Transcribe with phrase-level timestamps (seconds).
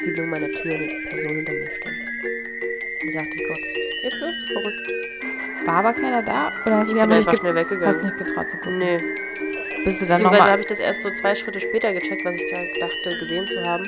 [0.00, 1.60] Spiegelung meiner Tür eine Person hinter mir.
[1.60, 3.66] Und ich dachte kurz,
[4.02, 4.88] jetzt wirst du verrückt.
[5.66, 6.52] War aber keiner da?
[6.64, 7.94] Oder hast du Ich dich bin einfach nicht, schnell ge weggegangen.
[7.96, 8.78] hast nicht getraut zu gucken?
[8.78, 8.96] Nee.
[8.96, 10.50] Bist du dann Beziehungsweise nochmal...
[10.50, 13.62] habe ich das erst so zwei Schritte später gecheckt, was ich da dachte, gesehen zu
[13.64, 13.84] haben.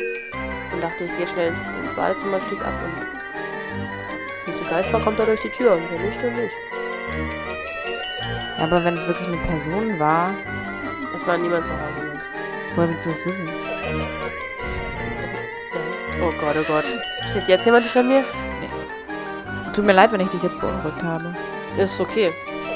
[0.73, 3.06] Und dachte, ich gehe schnell ins, ins Badezimmer, schließ ab und
[4.46, 6.54] wie es so Geist war, kommt er durch die Tür und wenn nicht, dann nicht.
[8.59, 10.34] Ja, aber wenn es wirklich eine Person war,
[11.15, 12.30] Es war niemand zu Hause sonst.
[12.74, 13.48] woher willst du das wissen?
[16.23, 16.84] Oh Gott, oh Gott.
[17.30, 18.24] Steht jetzt jemand hinter mir?
[19.74, 21.34] Tut mir leid, wenn ich dich jetzt beunruhigt habe.
[21.77, 22.30] Das ist okay.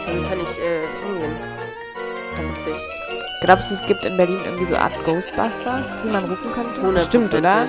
[0.06, 1.36] Dann kann ich äh, umgehen.
[2.36, 2.76] Hoffentlich.
[3.42, 7.00] Glaubst du, es gibt in Berlin irgendwie so Art Ghostbusters, die man rufen könnte?
[7.02, 7.66] Stimmt, oder?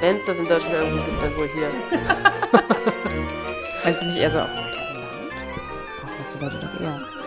[0.00, 1.68] Wenn es das in Deutschland irgendwie gibt, dann wohl hier.
[3.84, 4.76] Meinst du nicht eher so auf dem Land?
[6.00, 7.17] Brauchen das die Leute doch eher.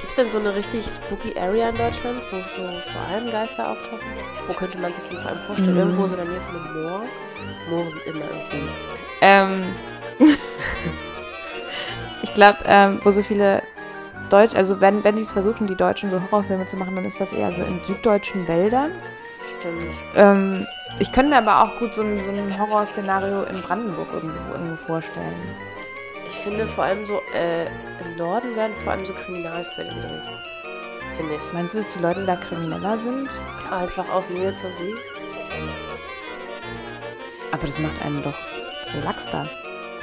[0.00, 3.70] Gibt es denn so eine richtig spooky Area in Deutschland, wo so vor allem Geister
[3.70, 4.08] auftauchen?
[4.46, 5.74] Wo könnte man sich denn vor allem vorstellen?
[5.74, 5.78] Mhm.
[5.78, 7.02] Irgendwo so in der Nähe von einem Moor?
[7.70, 8.72] Moore sind immer irgendwie.
[9.20, 9.64] Ähm.
[12.22, 13.62] ich glaube, ähm, wo so viele
[14.30, 17.20] Deutsch, also wenn, wenn die es versuchen, die Deutschen so Horrorfilme zu machen, dann ist
[17.20, 18.92] das eher so in süddeutschen Wäldern.
[19.58, 19.94] Stimmt.
[20.14, 20.66] Ähm,
[20.98, 24.76] ich könnte mir aber auch gut so ein, so ein Horrorszenario in Brandenburg irgendwo, irgendwo
[24.76, 25.34] vorstellen.
[26.28, 30.22] Ich finde vor allem so, äh, im Norden werden vor allem so Kriminalfälle gedreht.
[31.16, 31.52] Finde ich.
[31.52, 33.28] Meinst du, dass die Leute da krimineller sind?
[33.70, 34.94] Ah, es war aus Nähe zur See.
[37.50, 38.34] Aber das macht einen doch
[38.94, 39.48] relaxter.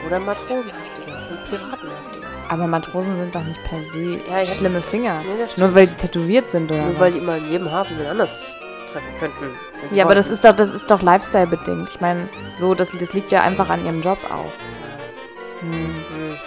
[0.05, 2.25] Oder matrosenhaftiger und piratenhaftiger.
[2.49, 5.21] Aber Matrosen sind doch nicht per se Ja, schlimme Finger.
[5.23, 6.99] Nee, Nur weil die tätowiert sind oder Nur was?
[6.99, 8.55] weil die immer in jedem Hafen wen anders
[8.91, 9.95] treffen könnten.
[9.95, 10.33] Ja, aber das wollten.
[10.35, 11.89] ist doch, das ist doch Lifestyle bedingt.
[11.89, 14.52] Ich meine, so, das, das liegt ja einfach an ihrem Job auch.
[15.71, 15.73] Hm.
[15.73, 16.37] Hm.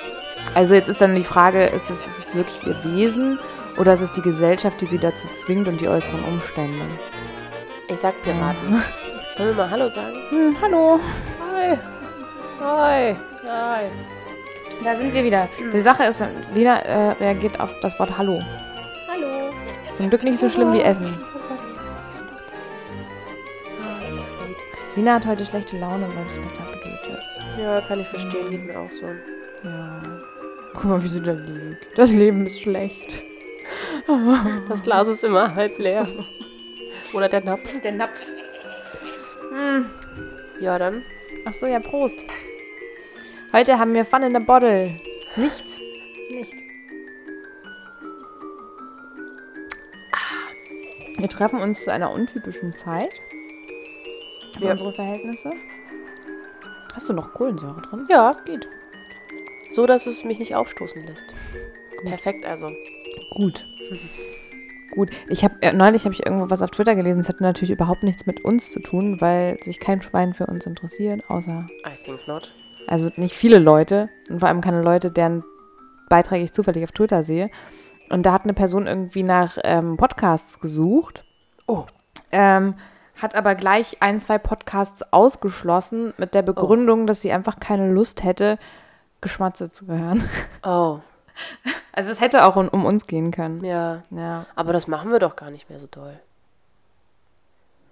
[0.55, 3.39] Also jetzt ist dann die Frage, ist es, ist es wirklich ihr Wesen
[3.77, 6.85] oder ist es die Gesellschaft, die sie dazu zwingt und die äußeren Umstände?
[7.89, 8.83] Ich sag Piraten.
[9.37, 10.17] Wollen wir mal Hallo sagen?
[10.31, 11.01] Hm, hallo.
[11.41, 11.79] Hi.
[12.61, 13.17] Hi.
[13.47, 13.85] Hi.
[14.83, 15.49] Da sind wir wieder.
[15.73, 16.21] Die Sache ist,
[16.55, 18.43] Lina äh, reagiert auf das Wort Hallo.
[19.09, 19.51] Hallo.
[19.97, 21.19] Zum Glück nicht so schlimm wie Essen.
[24.97, 26.78] Lina hat heute schlechte Laune, weil blöd ist.
[27.61, 28.51] Ja, kann ich verstehen.
[28.51, 29.07] Geht mir auch so.
[29.65, 30.01] Ja.
[30.75, 31.99] Guck mal, wie sie da liegt.
[31.99, 33.23] Das Leben ist schlecht.
[34.69, 36.07] Das Glas ist immer halb leer.
[37.13, 37.81] Oder der Napf.
[37.83, 38.31] Der Napf.
[40.61, 41.05] Ja, dann.
[41.45, 42.25] Ach so, ja, Prost.
[43.53, 45.01] Heute haben wir Fun in the Bottle.
[45.37, 45.81] Nicht.
[46.31, 46.55] Nicht.
[51.19, 53.13] Wir treffen uns zu einer untypischen Zeit.
[54.57, 54.71] Für Ja.
[54.73, 55.51] unsere Verhältnisse.
[56.99, 58.07] Hast du noch Kohlensäure drin?
[58.11, 58.67] Ja, Geht.
[59.71, 61.33] so dass es mich nicht aufstoßen lässt.
[62.05, 62.69] Perfekt, also.
[63.37, 63.65] Gut.
[64.91, 65.11] Gut.
[65.29, 67.21] Ich habe äh, neulich habe ich irgendwo was auf Twitter gelesen.
[67.21, 70.67] Es hat natürlich überhaupt nichts mit uns zu tun, weil sich kein Schwein für uns
[70.67, 72.53] interessiert, außer I think not.
[72.89, 75.45] also nicht viele Leute und vor allem keine Leute, deren
[76.09, 77.49] Beiträge ich zufällig auf Twitter sehe.
[78.11, 81.25] Und da hat eine Person irgendwie nach ähm, Podcasts gesucht.
[81.69, 81.85] Oh.
[82.33, 82.75] Ähm,
[83.21, 88.23] hat aber gleich ein, zwei Podcasts ausgeschlossen mit der Begründung, dass sie einfach keine Lust
[88.25, 88.59] hätte,
[89.21, 90.29] Geschmatze zu hören.
[90.63, 91.01] Oh,
[91.93, 93.65] Also es hätte auch um, um uns gehen können.
[93.65, 94.03] ja.
[94.11, 94.47] Ja.
[94.55, 96.19] Aber das machen wir doch gar nicht mehr so doll.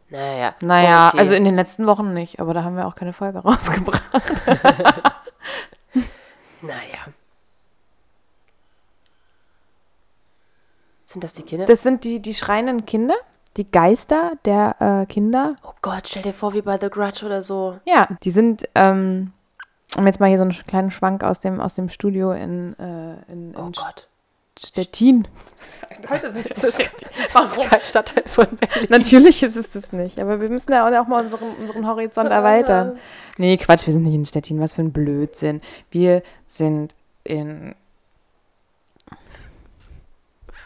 [0.08, 0.54] Naja.
[0.60, 1.18] Naja, okay.
[1.18, 4.02] also in den letzten Wochen nicht, aber da haben wir auch keine Folge rausgebracht.
[6.62, 6.98] Naja.
[11.04, 11.66] Sind das die Kinder?
[11.66, 13.14] Das sind die, die schreienden Kinder,
[13.56, 15.56] die Geister der äh, Kinder.
[15.64, 17.78] oh Gott, stell dir vor, wie bei The Grudge oder so.
[17.84, 19.32] Ja, die sind, ähm,
[19.96, 23.32] um jetzt mal hier so einen kleinen Schwank aus dem, aus dem Studio in, äh,
[23.32, 24.08] in, in Oh Gott.
[24.58, 25.28] Stettin.
[26.10, 28.86] Heute sind wir so Das ist kein Stadtteil von Berlin.
[28.88, 32.98] Natürlich ist es das nicht, aber wir müssen ja auch mal unseren, unseren Horizont erweitern.
[33.36, 35.60] Nee, Quatsch, wir sind nicht in Stettin, was für ein Blödsinn.
[35.90, 36.94] Wir sind
[37.24, 37.74] in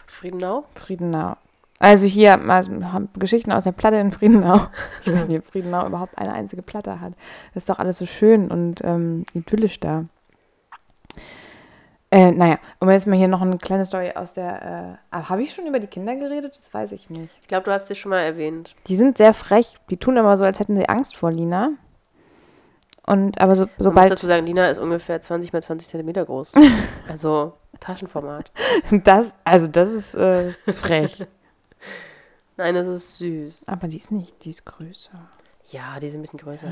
[0.07, 0.65] Friedenau?
[0.75, 1.35] Friedenau.
[1.81, 2.63] Also hier mal
[2.93, 4.67] haben Geschichten aus der Platte in Friedenau.
[5.01, 7.13] Ich weiß nicht, ob Friedenau überhaupt eine einzige Platte hat.
[7.55, 10.05] Das ist doch alles so schön und ähm, idyllisch da.
[12.11, 14.99] Äh, naja, und jetzt mal hier noch eine kleine Story aus der.
[15.11, 16.53] Äh, Habe ich schon über die Kinder geredet?
[16.55, 17.35] Das weiß ich nicht.
[17.41, 18.75] Ich glaube, du hast sie schon mal erwähnt.
[18.85, 19.77] Die sind sehr frech.
[19.89, 21.71] Die tun immer so, als hätten sie Angst vor Lina.
[23.07, 26.25] Und aber so, Man muss sobald dazu sagen, Lina ist ungefähr 20 mal 20 Zentimeter
[26.25, 26.53] groß.
[27.07, 28.51] Also Taschenformat.
[29.03, 31.25] das, also das ist äh, frech.
[32.57, 33.63] Nein, das ist süß.
[33.67, 35.29] aber die ist nicht, die ist größer.
[35.71, 36.67] Ja, die sind ein bisschen größer.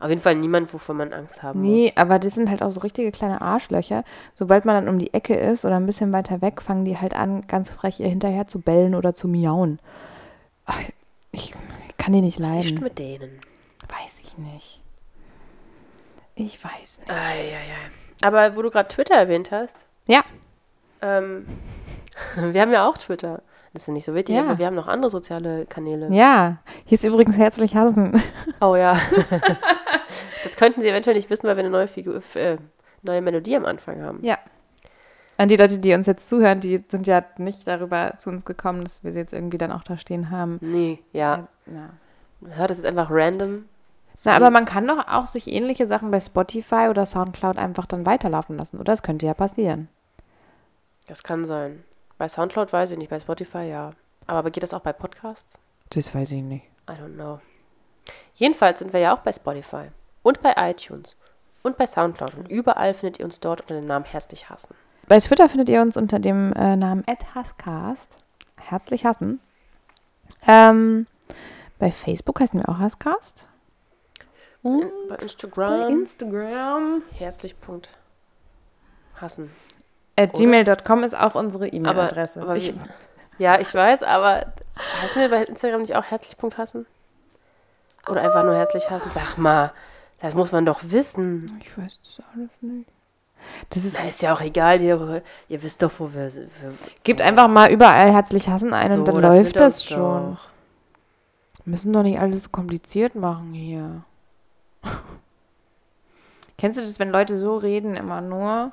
[0.00, 2.80] Auf jeden Fall niemand, wovon man Angst haben Nee, aber das sind halt auch so
[2.80, 4.02] richtige kleine Arschlöcher.
[4.34, 7.14] Sobald man dann um die Ecke ist oder ein bisschen weiter weg, fangen die halt
[7.14, 9.78] an, ganz frech ihr hinterher zu bellen oder zu miauen.
[10.66, 10.80] Ach,
[11.30, 11.54] Ich
[11.96, 12.80] kann die nicht Was ist leiden.
[12.82, 13.40] mit denen?
[13.88, 14.80] Weiß ich nicht.
[16.34, 17.10] Ich weiß nicht.
[17.10, 17.90] Eieiei.
[18.22, 20.24] Aber wo du gerade Twitter erwähnt hast, Ja,
[21.02, 21.46] ähm,
[22.34, 23.42] wir haben ja auch Twitter.
[23.72, 24.42] Das ist ja nicht so wichtig, Ja.
[24.42, 26.08] aber wir haben noch andere soziale Kanäle.
[26.12, 26.58] ja.
[26.84, 28.20] Hier ist übrigens herzlich Hasen.
[28.60, 28.98] Oh ja.
[30.44, 32.56] das könnten sie eventuell nicht wissen, weil wir eine neue Figur, äh,
[33.02, 34.18] neue Melodie am Anfang haben.
[34.22, 34.38] Ja.
[35.38, 38.84] An die Leute, die uns jetzt zuhören, die sind ja nicht darüber zu uns gekommen,
[38.84, 40.58] dass wir sie jetzt irgendwie dann auch da stehen haben.
[40.60, 41.46] Nee, ja.
[41.64, 41.90] Na.
[42.58, 43.64] Ja, das ist einfach random.
[44.24, 48.04] Na, aber man kann doch auch sich ähnliche Sachen bei Spotify oder Soundcloud einfach dann
[48.04, 48.92] weiterlaufen lassen, oder?
[48.92, 49.88] Das könnte ja passieren.
[51.06, 51.82] Das kann sein.
[52.20, 53.94] Bei Soundcloud weiß ich nicht, bei Spotify ja.
[54.26, 55.58] Aber geht das auch bei Podcasts?
[55.88, 56.66] Das weiß ich nicht.
[56.86, 57.40] I don't know.
[58.34, 59.86] Jedenfalls sind wir ja auch bei Spotify
[60.22, 61.16] und bei iTunes
[61.62, 64.74] und bei Soundcloud und überall findet ihr uns dort unter dem Namen Herzlich Hassen.
[65.08, 68.18] Bei Twitter findet ihr uns unter dem äh, Namen @hasscast.
[68.58, 69.40] Herzlich hassen.
[70.46, 71.06] Ähm,
[71.78, 73.48] bei Facebook heißen wir auch Hasscast.
[74.62, 77.02] Und Bei bei Instagram Instagram.
[77.16, 77.56] herzlich
[79.14, 79.50] hassen.
[80.22, 82.42] At gmail.com ist auch unsere Aber, E-Mail-Adresse.
[82.42, 84.46] aber Ich- wie- ja, ich weiß, aber
[85.02, 86.86] heißen wir bei Instagram nicht auch herzlich Punkt hassen?
[88.08, 89.10] Oder einfach nur herzlich hassen?
[89.14, 89.72] Sag mal,
[90.20, 91.60] das muss man doch wissen.
[91.62, 92.88] Ich weiß das alles nicht.
[93.70, 96.50] Das ist, Das ist ja auch egal, ihr, ihr wisst doch, wo wir sind.
[97.04, 100.32] Gebt einfach mal überall herzlich hassen ein und So, dann da läuft das schon.
[100.34, 100.48] doch.
[101.64, 104.02] Müssen doch nicht alles so kompliziert machen hier.
[106.58, 108.72] Kennst du das, wenn Leute so reden, immer nur?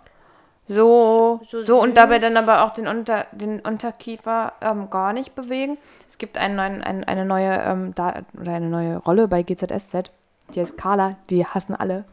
[0.67, 5.33] So, So- so, und dabei dann aber auch den, Unter, den Unterkiefer ähm, gar nicht
[5.35, 5.77] bewegen.
[6.09, 10.11] Es gibt einen neuen, ein, eine neue ähm, da, oder eine neue Rolle bei GZSZ.
[10.53, 12.03] Die heißt Carla, die hassen alle.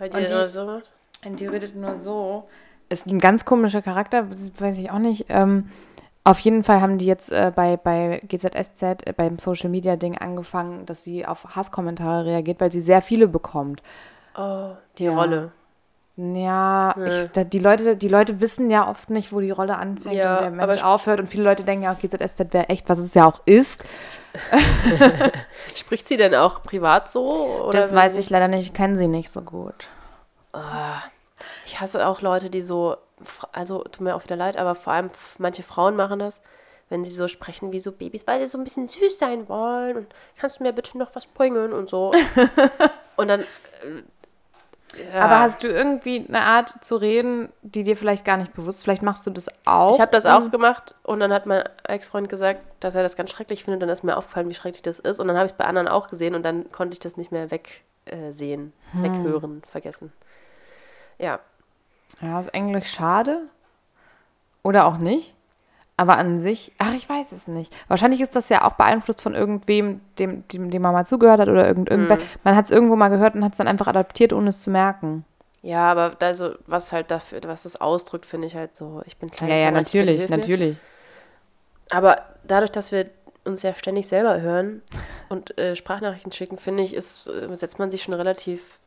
[0.00, 0.92] Und die- immer so was?
[1.24, 2.48] Und die redet nur so.
[2.88, 4.26] Ist ein ganz komischer Charakter,
[4.58, 5.26] weiß ich auch nicht.
[5.30, 5.70] Ähm,
[6.24, 10.18] auf jeden Fall haben die jetzt äh, bei, bei GZSZ, äh, beim Social Media Ding
[10.18, 13.82] angefangen, dass sie auf Hasskommentare reagiert, weil sie sehr viele bekommt.
[14.36, 15.14] Oh, die Ja.
[15.14, 15.52] Rolle.
[16.16, 20.14] Ja, ich, da, die, Leute, die Leute wissen ja oft nicht, wo die Rolle anfängt
[20.14, 21.20] Ja, und der Mensch aber aufhört.
[21.20, 23.82] Und viele Leute denken ja auch, GZSZ wäre echt, was es ja auch ist.
[25.74, 27.70] Spricht sie denn auch privat so?
[27.72, 29.88] Das weiß ich leider nicht, ich kenne sie nicht so gut.
[31.64, 32.96] Ich hasse auch Leute, die so,
[33.52, 36.42] also tut mir auch wieder leid, aber vor allem manche Frauen machen das,
[36.90, 39.96] wenn sie so sprechen wie so Babys, weil sie so ein bisschen süß sein wollen
[39.96, 40.06] und
[40.36, 42.12] kannst du mir bitte noch was bringen und so.
[43.16, 43.44] und dann.
[45.12, 45.20] Ja.
[45.20, 48.84] Aber hast du irgendwie eine Art zu reden, die dir vielleicht gar nicht bewusst ist?
[48.84, 49.94] Vielleicht machst du das auch.
[49.94, 53.30] ich habe das auch gemacht und dann hat mein Ex-Freund gesagt, dass er das ganz
[53.30, 55.52] schrecklich findet und dann ist mir aufgefallen, wie schrecklich das ist und dann habe ich
[55.52, 58.72] es bei anderen auch gesehen und dann konnte ich das nicht mehr wegsehen, äh, sehen,
[58.92, 60.12] weghören, vergessen.
[61.18, 61.40] Ja,
[62.20, 63.42] Ja, ist eigentlich schade.
[64.62, 65.34] Oder auch nicht.
[65.96, 67.72] Aber an sich, ach, ich weiß es nicht.
[67.86, 71.48] Wahrscheinlich ist das ja auch beeinflusst von irgendwem, dem, dem, dem man mal zugehört hat
[71.48, 72.16] oder irgend, irgendwer.
[72.16, 72.22] Mhm.
[72.44, 74.70] Man hat es irgendwo mal gehört und hat es dann einfach adaptiert, ohne es zu
[74.70, 75.24] merken.
[75.60, 79.16] Ja, aber da so, was halt dafür, was das ausdrückt, finde ich halt so, ich
[79.16, 79.50] bin klein.
[79.50, 80.36] Ja, ja, natürlich, mir.
[80.36, 80.76] natürlich.
[81.90, 83.10] Aber dadurch, dass wir
[83.44, 84.82] uns ja ständig selber hören
[85.28, 88.80] und äh, Sprachnachrichten schicken, finde ich, ist, äh, setzt man sich schon relativ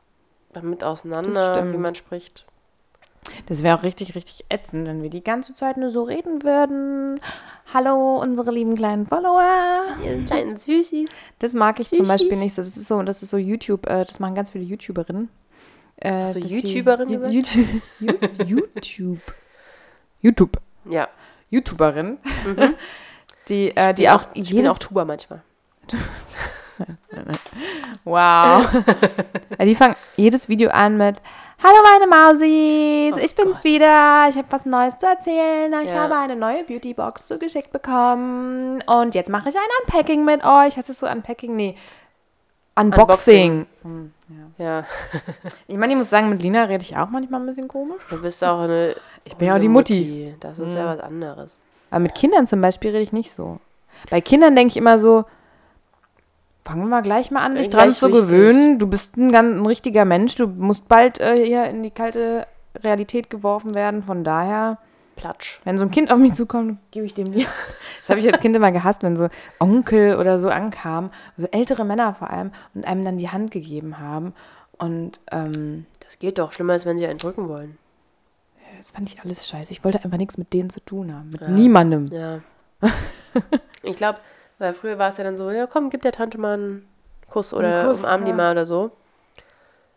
[0.53, 2.45] damit auseinander, wie man spricht.
[3.47, 7.19] Das wäre auch richtig, richtig ätzend, wenn wir die ganze Zeit nur so reden würden.
[7.73, 9.83] Hallo, unsere lieben kleinen Follower.
[10.03, 11.09] Ihr kleinen Süßis.
[11.39, 12.07] Das mag ich zum Süßis.
[12.09, 12.61] Beispiel nicht so.
[12.61, 15.29] Das ist so, das ist so YouTube, äh, das machen ganz viele YouTuberinnen.
[15.97, 17.33] Äh, Hast du dass die- YouTuberin Ju- gesagt?
[17.33, 17.81] YouTube.
[18.75, 19.19] YouTube.
[20.21, 20.57] YouTube.
[20.89, 21.07] Ja.
[21.49, 22.17] YouTuberin.
[23.47, 25.43] Die, äh, die bin auch ich bin auch Tuba manchmal.
[28.03, 28.65] Wow.
[29.61, 31.17] Die fangen jedes Video an mit
[31.63, 33.63] Hallo meine Mausis, Oh ich bin's Gott.
[33.63, 34.27] wieder.
[34.29, 35.73] Ich habe was Neues zu erzählen.
[35.83, 35.95] Ich Ja.
[36.03, 38.83] habe eine neue Beautybox zugeschickt bekommen.
[38.85, 40.75] Und jetzt mache ich ein Unpacking mit euch.
[40.77, 41.55] Heißt es so Unpacking?
[41.55, 41.75] Nee.
[42.77, 43.65] Unboxing.
[43.83, 44.11] Hm,
[44.57, 44.65] ja.
[44.65, 44.85] Ja,
[45.67, 48.01] Ich meine, ich muss sagen, mit Lina rede ich auch manchmal ein bisschen komisch.
[48.09, 48.95] du bist auch eine.
[49.23, 50.35] Ich bin ja auch die Mutti.
[50.41, 51.59] Das ist ja was anderes.
[51.89, 53.59] Aber mit Kindern zum Beispiel rede ich nicht so.
[54.09, 55.23] Bei Kindern denke ich immer so,
[56.65, 58.23] fangen wir gleich mal an, dich Äh, dran gleich zu wichtig.
[58.23, 58.79] gewöhnen.
[58.79, 60.35] Du bist ein, ganz, ein richtiger Mensch.
[60.35, 62.47] Du musst bald äh, hier in die kalte
[62.83, 64.03] Realität geworfen werden.
[64.03, 64.79] Von daher,
[65.15, 65.61] Platsch.
[65.63, 67.45] wenn so ein Kind auf mich zukommt, gebe ich dem die.
[68.01, 69.29] Das habe ich als Kind immer gehasst, wenn so
[69.59, 73.97] Onkel oder so ankamen, so ältere Männer vor allem, und einem dann die Hand gegeben
[73.99, 74.33] haben.
[74.77, 76.51] Und ähm, Das geht doch.
[76.51, 77.79] Schlimmer ist, wenn sie einen drücken wollen.
[78.77, 79.71] das fand ich alles scheiße.
[79.71, 81.29] Ich wollte einfach nichts mit denen zu tun haben.
[81.31, 81.47] Mit Ja.
[81.49, 82.05] niemandem.
[82.11, 82.41] Ja.
[83.81, 84.19] ich glaube,
[84.59, 86.87] weil früher war es ja dann so, ja komm, gib der Tante mal einen
[87.29, 88.35] Kuss oder Kuss, umarm die ja.
[88.37, 88.91] mal oder so.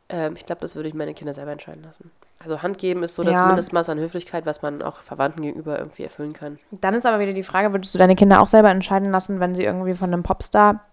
[0.08, 2.10] Ähm, ich glaube, das würde ich meine Kinder selber entscheiden lassen.
[2.40, 3.46] Also Hand geben ist so das Ja.
[3.46, 6.58] Mindestmaß an Höflichkeit, was man auch Verwandten gegenüber irgendwie erfüllen kann.
[6.70, 9.54] Dann ist aber wieder die Frage, würdest du deine Kinder auch selber entscheiden lassen, wenn
[9.54, 10.84] sie irgendwie von einem Popstar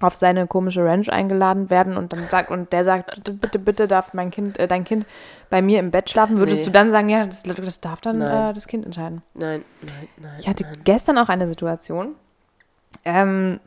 [0.00, 4.12] auf seine komische Ranch eingeladen werden und dann sagt und der sagt bitte bitte darf
[4.12, 5.06] mein Kind äh, dein Kind
[5.50, 6.66] bei mir im Bett schlafen würdest Nee.
[6.66, 10.32] du dann sagen ja das, das darf dann äh, das Kind entscheiden Nein, nein, nein.
[10.40, 10.74] ich hatte nein.
[10.82, 12.16] gestern auch eine Situation
[13.04, 13.60] ähm,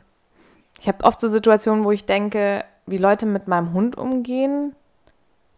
[0.80, 4.74] ich habe oft so Situationen wo ich denke wie Leute mit meinem Hund umgehen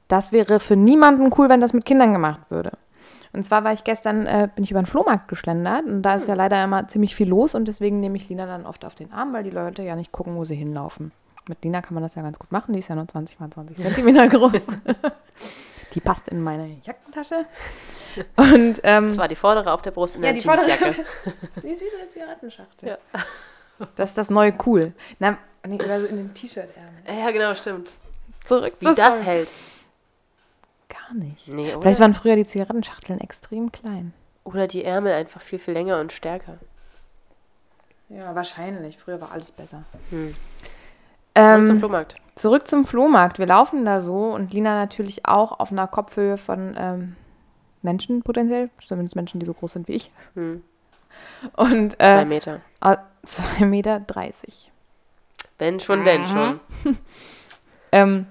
[0.09, 2.73] das wäre für niemanden cool wenn das mit Kindern gemacht würde
[3.33, 6.27] und zwar war ich gestern, äh, bin ich über den Flohmarkt geschlendert und da ist
[6.27, 9.13] ja leider immer ziemlich viel los und deswegen nehme ich Lina dann oft auf den
[9.13, 11.13] Arm, weil die Leute ja nicht gucken, wo sie hinlaufen.
[11.49, 13.51] Mit Lina kann man das ja ganz gut machen, die ist ja nur 20 mal
[13.51, 14.67] 20 Zentimeter groß.
[15.95, 17.47] die passt in meine Jackentasche.
[18.37, 21.05] Und ähm, Das war die vordere auf der Brust in ja, der die vordere Jeansjacke.
[21.63, 22.89] Die ist wie so eine Zigarettenschachtel.
[22.89, 22.99] Ja.
[23.97, 24.93] Das ist das neue Cool.
[25.19, 27.19] Na, nee, oder so in den T-Shirt-Ärmeln.
[27.25, 27.93] Ja, genau, stimmt.
[28.45, 29.23] Zurück Wie das Story.
[29.25, 29.53] hält.
[30.89, 31.47] Gar nicht.
[31.49, 31.83] Nee, oder?
[31.83, 34.13] Vielleicht waren früher die Zigarettenschachteln extrem klein.
[34.45, 36.59] oder die Ärmel einfach viel, viel länger und stärker.
[38.09, 38.99] Ja, wahrscheinlich.
[38.99, 39.85] Früher war alles besser.
[40.11, 40.35] Hm.
[41.37, 42.17] Zurück zum Ähm, Flohmarkt.
[42.35, 43.39] zurück zum Flohmarkt.
[43.39, 47.17] Wir laufen da so und Lina natürlich auch auf einer Kopfhöhe von ähm,
[47.83, 50.11] Menschen potenziell, zumindest Menschen, die so groß sind wie ich.
[50.35, 50.65] Hm.
[51.57, 52.61] Und Zwei äh, Meter.
[53.27, 54.03] 2,30 Meter.
[55.59, 56.61] Wenn schon, denn schon.
[57.93, 58.27] Ähm,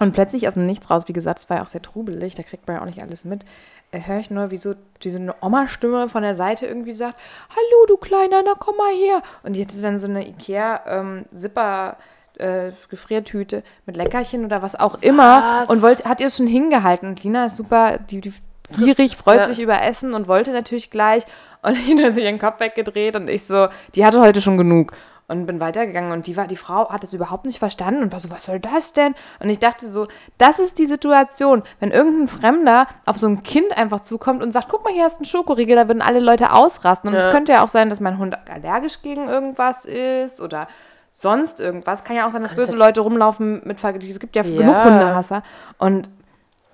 [0.00, 2.42] und plötzlich aus dem Nichts raus, wie gesagt, es war ja auch sehr trubelig, da
[2.42, 3.44] kriegt man ja auch nicht alles mit,
[3.92, 7.18] äh, höre ich nur, wie so diese eine Oma-Stimme von der Seite irgendwie sagt,
[7.50, 9.22] Hallo, du Kleiner, na komm mal her.
[9.42, 11.96] Und die hatte dann so eine Ikea-Zipper-
[12.38, 15.70] äh, Gefriertüte mit Leckerchen oder was auch immer Was?
[15.70, 17.08] und wollte, hat ihr es schon hingehalten.
[17.08, 18.34] Und Lina ist super, die, die
[18.70, 19.44] gierig, freut Ja.
[19.46, 21.24] sich über Essen und wollte natürlich gleich.
[21.64, 24.92] Und hat sich ihren Kopf weggedreht und ich so, die hatte heute schon genug.
[25.28, 28.20] Und bin weitergegangen und die, war, die Frau hat es überhaupt nicht verstanden und war
[28.20, 29.14] so, was soll das denn?
[29.40, 30.06] Und ich dachte so,
[30.36, 34.68] das ist die Situation, wenn irgendein Fremder auf so ein Kind einfach zukommt und sagt,
[34.68, 37.08] guck mal, hier hast du einen Schokoriegel, da würden alle Leute ausrasten.
[37.08, 37.30] Und es Ja.
[37.30, 40.66] könnte ja auch sein, dass mein Hund allergisch gegen irgendwas ist oder
[41.14, 42.04] sonst irgendwas.
[42.04, 44.58] Kann ja auch sein, dass böse Leute rumlaufen mit Ver Es gibt ja, Ja.
[44.58, 45.42] genug Hundehasser.
[45.78, 46.10] Und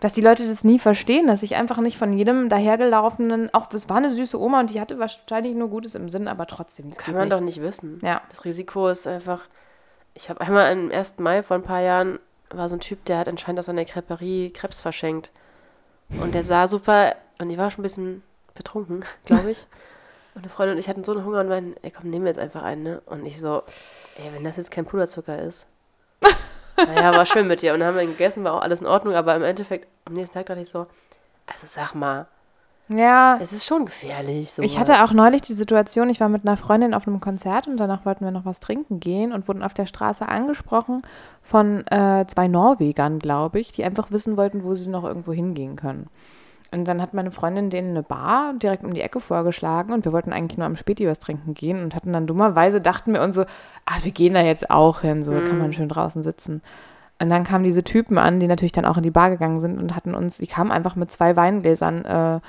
[0.00, 3.88] dass die Leute das nie verstehen, dass ich einfach nicht von jedem dahergelaufenen, auch das
[3.88, 6.88] war eine süße Oma und die hatte wahrscheinlich nur Gutes im Sinn, aber trotzdem.
[6.88, 7.33] Das Kann man nicht.
[7.33, 8.00] doch nicht wissen.
[8.02, 8.23] Ja.
[8.30, 9.42] Das Risiko ist einfach.
[10.14, 11.19] Ich habe einmal am 1.
[11.19, 12.19] Mai vor ein paar Jahren
[12.50, 15.30] war so ein Typ, der hat anscheinend aus einer Creperie Krebs verschenkt.
[16.21, 17.14] Und der sah super.
[17.38, 18.23] Und ich war schon ein bisschen
[18.54, 19.66] betrunken, glaube ich.
[20.35, 22.30] Und eine Freundin und ich hatten so einen Hunger und meinten, ey komm, nehmen wir
[22.30, 23.02] jetzt einfach einen, ne?
[23.07, 23.62] Und ich so,
[24.16, 25.66] ey, wenn das jetzt kein Puderzucker ist.
[26.87, 27.72] naja, war schön mit dir.
[27.75, 30.14] Und dann haben wir ihn gegessen, war auch alles in Ordnung, aber im Endeffekt, am
[30.14, 30.87] nächsten Tag dachte ich so,
[31.46, 32.26] also sag mal,
[32.88, 34.42] Ja, es ist schon gefährlich.
[34.42, 34.78] ich sowas.
[34.78, 38.04] hatte auch neulich die Situation, ich war mit einer Freundin auf einem Konzert und danach
[38.04, 41.02] wollten wir noch was trinken gehen und wurden auf der Straße angesprochen
[41.42, 45.76] von äh, zwei Norwegern, glaube ich, die einfach wissen wollten, wo sie noch irgendwo hingehen
[45.76, 46.08] können.
[46.72, 50.12] Und dann hat meine Freundin denen eine Bar direkt um die Ecke vorgeschlagen und wir
[50.12, 53.34] wollten eigentlich nur am Späti was trinken gehen und hatten dann dummerweise, dachten wir uns
[53.34, 53.44] so,
[53.86, 56.62] ach, wir gehen da jetzt auch hin, so kann man schön draußen sitzen.
[57.20, 59.78] Und dann kamen diese Typen an, die natürlich dann auch in die Bar gegangen sind
[59.78, 62.40] und hatten uns, die kamen einfach mit zwei Weingläsern äh,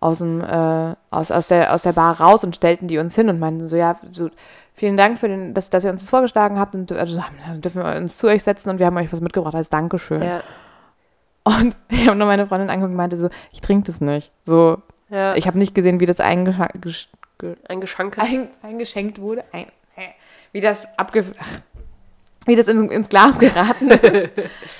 [0.00, 3.28] aus, dem, äh, aus, aus, der, aus der Bar raus und stellten die uns hin
[3.28, 4.30] und meinten so, ja, so,
[4.74, 7.20] vielen Dank für den, dass, dass ihr uns das vorgeschlagen habt und also
[7.58, 10.22] dürfen wir uns zu euch setzen und wir haben euch was mitgebracht als Dankeschön.
[10.22, 10.40] Ja,
[11.46, 14.32] Und ich habe nur meine Freundin angeguckt und meinte so, ich trinke das nicht.
[14.44, 15.34] So, ja.
[15.36, 19.44] ich habe nicht gesehen, wie das eingescha- gesch- ge- ein eingeschenkt wurde.
[19.52, 19.66] Ein,
[20.52, 21.24] wie das abge...
[21.38, 21.60] Ach,
[22.46, 24.30] wie das in, ins Glas geraten ist.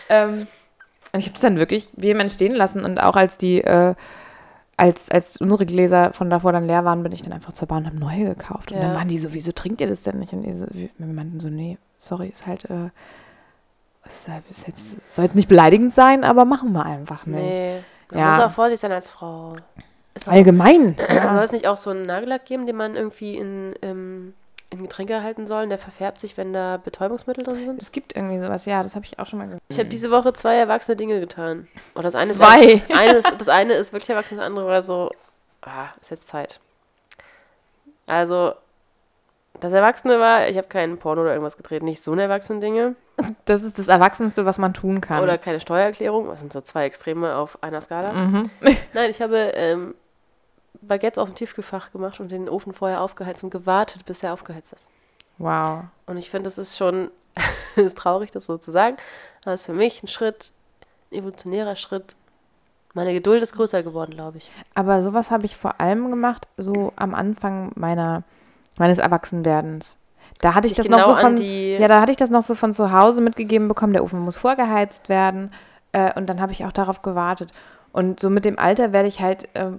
[0.08, 0.46] ähm,
[1.12, 3.60] und ich habe das dann wirklich vehement stehen lassen und auch als die...
[3.62, 3.94] Äh,
[4.78, 7.84] als, als unsere Gläser von davor dann leer waren, bin ich dann einfach zur Bahn
[7.84, 8.70] und habe neue gekauft.
[8.72, 8.82] Und Ja.
[8.88, 10.34] dann waren die so, wieso trinkt ihr das denn nicht?
[10.34, 12.90] Und so, wir meinten so, nee, sorry, ist halt, äh,
[14.08, 17.38] ist jetzt, soll jetzt nicht beleidigend sein, aber machen wir einfach nicht.
[17.40, 17.82] Nee.
[18.10, 18.30] Man Ja.
[18.36, 19.56] muss auch vorsichtig sein als Frau.
[20.14, 20.96] Ist auch, Allgemein.
[21.30, 24.32] Soll es nicht auch so einen Nagellack geben, den man irgendwie in, ähm,
[24.70, 25.64] in Getränke halten soll?
[25.64, 27.82] Und der verfärbt sich, wenn da Betäubungsmittel drin sind?
[27.82, 29.62] Es gibt irgendwie sowas, ja, das habe ich auch schon mal gehört.
[29.68, 31.68] Ich habe diese Woche zwei erwachsene Dinge getan.
[31.94, 32.64] Und das eine Zwei?
[32.64, 32.90] ist.
[32.90, 35.10] Eine ist das eine ist wirklich erwachsen, das andere war so.
[35.62, 36.60] Ah, ist jetzt Zeit.
[38.06, 38.54] Also,
[39.60, 42.94] das Erwachsene war, ich habe keinen Porno oder irgendwas gedreht, nicht so eine erwachsene Dinge.
[43.44, 45.22] Das ist das Erwachsenste, was man tun kann.
[45.22, 46.28] Oder keine Steuererklärung.
[46.28, 48.12] Das sind so zwei Extreme auf einer Skala.
[48.12, 48.50] Mhm.
[48.92, 49.94] Nein, ich habe ähm,
[50.82, 54.72] Baguettes aus dem Tiefkühlfach gemacht und den Ofen vorher aufgeheizt und gewartet, bis er aufgeheizt
[54.72, 54.90] ist.
[55.38, 55.84] Wow.
[56.06, 57.10] Und ich finde, das ist schon
[57.76, 58.96] ist traurig, das so zu sagen.
[59.42, 60.52] Aber es ist für mich ein Schritt,
[61.10, 62.16] ein evolutionärer Schritt.
[62.94, 64.50] Meine Geduld ist größer geworden, glaube ich.
[64.74, 68.22] Aber sowas habe ich vor allem gemacht, so am Anfang meiner,
[68.78, 69.96] meines Erwachsenwerdens.
[70.40, 71.36] Da hatte ich das noch so von,
[71.80, 74.36] ja, da hatte ich das noch so von zu Hause mitgegeben bekommen, der Ofen muss
[74.36, 75.50] vorgeheizt werden.
[75.92, 77.50] Äh, und dann habe ich auch darauf gewartet.
[77.92, 79.70] Und so mit dem Alter werde ich halt, äh,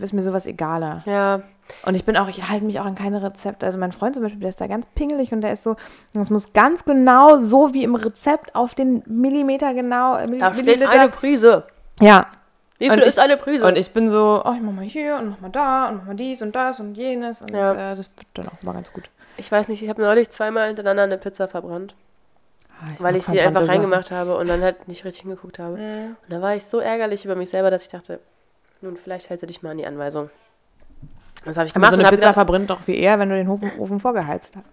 [0.00, 1.02] ist mir sowas egaler.
[1.06, 1.42] Ja,
[1.86, 3.64] Und ich bin auch, ich halte mich auch an keine Rezepte.
[3.64, 5.76] Also mein Freund zum Beispiel, der ist da ganz pingelig und der ist so,
[6.12, 10.16] das muss ganz genau so wie im Rezept auf den Millimeter genau.
[10.16, 11.64] äh, Milli- da steht eine Prise.
[12.00, 12.26] Ja.
[12.82, 13.64] Wie Und viel ich- ist eine Prise?
[13.64, 16.04] Und ich bin so, oh, ich mach mal hier und mach mal da und mach
[16.06, 17.40] mal dies und das und jenes.
[17.40, 17.92] Und Ja.
[17.92, 19.04] äh, das wird dann auch mal ganz gut.
[19.36, 21.94] ich weiß nicht, ich habe neulich zweimal hintereinander eine Pizza verbrannt,
[22.80, 23.70] Ah, weil mag ich sie einfach Sachen.
[23.70, 25.76] reingemacht habe und dann halt nicht richtig hingeguckt habe.
[25.76, 26.16] Mhm.
[26.22, 28.18] Und da war ich so ärgerlich über mich selber, dass ich dachte,
[28.80, 30.28] nun, vielleicht hältst du dich mal an die Anweisung.
[31.44, 33.28] Das habe ich Aber gemacht so und eine Pizza gedacht, verbrennt doch viel eher, wenn
[33.30, 34.64] du den Ofen, Ofen vorgeheizt hast.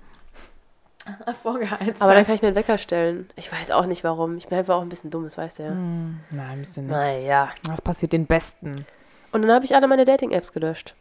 [1.41, 3.29] vorgeheizt aber dann kann ich mir einen Wecker stellen.
[3.35, 4.37] Ich weiß auch nicht warum.
[4.37, 5.69] Ich bin einfach auch ein bisschen dumm, das weißt du ja.
[5.69, 6.95] Hm, Nein, ein bisschen nicht.
[6.95, 7.49] Naja.
[7.67, 8.85] Das passiert den Besten.
[9.31, 10.95] Und dann habe ich alle meine Dating-Apps gelöscht.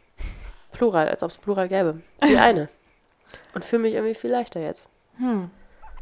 [0.71, 2.01] Plural, als ob es Plural gäbe.
[2.27, 2.69] Die eine.
[3.53, 4.87] Und fühle mich irgendwie viel leichter jetzt.
[5.17, 5.49] Hm.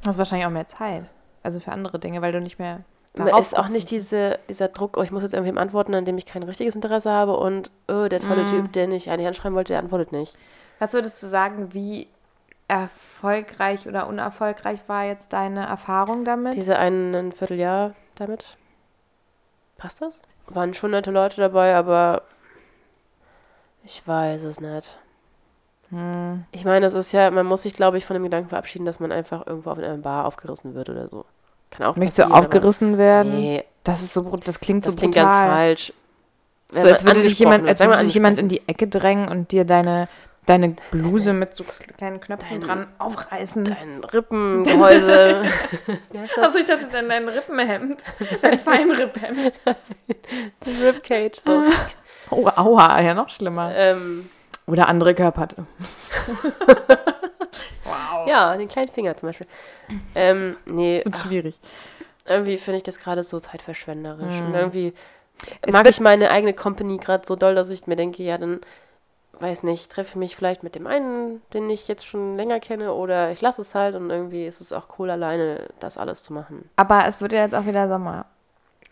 [0.01, 1.05] Du hast wahrscheinlich auch mehr Zeit.
[1.43, 2.81] Also für andere Dinge, weil du nicht mehr.
[3.39, 6.27] Ist auch nicht diese, dieser Druck, oh, ich muss jetzt irgendwem antworten, an dem ich
[6.27, 8.47] kein richtiges Interesse habe und oh, der tolle Mm.
[8.47, 10.37] Typ, den ich eigentlich anschreiben wollte, der antwortet nicht.
[10.77, 12.07] Was würdest du sagen, wie
[12.67, 16.55] erfolgreich oder unerfolgreich war jetzt deine Erfahrung damit?
[16.55, 18.57] Diese ein Vierteljahr damit.
[19.77, 20.21] Passt das?
[20.47, 22.23] Waren schon nette Leute dabei, aber
[23.83, 24.97] ich weiß es nicht.
[25.89, 26.43] Hm.
[26.51, 28.99] Ich meine, es ist ja, man muss sich, glaube ich, von dem Gedanken verabschieden, dass
[28.99, 31.25] man einfach irgendwo auf einer Bar aufgerissen wird oder so.
[31.69, 33.35] Kann auch Möchtest du aufgerissen werden?
[33.39, 35.27] Nee, Das ist so, das klingt das so klingt brutal.
[35.27, 35.93] ganz falsch.
[36.71, 39.51] Wenn So als würde dich jemand, als würde dich jemand in die Ecke drängen und
[39.51, 40.09] dir deine,
[40.47, 43.63] deine Bluse mit so kleinen Knöpfen Dein- dran aufreißen.
[43.65, 45.43] Dein Rippengehäuse.
[46.11, 46.37] Das?
[46.37, 48.03] Also ich dachte dann dein Rippenhemd,
[48.41, 49.59] dein Feinripphemd.
[50.65, 51.39] Ribcage.
[51.39, 51.63] So.
[52.31, 53.73] Oh, aua, ja noch schlimmer.
[53.75, 54.29] ähm,
[54.65, 55.47] Oder andere Körper.
[58.27, 59.47] ja, den kleinen Finger zum Beispiel.
[60.15, 61.59] Ähm, nee, Wird ach, schwierig.
[62.25, 64.35] irgendwie finde ich das gerade so zeitverschwenderisch.
[64.37, 64.47] Hm.
[64.47, 64.93] Und irgendwie
[65.61, 68.59] Es mag ich meine eigene Company gerade so doll, dass ich mir denke, ja, dann
[69.39, 72.93] weiß nicht, treffe ich mich vielleicht mit dem einen, den ich jetzt schon länger kenne,
[72.93, 76.33] oder ich lasse es halt und irgendwie ist es auch cool, alleine das alles zu
[76.33, 76.69] machen.
[76.75, 78.25] Aber es wird ja jetzt auch wieder Sommer.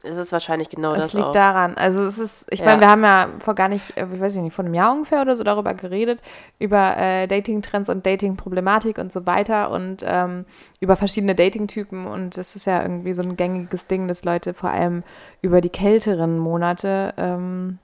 [0.04, 1.32] Es ist wahrscheinlich genau Das das liegt auch.
[1.32, 1.76] daran.
[1.78, 2.66] Also es ist, ich Ja.
[2.68, 5.22] meine, wir haben ja vor gar nicht, äh, ich weiß nicht, vor einem Jahr ungefähr
[5.22, 6.22] oder so darüber geredet,
[6.60, 10.46] über äh, Dating-Trends und Dating-Problematik und so weiter und ähm,
[10.80, 14.70] über verschiedene Dating-Typen und das ist ja irgendwie so ein gängiges Ding, dass Leute vor
[14.70, 15.02] allem
[15.42, 17.80] über die kälteren Monate ähm,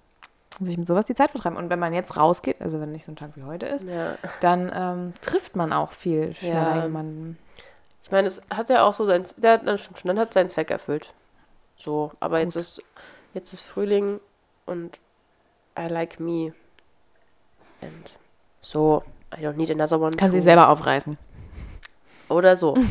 [0.59, 1.57] sich mit sowas die Zeit vertreiben.
[1.57, 4.15] Und wenn man jetzt rausgeht, also wenn nicht so ein Tag wie heute ist, Ja.
[4.41, 6.83] dann ähm, trifft man auch viel schneller Ja.
[6.83, 7.37] jemanden.
[8.03, 10.49] Ich meine, es hat ja auch so sein, der, das stimmt schon, dann hat seinen
[10.49, 11.13] Zweck erfüllt.
[11.77, 12.83] So, aber jetzt ist,
[13.33, 14.19] jetzt ist Frühling
[14.65, 14.99] und
[15.79, 16.53] I like me.
[17.81, 18.17] And
[18.59, 19.03] so,
[19.35, 20.15] I don't need another one.
[20.17, 21.17] Kann sie selber aufreißen.
[22.29, 22.75] Oder so.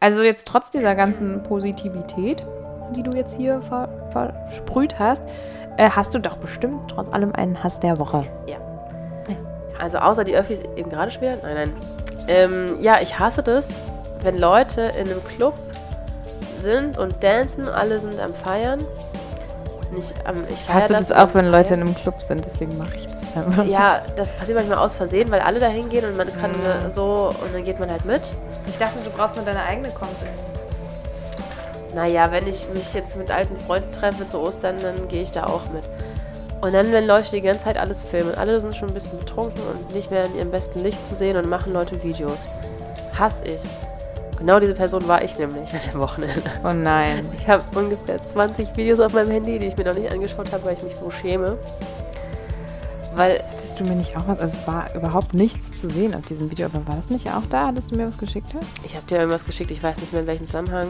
[0.00, 2.44] Also jetzt trotz dieser ganzen Positivität,
[2.94, 5.22] die du jetzt hier ver versprüht hast,
[5.76, 8.24] äh, hast du doch bestimmt trotz allem einen Hass der Woche.
[9.80, 11.38] Also außer die Öffis eben gerade später?
[11.42, 11.72] Nein, nein.
[12.28, 13.80] Ähm, ja, ich hasse das,
[14.22, 15.54] wenn Leute in einem Club
[16.60, 18.80] sind und dancen, alle sind am Feiern.
[19.92, 22.94] Nicht am, ich hasse das aber auch, wenn Leute in einem Club sind, deswegen mache
[22.94, 23.64] ich das einfach.
[23.66, 26.88] Ja, das passiert manchmal aus Versehen, weil alle da hingehen und man ist gerade Mhm.
[26.90, 28.22] so und dann geht man halt mit.
[28.68, 30.30] Ich dachte, du brauchst nur deine eigene Company.
[31.94, 35.44] Naja, wenn ich mich jetzt mit alten Freunden treffe zu Ostern, dann gehe ich da
[35.44, 35.84] auch mit.
[36.62, 39.62] Und dann, wenn Leute die ganze Zeit alles filmen, alle sind schon ein bisschen betrunken
[39.72, 42.46] und nicht mehr in ihrem besten Licht zu sehen und machen Leute Videos.
[43.18, 43.62] Hass ich.
[44.38, 46.42] Genau diese Person war ich nämlich an dem Wochenende.
[46.64, 47.28] Oh nein.
[47.36, 50.64] Ich habe ungefähr 20 Videos auf meinem Handy, die ich mir noch nicht angeschaut habe,
[50.64, 51.58] weil ich mich so schäme.
[53.14, 54.38] Weil, Hattest du mir nicht auch was?
[54.38, 57.42] Also es war überhaupt nichts zu sehen auf diesem Video, aber war das nicht auch
[57.50, 58.66] da, dass du mir was geschickt hast?
[58.84, 60.88] ich habe dir irgendwas geschickt, ich weiß nicht mehr in welchem Zusammenhang.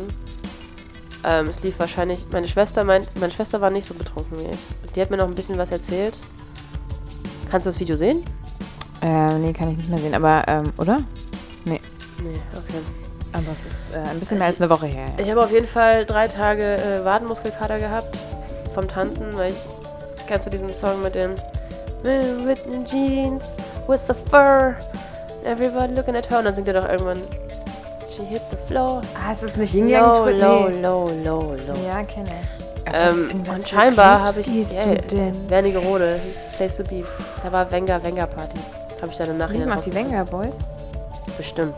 [1.24, 4.92] Ähm, es lief wahrscheinlich, meine Schwester meint, meine Schwester war nicht so betrunken wie ich.
[4.94, 6.16] Die hat mir noch ein bisschen was erzählt.
[7.50, 8.24] Kannst du das Video sehen?
[9.02, 11.00] Äh, nee, kann ich nicht mehr sehen, aber, ähm, oder?
[11.64, 11.80] Nee,
[12.52, 12.80] okay.
[13.32, 15.06] Aber es ist äh, ein bisschen Also mehr als eine Woche her.
[15.18, 18.16] Ich habe auf jeden Fall drei Tage äh, Wadenmuskelkater gehabt
[18.74, 19.58] vom Tanzen, weil ich.
[20.26, 21.32] Kennst du diesen Song mit dem
[22.04, 23.42] "Man with the jeans,
[23.88, 24.76] with the fur,
[25.44, 27.20] everybody looking at her und dann singt er doch irgendwann
[28.14, 29.00] She hit the floor.
[29.14, 30.80] Ah, es ist nicht Low, Yin-Yang low, nee.
[30.80, 31.86] low, low, low.
[31.86, 32.62] Ja, kenne ich.
[32.92, 34.72] Ähm, und scheinbar habe ich.
[34.72, 34.82] Ja,
[35.48, 36.20] Wernigerode,
[36.56, 37.04] Place to be.
[37.42, 38.58] Da war Wenger, Wenger Party.
[38.90, 39.94] Das habe ich dann im Nachhinein mag die.
[39.94, 40.54] Wenger Boys.
[41.36, 41.74] Bestimmt.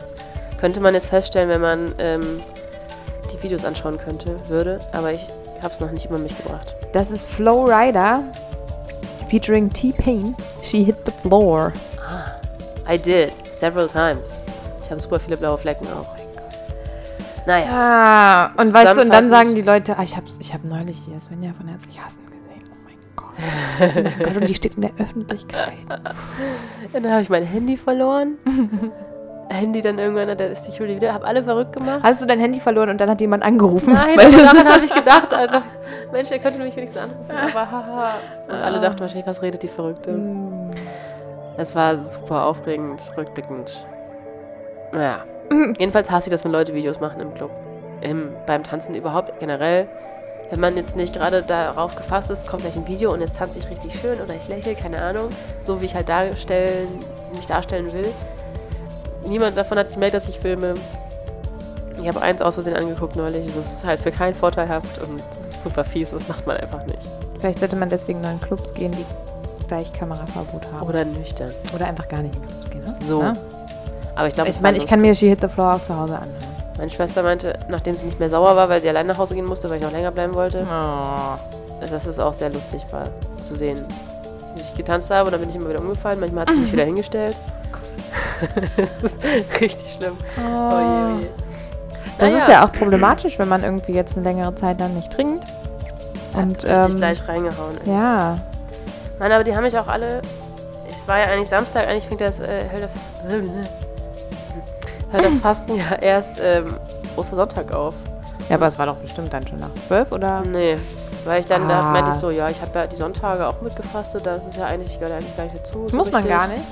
[0.59, 2.40] Könnte man jetzt feststellen, wenn man ähm,
[3.33, 4.81] die Videos anschauen könnte, würde.
[4.92, 5.25] Aber ich
[5.62, 6.75] habe es noch nicht über mich gebracht.
[6.92, 8.25] Das ist Flow Rider
[9.29, 10.35] featuring T-Pain.
[10.62, 11.73] She hit the floor.
[12.88, 13.33] I did.
[13.47, 14.33] Several times.
[14.83, 16.23] Ich habe super viele blaue Flecken auch.
[17.46, 17.66] Naja.
[17.70, 20.98] Ah, und weißt du, und dann sagen die Leute, ah, ich habe ich hab neulich
[20.98, 22.70] hier Svenja von Herzlich Hassen gesehen.
[22.70, 23.35] Oh mein Gott.
[23.38, 25.74] Oh mein Gott, und die steht in der Öffentlichkeit.
[26.92, 28.38] Dann habe ich mein Handy verloren.
[29.50, 32.00] Handy dann irgendwann, dann ist die Julie wieder, habe alle verrückt gemacht.
[32.02, 33.92] Hast du dein Handy verloren und dann hat jemand angerufen?
[33.92, 35.35] Nein, Weil daran habe ich gedacht.
[35.35, 35.62] Einfach,
[36.12, 37.30] Mensch, er könnte mich wenigstens anrufen.
[37.30, 38.14] Aber haha.
[38.48, 40.18] Und alle dachten wahrscheinlich, was redet die Verrückte?
[41.59, 43.87] Es war super aufregend, rückblickend.
[44.92, 45.24] Naja.
[45.78, 47.50] Jedenfalls hasse ich das, wenn Leute Videos machen im Club.
[48.00, 49.88] Im, beim Tanzen überhaupt generell.
[50.50, 53.59] Wenn man jetzt nicht gerade darauf gefasst ist, kommt gleich ein Video und jetzt tanze
[53.59, 55.28] ich richtig schön oder ich lächle, keine Ahnung.
[55.62, 56.88] So wie ich halt darstellen,
[57.35, 58.07] mich darstellen will.
[59.26, 60.74] Niemand davon hat gemerkt, dass ich filme.
[62.00, 63.46] Ich habe eins aus Versehen angeguckt neulich.
[63.57, 65.22] Das ist halt für keinen vorteilhaft und
[65.62, 66.11] super fies.
[66.11, 66.98] Das macht man einfach nicht.
[67.38, 69.04] Vielleicht sollte man deswegen nur in Clubs gehen, die
[69.66, 70.87] gleich Kameraverbot haben.
[70.87, 71.52] Oder nüchtern.
[71.74, 72.96] Oder einfach gar nicht in Clubs gehen, ne?
[73.00, 73.22] So.
[73.22, 73.33] Ja?
[74.16, 76.16] Aber ich glaube, Ich meine, ich kann mir She Hit the Floor auch zu Hause
[76.16, 76.35] anhören.
[76.79, 79.44] Meine Schwester meinte, nachdem sie nicht mehr sauer war, weil sie allein nach Hause gehen
[79.46, 81.38] musste, weil ich noch länger bleiben wollte, Oh.
[81.88, 83.05] dass es auch sehr lustig war
[83.42, 83.85] zu sehen.
[84.57, 86.18] Wie ich getanzt habe, dann bin ich immer wieder umgefallen.
[86.20, 87.37] Manchmal hat sie mich wieder hingestellt.
[88.77, 90.16] das ist richtig schlimm.
[90.38, 91.27] Oh je, oh je.
[92.18, 95.11] Das Naja, ist ja auch problematisch, wenn man irgendwie jetzt eine längere Zeit dann nicht
[95.12, 95.44] trinkt.
[96.35, 97.77] Und richtig ähm, gleich reingehauen.
[97.87, 97.92] ey.
[97.92, 98.35] ja,
[99.20, 100.20] Nein, aber die haben mich auch alle.
[100.88, 102.94] Es war ja eigentlich Samstag, eigentlich fängt das, äh, das,
[105.14, 106.74] hört das Fasten ja erst ähm,
[107.16, 107.94] Ostersonntag auf.
[108.48, 110.42] ja, aber es war doch bestimmt dann schon nach zwölf oder?
[110.42, 110.77] Nee,
[111.24, 111.83] weil ich dann, da Ah.
[111.92, 114.98] meinte ich so, ja, ich habe ja die Sonntage auch mitgefastet, das ist ja eigentlich,
[114.98, 115.88] gehört eigentlich gleich dazu.
[115.88, 116.31] so Muss man richtig.
[116.38, 116.62] gar nicht.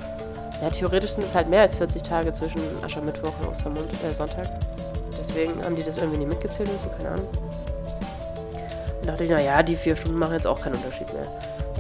[0.61, 4.47] Ja, theoretisch sind es halt mehr als 40 Tage zwischen Aschermittwoch und Ostermond, äh, Sonntag.
[5.19, 7.29] Deswegen haben die das irgendwie nicht mitgezählt oder so, keine Ahnung.
[9.01, 11.25] Und dachte ich, naja, die vier Stunden machen jetzt auch keinen Unterschied mehr.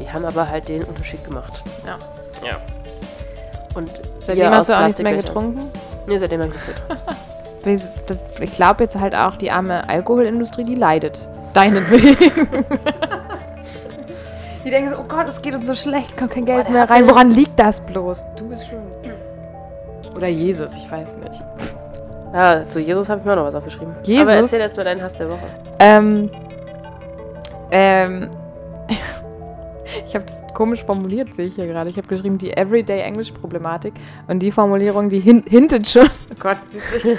[0.00, 1.62] Die haben aber halt den Unterschied gemacht.
[1.86, 1.96] Ja.
[2.48, 2.56] Ja.
[3.74, 3.90] Und
[4.26, 5.70] Seitdem hast du auch nichts mehr getrunken?
[6.06, 6.52] Nicht getrunken.
[7.64, 11.20] Wie- das- Ich glaube jetzt halt auch, die arme Alkoholindustrie, die leidet.
[11.54, 12.16] Deinetwegen.
[14.64, 16.90] die denken so, oh Gott, es geht uns so schlecht, kommt kein Geld der mehr
[16.90, 17.06] rein.
[17.08, 18.22] Woran liegt das bloß?
[18.36, 18.80] Du bist schuld.
[20.14, 21.42] Oder Jesus, ich weiß nicht.
[22.32, 23.94] Ja, zu Jesus habe ich mir auch noch was aufgeschrieben.
[24.02, 24.28] Jesus?
[24.28, 25.46] Aber erzähl erst mal deinen Hass der Woche.
[25.78, 26.30] Ähm,
[27.70, 28.30] ähm,
[30.06, 31.90] ich habe das komisch formuliert, sehe ich hier gerade.
[31.90, 33.94] Ich habe geschrieben, die Everyday English Problematik.
[34.28, 36.08] Und die Formulierung, die hin hintet schon.
[36.30, 37.18] Oh Gott, das ist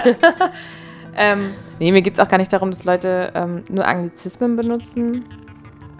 [1.16, 5.26] ähm, Nee, mir geht es auch gar nicht darum, dass Leute ähm, nur Anglizismen benutzen.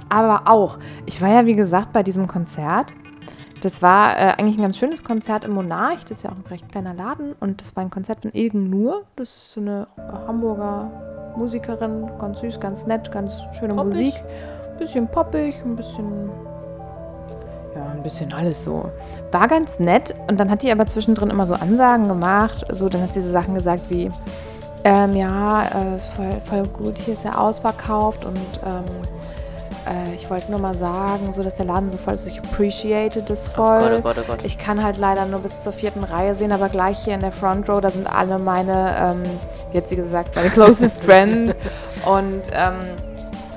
[0.10, 0.78] Aber auch.
[1.06, 2.94] Ich war ja, wie gesagt, bei diesem Konzert.
[3.62, 6.04] Das war äh, eigentlich ein ganz schönes Konzert im Monarch.
[6.04, 7.34] Das ist ja auch ein recht kleiner Laden.
[7.40, 9.04] Und das war ein Konzert von Ilgen Nur.
[9.16, 10.90] Das ist so eine äh, Hamburger
[11.36, 12.10] Musikerin.
[12.20, 13.90] Ganz süß, ganz nett, ganz schöne Poppig?
[13.90, 14.14] Musik.
[14.78, 16.30] Bisschen poppig, ein bisschen.
[17.76, 18.92] Ja, ein bisschen alles so.
[19.32, 20.14] War ganz nett.
[20.28, 22.66] Und dann hat die aber zwischendrin immer so Ansagen gemacht.
[22.72, 24.10] So, dann hat sie so Sachen gesagt wie.
[24.84, 28.84] Ähm, ja, äh, voll, voll gut, hier ist ja ausverkauft und ähm,
[29.88, 33.22] äh, ich wollte nur mal sagen, so dass der Laden so voll ist, ich appreciate
[33.22, 33.80] das voll.
[33.80, 34.40] Gott, oh Gott, oh Gott.
[34.44, 37.32] Ich kann halt leider nur bis zur vierten Reihe sehen, aber gleich hier in der
[37.32, 39.24] Front Row, da sind alle meine, ähm,
[39.72, 41.54] wie hat sie gesagt, meine closest friends.
[42.06, 42.76] Und ähm,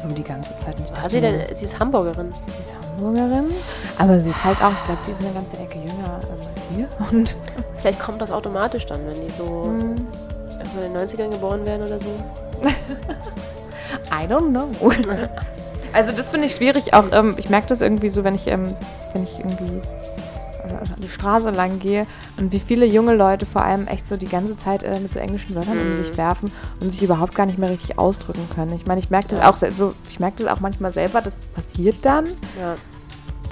[0.00, 0.78] so die ganze Zeit.
[0.78, 1.40] Und ich War sie denn?
[1.54, 2.32] Sie ist Hamburgerin.
[2.46, 3.50] Sie ist Hamburgerin,
[3.98, 6.26] aber sie ist halt auch, ich glaube, die ist eine ganze Ecke jünger als
[6.76, 6.88] wir.
[7.10, 7.36] Und
[7.80, 9.94] Vielleicht kommt das automatisch dann, wenn die so hm,
[10.58, 12.08] irgendwann in den 90ern geboren werden oder so.
[14.10, 14.70] I don't know.
[15.92, 16.92] Also das finde ich schwierig.
[16.92, 18.76] Auch ähm, ich merke das irgendwie so, wenn ich ähm,
[19.14, 19.80] wenn ich irgendwie äh,
[21.02, 22.02] die Straße lang gehe
[22.38, 25.18] und wie viele junge Leute vor allem echt so die ganze Zeit äh, mit so
[25.18, 25.96] englischen Wörtern um Mhm.
[25.96, 28.72] sich werfen und sich überhaupt gar nicht mehr richtig ausdrücken können.
[28.74, 31.96] Ich meine, ich merke das auch so, ich merke das auch manchmal selber, das passiert
[32.02, 32.26] dann.
[32.60, 32.74] Ja.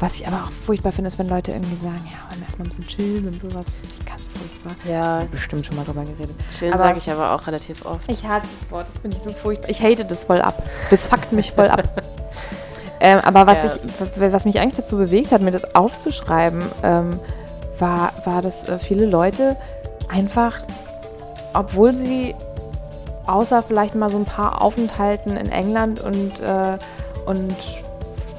[0.01, 2.67] Was ich aber auch furchtbar finde, ist, wenn Leute irgendwie sagen, ja, wollen wir erstmal
[2.67, 3.65] ein bisschen chillen und sowas.
[3.67, 4.91] Das finde ich ganz furchtbar.
[4.91, 6.35] Ja, Bestimmt schon mal drüber geredet.
[6.71, 8.11] Aber- sage ich aber auch relativ oft.
[8.11, 9.71] Ich hasse das Wort, das finde ich so furchtbar.
[9.71, 10.69] Ich hate das voll ab.
[10.91, 12.03] Das fuckt mich voll ab.
[13.05, 13.71] ähm, aber was, Ja.
[13.85, 17.21] ich, was mich eigentlich dazu bewegt hat, mir das aufzuschreiben, ähm,
[17.79, 19.57] war, war, dass äh, viele Leute
[20.09, 20.61] einfach,
[21.53, 22.35] obwohl sie
[23.27, 26.79] außer vielleicht mal so ein paar Aufenthalten in England und, äh,
[27.27, 27.55] und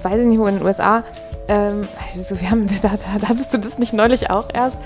[0.01, 1.03] weiß ich nicht wo in den USA,
[1.47, 1.87] ähm,
[2.19, 4.77] so, wir haben, da, da, hattest du das nicht neulich auch erst?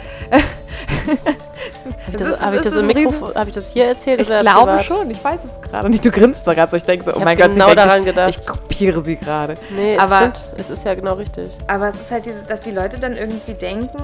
[0.90, 1.18] Habe
[2.12, 3.86] ich Das hab ich das das ist im ein Riesen- Mikrofon, habe ich das hier
[3.86, 4.86] erzählt Ich oder glaube privat?
[4.86, 6.06] schon, ich weiß es gerade nicht.
[6.06, 6.78] Du grinst doch gerade so.
[6.78, 8.30] Ich denke so, oh Ich mein Gott, genau daran ich, gedacht.
[8.40, 9.56] ich kopiere sie gerade.
[9.76, 10.46] Nee, es Aber- stimmt.
[10.58, 11.50] Es ist ja genau richtig.
[11.68, 13.98] Aber es ist halt dieses, dass die Leute dann irgendwie denken,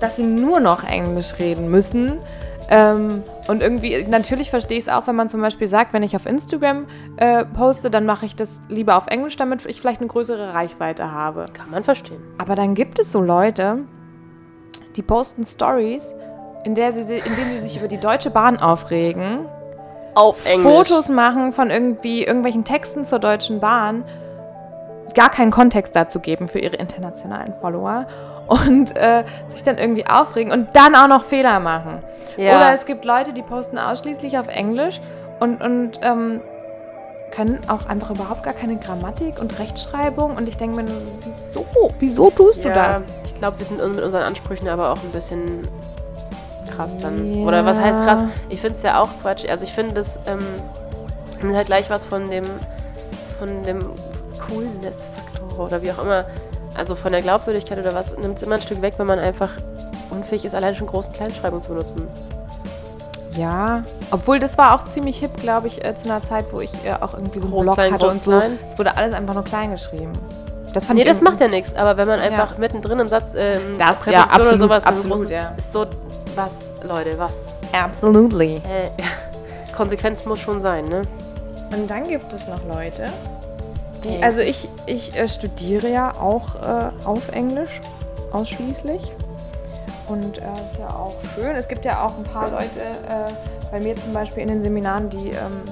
[0.00, 2.18] dass sie nur noch Englisch reden müssen.
[2.68, 6.16] Ähm, und irgendwie, natürlich verstehe ich es auch, wenn man zum Beispiel sagt, wenn ich
[6.16, 6.86] auf Instagram
[7.16, 11.12] äh, poste, dann mache ich das lieber auf Englisch, damit ich vielleicht eine größere Reichweite
[11.12, 11.46] habe.
[11.52, 12.20] Kann man verstehen.
[12.38, 13.78] Aber dann gibt es so Leute,
[14.96, 16.14] die posten Stories,
[16.64, 19.46] in, der sie, si- in denen sie sich über die Deutsche Bahn aufregen
[20.14, 20.62] Auf Englisch.
[20.88, 24.04] Fotos machen von irgendwie irgendwelchen Texten zur Deutschen Bahn,
[25.14, 28.06] gar keinen Kontext dazu geben für ihre internationalen Follower
[28.48, 32.02] und äh, sich dann irgendwie aufregen und dann auch noch Fehler machen.
[32.36, 32.56] Ja.
[32.56, 35.00] Oder es gibt Leute, die posten ausschließlich auf Englisch
[35.40, 36.40] und, und ähm,
[37.30, 40.84] können auch einfach überhaupt gar keine Grammatik und Rechtschreibung und ich denke mir
[41.24, 41.66] wieso?
[41.98, 43.02] Wieso tust du ja, das?
[43.24, 45.66] ich glaube, wir sind mit unseren Ansprüchen aber auch ein bisschen
[46.74, 47.44] krass dann.
[47.44, 48.20] Oder was heißt krass?
[48.20, 48.30] Ja.
[48.48, 49.48] Ich finde es ja auch Quatsch.
[49.48, 50.38] Also ich finde das ähm,
[51.42, 52.44] nimmt halt gleich was von dem
[53.38, 53.80] von dem
[54.48, 56.24] Coolness-Faktor oder wie auch immer.
[56.74, 59.50] Also von der Glaubwürdigkeit oder was, nimmt es immer ein Stück weg, wenn man einfach
[60.10, 62.06] unfähig ist, allein schon Groß- und Kleinschreibung zu benutzen.
[63.36, 66.70] Ja, obwohl das war auch ziemlich hip, glaube ich, äh, zu einer Zeit, wo ich
[66.84, 68.30] äh, auch irgendwie so einen Groß, Blog klein, hatte groß, und so.
[68.30, 68.58] klein.
[68.70, 70.12] Es wurde alles einfach nur klein geschrieben.
[70.72, 73.08] Das fand Nee, ich das irgendwie- macht ja nichts, aber wenn man einfach mittendrin im
[73.08, 75.52] Satz ähm, Das- Präposition ja, absolut, oder sowas einem absolut, ja.
[75.56, 75.86] ist so
[76.34, 77.52] was, Leute, was?
[77.72, 78.56] Absolutely.
[78.56, 78.90] Äh,
[79.76, 81.02] Konsequenz muss schon sein, ne?
[81.74, 83.06] Und dann gibt es noch Leute,
[84.04, 87.80] die, also ich, ich äh, studiere ja auch äh, auf Englisch
[88.32, 89.00] ausschließlich.
[90.06, 91.56] Und äh, ist ja auch schön.
[91.56, 93.30] Es gibt ja auch ein paar Leute äh,
[93.70, 95.62] bei mir zum Beispiel in den Seminaren, die ähm,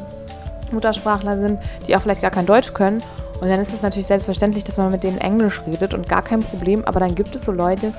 [0.73, 3.03] Muttersprachler sind, die auch vielleicht gar kein Deutsch können.
[3.40, 6.40] Und dann ist es natürlich selbstverständlich, dass man mit denen Englisch redet und gar kein
[6.40, 6.85] Problem.
[6.85, 7.92] Aber dann gibt es so Leute,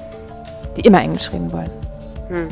[0.76, 1.70] die immer Englisch reden wollen.
[2.30, 2.48] Hm.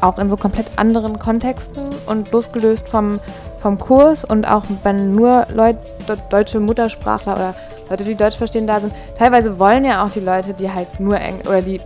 [0.00, 3.20] Auch in so komplett anderen Kontexten und losgelöst vom,
[3.60, 5.78] vom Kurs und auch wenn nur Leute,
[6.30, 7.54] deutsche Muttersprachler oder
[7.88, 8.92] Leute, die Deutsch verstehen, da sind.
[9.18, 11.80] Teilweise wollen ja auch die Leute, die halt nur Englisch oder die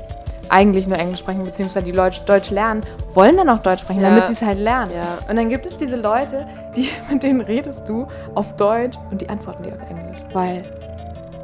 [0.51, 2.83] eigentlich nur Englisch sprechen, beziehungsweise die Deutsch, Deutsch lernen,
[3.15, 4.11] wollen dann auch Deutsch sprechen, Ja.
[4.11, 4.93] damit sie es halt lernen.
[4.95, 5.19] Ja.
[5.29, 9.29] Und dann gibt es diese Leute, die, mit denen redest du auf Deutsch und die
[9.29, 10.19] antworten dir auf Englisch.
[10.33, 10.65] Weil,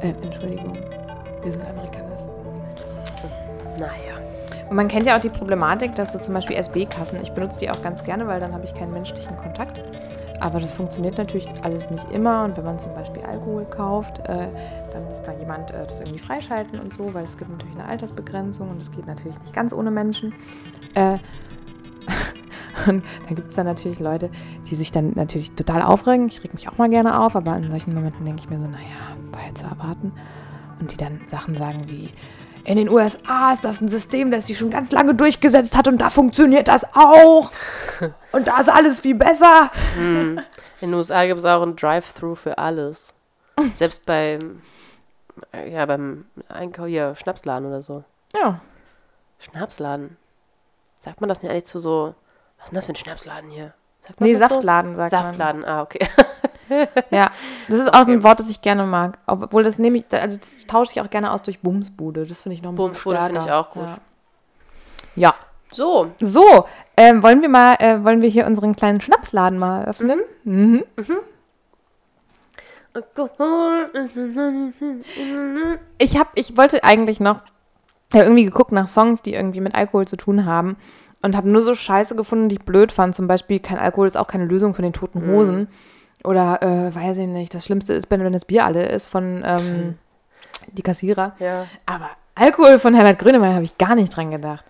[0.01, 0.77] äh, Entschuldigung,
[1.43, 2.31] wir sind Amerikanisten.
[3.79, 3.91] Naja.
[4.69, 7.69] Und man kennt ja auch die Problematik, dass so zum Beispiel SB-Kassen, ich benutze die
[7.69, 9.79] auch ganz gerne, weil dann habe ich keinen menschlichen Kontakt.
[10.39, 12.43] Aber das funktioniert natürlich alles nicht immer.
[12.43, 14.47] Und wenn man zum Beispiel Alkohol kauft, äh,
[14.91, 17.87] dann muss da jemand äh, das irgendwie freischalten und so, weil es gibt natürlich eine
[17.87, 20.33] Altersbegrenzung und es geht natürlich nicht ganz ohne Menschen.
[20.93, 21.17] Äh,
[22.87, 24.29] und dann gibt es dann natürlich Leute,
[24.69, 26.27] die sich dann natürlich total aufregen.
[26.27, 28.67] Ich reg mich auch mal gerne auf, aber in solchen Momenten denke ich mir so,
[28.67, 30.11] naja, war jetzt zu erwarten.
[30.79, 32.09] Und die dann Sachen sagen wie,
[32.65, 35.99] in den USA ist das ein System, das sich schon ganz lange durchgesetzt hat und
[35.99, 37.51] da funktioniert das auch.
[38.31, 39.71] Und da ist alles viel besser.
[39.97, 40.41] In
[40.81, 43.13] den USA gibt es auch ein Drive-Thru für alles.
[43.73, 44.61] Selbst beim,
[45.69, 48.03] ja, beim Einkauf, hier, Schnapsladen oder so.
[48.33, 48.59] Ja.
[49.39, 50.17] Schnapsladen.
[50.99, 52.15] Sagt man das nicht eigentlich zu so,
[52.57, 53.73] was ist denn das für ein Schnapsladen hier?
[54.01, 54.97] Sagt man Nee, Saftladen, so?
[54.97, 56.07] sagt Saftladen, ah, okay.
[57.11, 57.31] Ja,
[57.67, 58.13] das ist auch Okay.
[58.13, 59.17] ein Wort, das ich gerne mag.
[59.27, 62.25] Obwohl das nehme ich, also das tausche ich auch gerne aus durch Bumsbude.
[62.25, 63.83] Das finde ich noch ein bisschen Bumsbude finde ich auch gut.
[63.83, 63.97] Ja.
[65.15, 65.33] ja.
[65.71, 70.21] So, So, ähm, wollen wir mal, äh, wollen wir hier unseren kleinen Schnapsladen mal öffnen?
[70.45, 70.83] Mhm.
[75.97, 77.41] Ich hab, ich wollte eigentlich noch
[78.13, 80.77] ja, irgendwie geguckt nach Songs, die irgendwie mit Alkohol zu tun haben
[81.21, 83.15] und habe nur so Scheiße gefunden, die ich blöd fand.
[83.15, 85.67] Zum Beispiel, kein Alkohol ist auch keine Lösung für den toten Hosen.
[86.23, 89.43] Oder, äh, weiß ich nicht, das Schlimmste ist, wenn, wenn das Bier alle ist von
[89.45, 89.97] ähm,
[90.67, 91.35] die Kassierer.
[91.39, 91.67] Ja.
[91.85, 94.65] Aber Alkohol von Herbert Grönemeyer habe ich gar nicht dran gedacht.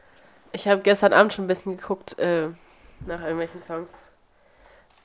[0.51, 2.49] Ich habe gestern Abend schon ein bisschen geguckt äh,
[3.05, 3.93] nach irgendwelchen Songs.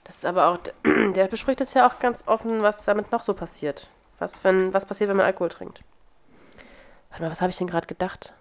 [0.05, 0.59] Das ist aber auch,
[1.15, 3.89] der bespricht es ja auch ganz offen, was damit noch so passiert.
[4.19, 5.83] Was, wenn, was passiert, wenn man Alkohol trinkt.
[7.11, 8.33] Warte mal, was habe ich denn gerade gedacht?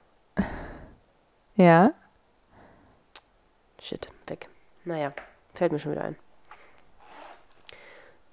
[1.56, 1.92] Ja.
[3.82, 4.50] Shit, weg.
[4.84, 5.14] Naja,
[5.54, 6.16] fällt mir schon wieder ein.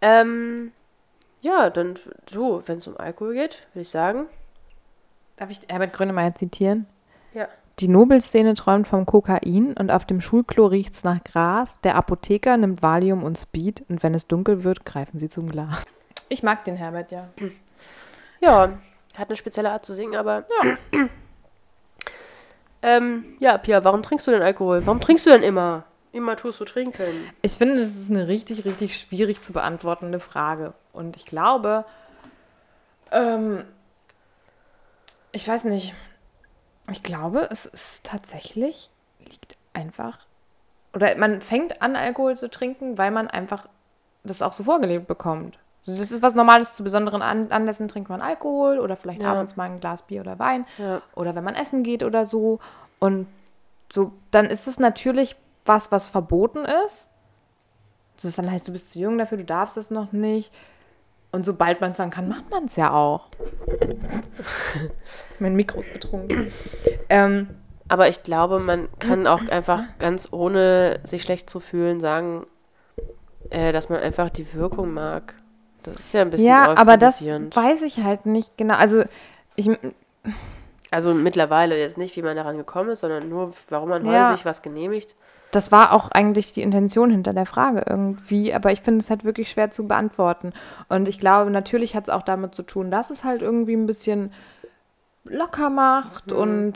[0.06, 0.70] Ähm,
[1.40, 1.98] ja, dann
[2.30, 4.26] so, wenn es um Alkohol geht, würde ich sagen.
[5.36, 6.86] Darf ich Herbert Grönemeyer zitieren?
[7.34, 7.48] Ja.
[7.80, 11.80] Die Nobelszene träumt vom Kokain und auf dem Schulklo riecht's nach Gras.
[11.82, 15.82] Der Apotheker nimmt Valium und Speed und wenn es dunkel wird, greifen sie zum Glas.
[16.28, 17.28] Ich mag den Herbert, ja.
[18.40, 18.78] Ja,
[19.18, 20.44] hat eine spezielle Art zu singen, aber.
[20.62, 20.76] Ja.
[22.82, 24.86] ähm, ja, Pia, warum trinkst du denn Alkohol?
[24.86, 25.84] Warum trinkst du denn immer?
[26.16, 27.30] Immer tust du trinken.
[27.42, 30.72] Ich finde, das ist eine richtig, richtig schwierig zu beantwortende Frage.
[30.94, 31.84] Und ich glaube,
[33.12, 33.66] ähm,
[35.32, 35.92] ich weiß nicht,
[36.90, 40.20] ich glaube, es ist tatsächlich, liegt einfach,
[40.94, 43.68] oder man fängt an, Alkohol zu trinken, weil man einfach
[44.24, 45.58] das auch so vorgelebt bekommt.
[45.84, 49.32] Das ist was Normales, zu besonderen An Anlässen trinkt man Alkohol oder vielleicht Ja.
[49.32, 51.02] abends mal ein Glas Bier oder Wein Ja.
[51.14, 52.58] oder wenn man essen geht oder so.
[52.98, 53.26] Und
[53.92, 55.36] so, dann ist es natürlich
[55.68, 57.06] was, was verboten ist.
[58.16, 60.50] So, dann heißt, du bist zu jung dafür, du darfst es noch nicht.
[61.32, 63.26] Und sobald man es dann kann, macht man es ja auch.
[65.38, 66.50] mein Mikro ist betrunken.
[67.08, 67.48] ähm,
[67.88, 72.46] Aber ich glaube, man kann auch einfach ganz ohne sich schlecht zu fühlen sagen,
[73.50, 75.34] Äh, dass man einfach die Wirkung mag.
[75.84, 78.74] Das ist ja ein bisschen Ja, aber das weiß ich halt nicht genau.
[78.74, 79.04] Also
[79.54, 79.70] ich,
[80.90, 84.24] Also mittlerweile jetzt nicht, wie man daran gekommen ist, sondern nur, warum man Ja.
[84.26, 85.14] heute sich was genehmigt.
[85.56, 89.24] Das war auch eigentlich die Intention hinter der Frage irgendwie, aber ich finde es halt
[89.24, 90.52] wirklich schwer zu beantworten.
[90.88, 93.86] Und ich glaube, natürlich hat es auch damit zu tun, dass es halt irgendwie ein
[93.86, 94.32] bisschen
[95.24, 96.36] locker macht Mhm.
[96.36, 96.74] und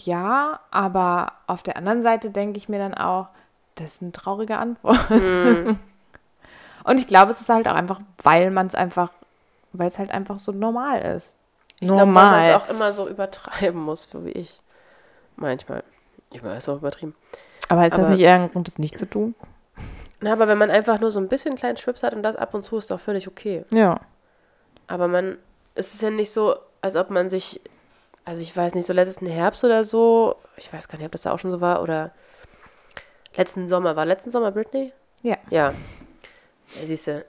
[0.00, 3.28] ja, aber auf der anderen Seite denke ich mir dann auch,
[3.76, 5.10] das ist eine traurige Antwort.
[5.10, 5.78] Mhm.
[6.84, 9.10] Und ich glaube, es ist halt auch einfach, weil man es einfach,
[9.72, 11.36] weil es halt einfach so normal ist.
[11.80, 12.50] Ich glaube, weil man normal.
[12.50, 14.60] es auch immer so übertreiben muss, so wie ich.
[15.34, 15.82] Manchmal.
[16.30, 17.14] Ich weiß, ist auch übertrieben.
[17.68, 19.34] Aber ist das aber- nicht eher ein Grund, das nicht zu tun?
[20.20, 22.54] Na, aber wenn man einfach nur so ein bisschen kleinen Schwips hat und das ab
[22.54, 23.64] und zu ist doch völlig okay.
[23.72, 24.00] Ja.
[24.86, 25.36] Aber man,
[25.74, 27.60] es ist ja nicht so, als ob man sich,
[28.24, 31.22] also ich weiß nicht, so letzten Herbst oder so, ich weiß gar nicht, ob das
[31.22, 32.12] da auch schon so war, oder
[33.36, 34.92] letzten Sommer, war letzten Sommer Britney?
[35.22, 35.36] Ja.
[35.50, 35.74] Ja.
[36.80, 37.24] ja siehst du, äh,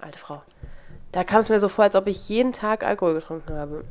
[0.00, 0.42] alte Frau.
[1.12, 3.84] Da kam es mir so vor, als ob ich jeden Tag Alkohol getrunken habe.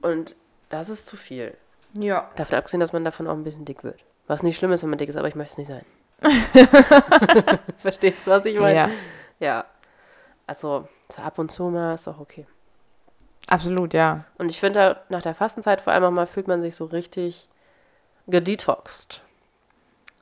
[0.00, 0.34] Und
[0.70, 1.54] das ist zu viel.
[1.92, 2.30] Ja.
[2.36, 4.00] Davon abgesehen, dass man davon auch ein bisschen dick wird.
[4.30, 5.84] Was nicht schlimm ist, wenn man dick ist, aber ich möchte es nicht sein.
[7.78, 8.76] Verstehst du, was ich meine?
[8.76, 8.90] Ja.
[9.40, 9.64] Ja.
[10.46, 12.46] Also, so ab und zu mal ist auch okay.
[13.48, 14.24] Absolut, ja.
[14.38, 16.84] Und ich finde, halt, nach der Fastenzeit vor allem auch mal fühlt man sich so
[16.84, 17.48] richtig
[18.28, 19.20] gedetoxed.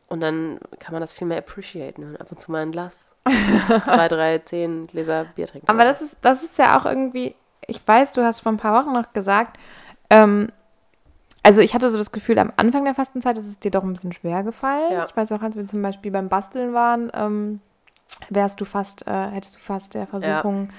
[0.07, 3.13] Und dann kann man das viel mehr appreciaten und ab und zu mal ein Glas.
[3.85, 5.69] zwei, drei, zehn Gläser Bier trinken.
[5.69, 7.35] Aber das ist, das ist ja auch irgendwie,
[7.67, 9.59] ich weiß, du hast vor ein paar Wochen noch gesagt,
[10.09, 10.51] ähm,
[11.43, 13.93] also ich hatte so das Gefühl, am Anfang der Fastenzeit ist es dir doch ein
[13.93, 14.93] bisschen schwer gefallen.
[14.93, 15.05] Ja.
[15.05, 17.61] Ich weiß auch, als wir zum Beispiel beim Basteln waren, ähm,
[18.29, 20.71] wärst du fast, äh, hättest du fast der Versuchung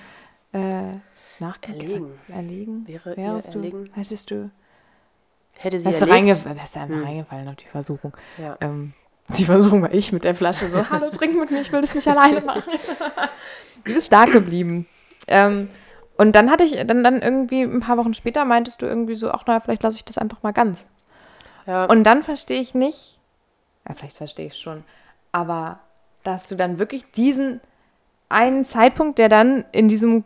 [0.53, 0.93] äh,
[1.39, 2.11] nachgegeben.
[2.27, 2.85] Erlegen.
[2.85, 2.87] Erlegen.
[2.87, 3.89] Wäre Wärst du, erlegen.
[3.93, 4.49] hättest du,
[5.57, 6.45] Hätte sie wärst du, erlegt.
[6.45, 7.03] reinge wärst du einfach Hm.
[7.03, 8.15] reingefallen auf die Versuchung.
[8.37, 8.57] Ja.
[8.61, 8.93] Ähm,
[9.37, 11.93] die Versuchung war ich mit der Flasche so, hallo, trink mit mir, ich will das
[11.93, 12.63] nicht alleine machen.
[13.85, 14.87] du bist stark geblieben.
[15.27, 15.69] Ähm,
[16.19, 19.31] und dann hatte ich, dann, dann irgendwie ein paar Wochen später meintest du irgendwie so,
[19.31, 20.87] ach naja, vielleicht lasse ich das einfach mal ganz.
[21.65, 21.85] ja.
[21.85, 23.19] Und dann verstehe ich nicht,
[23.87, 24.83] ja, vielleicht verstehe ich schon,
[25.31, 25.79] aber
[26.25, 27.61] dass du dann wirklich diesen
[28.27, 30.25] einen Zeitpunkt, der dann in diesem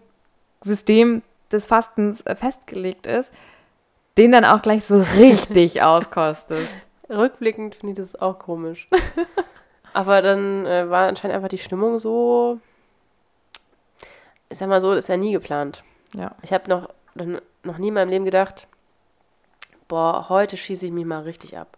[0.62, 3.32] System des Fastens äh, festgelegt ist,
[4.18, 6.76] den dann auch gleich so richtig auskostest.
[7.08, 8.90] Rückblickend finde ich das auch komisch.
[9.94, 12.60] Aber dann äh, war anscheinend einfach die Stimmung so.
[14.54, 15.84] Ich sag mal so, das ist ja nie geplant.
[16.16, 16.36] Ja.
[16.44, 16.88] Ich habe noch,
[17.64, 18.68] noch nie in meinem Leben gedacht,
[19.88, 21.76] boah, heute schieße ich mich mal richtig ab.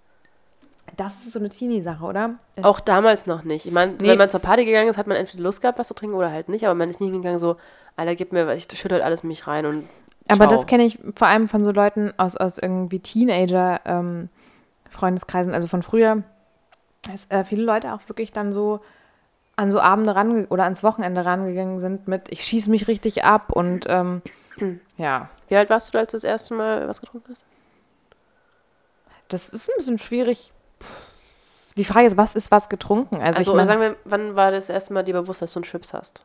[0.98, 2.32] Das ist so eine Teenie-Sache, oder?
[2.62, 3.66] Auch damals noch nicht.
[3.66, 4.10] Ich meine, Nee.
[4.10, 6.32] wenn man zur Party gegangen ist, hat man entweder Lust gehabt, was zu trinken oder
[6.32, 6.66] halt nicht.
[6.66, 7.56] Aber man ist nie hingegangen so,
[7.96, 9.88] Alter, gib mir, was, ich schütte alles mich rein und
[10.28, 10.50] Aber Ciao.
[10.50, 16.24] das kenne ich vor allem von so Leuten aus, aus irgendwie Teenager-Freundeskreisen, also von früher,
[17.10, 18.82] dass äh, viele Leute auch wirklich dann so
[19.56, 23.52] an so Abende range oder ans Wochenende rangegangen sind mit, ich schieße mich richtig ab
[23.52, 24.22] und ähm,
[24.98, 27.44] ja, Wie alt warst du, als du das erste Mal was getrunken hast?
[29.28, 30.54] das ist ein bisschen schwierig.
[31.78, 33.16] Die Frage ist, was ist was getrunken?
[33.16, 35.60] Also, Also, ich mein, sagen wir, wann war das erste Mal dir bewusst, dass du
[35.60, 36.24] einen Schwips hast?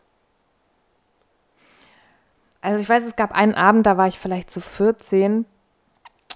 [2.61, 5.47] Also ich weiß, es gab einen Abend, da war ich vielleicht so 14.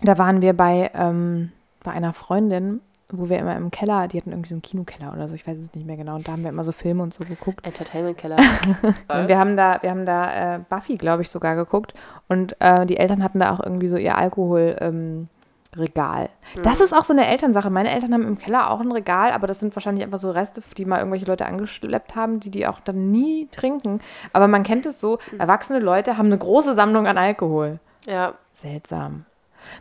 [0.02, 1.52] Da waren wir bei, ähm,
[1.83, 5.28] bei einer Freundin, wo wir immer im Keller, die hatten irgendwie so einen Kinokeller oder
[5.28, 6.14] so, ich weiß es nicht mehr genau.
[6.16, 7.66] Und da haben wir immer so Filme und so geguckt.
[7.66, 8.36] Entertainment-Keller.
[9.08, 11.94] Und wir haben da, wir haben da äh, Buffy, glaube ich, sogar geguckt.
[12.28, 14.76] Und äh, die Eltern hatten da auch irgendwie so ihr Alkohol.
[14.80, 15.28] Ähm,
[15.76, 16.28] Regal.
[16.62, 17.68] Das ist auch so eine Elternsache.
[17.68, 20.62] Meine Eltern haben im Keller auch ein Regal, aber das sind wahrscheinlich einfach so Reste,
[20.76, 24.00] die mal irgendwelche Leute angeschleppt haben, die die auch dann nie trinken.
[24.32, 27.80] Aber man kennt es so, erwachsene Leute haben eine große Sammlung an Alkohol.
[28.06, 29.24] ja, Seltsam.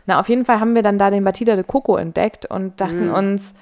[0.06, 3.10] Na, auf jeden Fall haben wir dann da den Batida de Coco entdeckt und dachten
[3.10, 3.54] uns,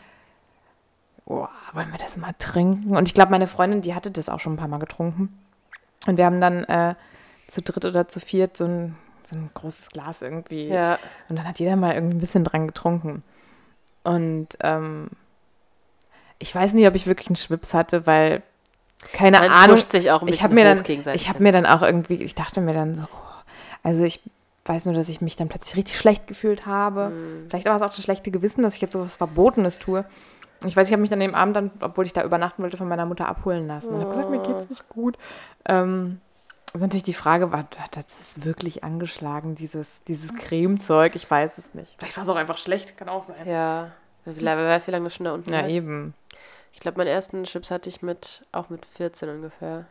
[1.27, 2.97] oh, wollen wir das mal trinken?
[2.97, 5.39] Und ich glaube, meine Freundin, die hatte das auch schon ein paar Mal getrunken.
[6.07, 6.95] Und wir haben dann äh,
[7.47, 10.69] zu dritt oder zu viert so ein, so ein großes Glas irgendwie.
[10.69, 10.99] ja.
[11.29, 13.23] Und dann hat jeder mal irgendwie ein bisschen dran getrunken.
[14.05, 15.09] Und ähm,
[16.39, 18.43] ich weiß nicht, ob ich wirklich einen Schwips hatte, weil
[19.13, 19.77] keine Man Ahnung.
[19.77, 21.23] sich auch ein ich habe mir dann, gegenseitig.
[21.23, 23.43] ich habe mir dann auch irgendwie, ich dachte mir dann so, oh,
[23.83, 24.21] also ich
[24.65, 27.11] weiß nur, dass ich mich dann plötzlich richtig schlecht gefühlt habe.
[27.11, 27.47] Mhm.
[27.49, 30.05] Vielleicht war es auch das schlechte Gewissen, dass ich jetzt so was Verbotenes tue.
[30.65, 32.87] Ich weiß, ich habe mich dann dem Abend dann, obwohl ich da übernachten wollte, von
[32.87, 33.89] meiner Mutter abholen lassen.
[33.89, 35.19] Und habe gesagt, mir geht's nicht gut.
[35.65, 36.21] Ähm,
[36.67, 41.17] das ist natürlich die Frage, war, hat das wirklich angeschlagen, dieses, dieses Cremezeug?
[41.17, 41.97] Ich weiß es nicht.
[41.99, 43.47] Vielleicht war es auch einfach schlecht, kann auch sein.
[43.47, 43.91] Ja,
[44.25, 45.69] wer weiß, wie lange das schon da unten Ja, lag.
[45.69, 46.15] eben.
[46.73, 49.87] Ich glaube, meinen ersten Chips hatte ich mit, auch mit 14 ungefähr.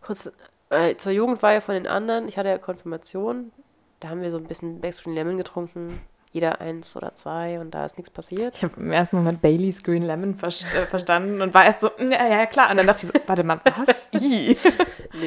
[0.00, 0.32] Kurz
[0.70, 2.26] äh, zur Jugendweihe von den anderen.
[2.26, 3.52] Ich hatte ja Konfirmation.
[4.00, 6.00] Da haben wir so ein bisschen Backstreet Lemon getrunken.
[6.32, 8.54] jeder eins oder zwei und da ist nichts passiert.
[8.56, 11.88] Ich habe im ersten Moment Baileys Green Lemon ver äh, verstanden und war erst so,
[11.98, 12.70] "Mm, ja, ja, klar.
[12.70, 14.06] Und dann dachte ich so, warte mal, was?
[14.12, 14.56] Nee,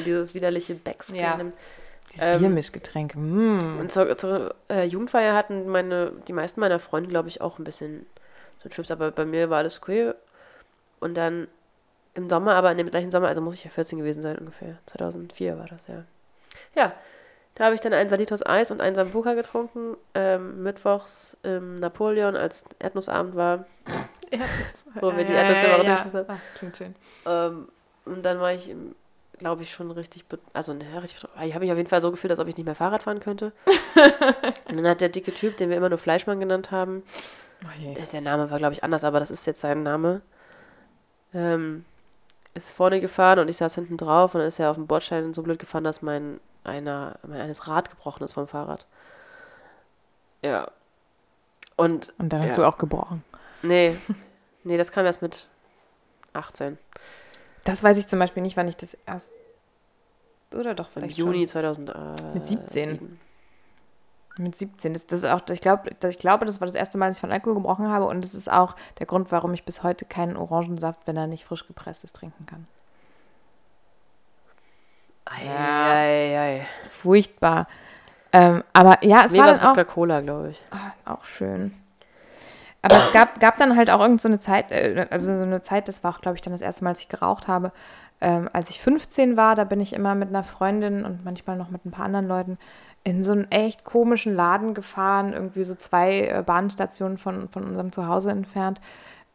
[0.05, 1.09] dieses widerliche Becks.
[1.13, 1.37] Ja.
[1.39, 1.51] Ähm,
[2.13, 3.15] Dieses Biermischgetränk.
[3.15, 3.79] Mm.
[3.81, 7.63] Und zur, zur äh, Jugendfeier hatten meine, die meisten meiner Freunde, glaube ich, auch ein
[7.65, 8.05] bisschen
[8.61, 10.13] so Trips, aber bei mir war alles okay.
[11.01, 11.47] Und dann
[12.13, 14.77] im Sommer, aber in dem gleichen Sommer, also muss ich ja 14 gewesen sein ungefähr.
[14.85, 16.03] 2004 war das, ja.
[16.75, 16.93] Ja,
[17.55, 19.95] da habe ich dann einen Salitos Eis und einen Sambuca getrunken.
[20.15, 23.65] Ähm, mittwochs im Napoleon, als Erdnussabend war.
[24.99, 26.27] Wo wir die Erdnüsse immer runtergeschmissen haben.
[26.27, 26.95] Das klingt schön.
[27.25, 27.67] Ähm,
[28.05, 28.75] und dann war ich,
[29.37, 32.31] glaube ich, schon richtig, also ne, richtig, ich habe mich auf jeden Fall so gefühlt,
[32.31, 33.51] als ob ich nicht mehr Fahrrad fahren könnte.
[34.69, 37.03] und dann hat der dicke Typ, den wir immer nur Fleischmann genannt haben,
[37.63, 37.93] Oh je.
[37.93, 40.21] der, der Name war, glaube ich, anders, aber das ist jetzt sein Name,
[41.33, 41.85] ähm,
[42.55, 45.33] ist vorne gefahren und ich saß hinten drauf und dann ist er auf dem Bordstein
[45.33, 48.85] so blöd gefahren, dass mein, einer, eines Rad gebrochen ist vom Fahrrad.
[50.43, 50.69] Ja.
[51.75, 52.55] Und, Und dann hast Ja.
[52.57, 53.23] du auch gebrochen.
[53.61, 53.97] nee,
[54.63, 55.47] nee, das kam erst mit
[56.33, 56.77] 18.
[57.63, 59.31] Das weiß ich zum Beispiel nicht, wann ich das erst.
[60.53, 61.89] Oder doch Im vielleicht Juni 2000.
[61.89, 61.93] Äh,
[62.33, 62.89] Mit 17.
[62.89, 63.19] sieben.
[64.37, 64.43] Schon.
[64.45, 64.93] Mit 17.
[64.93, 67.21] Das, das ist auch, ich, glaub, ich glaube, das war das erste Mal, dass ich
[67.21, 68.05] von Alkohol gebrochen habe.
[68.05, 71.45] Und das ist auch der Grund, warum ich bis heute keinen Orangensaft, wenn er nicht
[71.45, 72.67] frisch gepresst ist, trinken kann.
[75.35, 76.65] Ei.
[76.89, 77.67] Furchtbar.
[78.31, 80.61] Ähm, aber ja, es Mir war dann auch, Coca-Cola, glaube ich.
[80.71, 81.73] Ah, auch schön.
[82.81, 85.61] Aber es gab, gab dann halt auch irgend so eine Zeit, äh, also so eine
[85.61, 87.71] Zeit, das war auch, glaube ich, dann das erste Mal, als ich geraucht habe.
[88.19, 91.69] Ähm, als ich 15 war, da bin ich immer mit einer Freundin und manchmal noch
[91.69, 92.57] mit ein paar anderen Leuten
[93.03, 97.91] in so einen echt komischen Laden gefahren, irgendwie so zwei äh, Bahnstationen von, von unserem
[97.91, 98.79] Zuhause entfernt,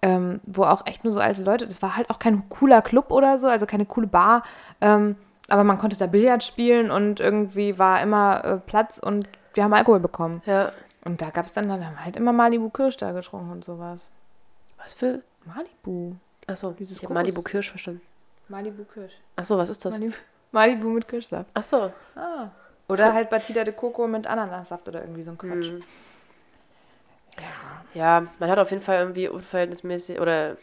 [0.01, 3.11] ähm, wo auch echt nur so alte Leute, das war halt auch kein cooler Club
[3.11, 4.43] oder so, also keine coole Bar,
[4.81, 5.17] ähm,
[5.49, 9.73] aber man konnte da Billard spielen und irgendwie war immer äh, Platz und wir haben
[9.73, 10.43] Alkohol bekommen.
[10.47, 10.73] Ja.
[11.05, 14.11] Und da gab es dann, dann haben halt immer Malibu Kirsch da getrunken und sowas.
[14.77, 15.23] Was für?
[15.45, 16.17] Malibu.
[16.47, 18.03] Achso, Dieses ich habe Malibu Kirsch verstanden.
[18.49, 19.21] Malibu Kirsch.
[19.37, 19.99] Achso, was ist das?
[19.99, 20.15] Malibu,
[20.53, 21.51] Malibu mit Kirschsaft.
[21.55, 21.93] Achso.
[22.15, 22.49] Ah.
[22.89, 25.67] Oder halt Batida de Coco mit Ananassaft oder irgendwie so ein Quatsch.
[25.67, 25.83] Hm.
[27.95, 30.57] Ja, man hat auf jeden Fall irgendwie unverhältnismäßig oder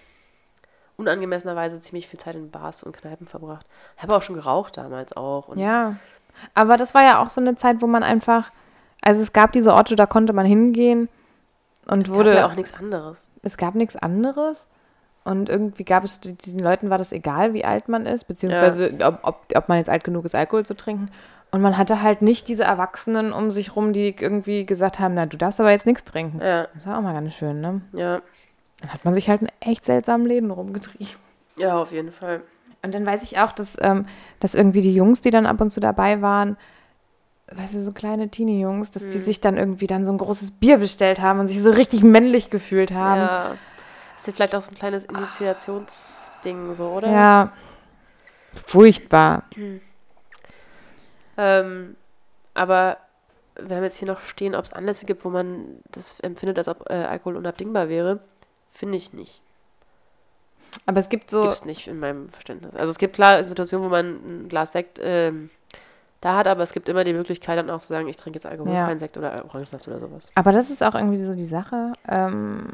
[0.98, 3.66] unangemessenerweise ziemlich viel Zeit in Bars und Kneipen verbracht.
[3.98, 5.56] Habe auch schon geraucht damals auch.
[5.56, 5.96] Ja.
[6.54, 8.52] Aber das war ja auch so eine Zeit, wo man einfach,
[9.02, 11.10] also es gab diese Orte, da konnte man hingehen
[11.88, 13.28] und es wurde, gab ja auch nichts anderes.
[13.42, 14.68] es gab nichts anderes.
[15.24, 19.20] Und irgendwie gab es, den Leuten war das egal, wie alt man ist, beziehungsweise ob,
[19.24, 21.10] ob, ob man jetzt alt genug ist, Alkohol zu trinken.
[21.50, 25.26] Und man hatte halt nicht diese Erwachsenen um sich rum, die irgendwie gesagt haben, na,
[25.26, 26.42] du darfst aber jetzt nichts trinken.
[26.42, 27.82] Ja, Das war auch mal ganz schön, ne?
[27.94, 28.22] ja.
[28.86, 31.08] Dann hat man sich halt in echt seltsamen Läden rumgetrieben.
[31.56, 32.44] Ja, auf jeden Fall.
[32.84, 34.06] Und dann weiß ich auch, dass, ähm,
[34.40, 36.56] dass irgendwie die Jungs, die dann ab und zu dabei waren,
[37.52, 40.78] weißt du, so kleine Teenie-Jungs, dass die sich dann irgendwie dann so ein großes Bier
[40.78, 43.22] bestellt haben und sich so richtig männlich gefühlt haben.
[43.22, 43.56] Ja.
[44.16, 47.10] Ist ja vielleicht auch so ein kleines Initiationsding so, oder?
[47.10, 47.54] Ja.
[48.68, 49.46] Furchtbar.
[51.38, 51.96] Ähm,
[52.54, 52.98] aber
[53.60, 56.68] wir haben jetzt hier noch stehen, ob es Anlässe gibt, wo man das empfindet, als
[56.68, 58.20] ob äh, Alkohol unabdingbar wäre.
[58.76, 59.42] Finde ich nicht.
[60.86, 61.44] Aber es gibt so.
[61.44, 62.76] Gibt es nicht in meinem Verständnis.
[62.76, 64.06] Also es gibt klar Situationen, wo man
[64.44, 65.50] ein Glas Sekt ähm,
[66.20, 68.46] da hat, aber es gibt immer die Möglichkeit dann auch zu sagen, ich trinke jetzt
[68.46, 69.00] alkoholfreien Ja.
[69.00, 70.30] Sekt oder Orangensaft oder sowas.
[70.36, 72.68] Aber das ist auch irgendwie so die Sache, ähm,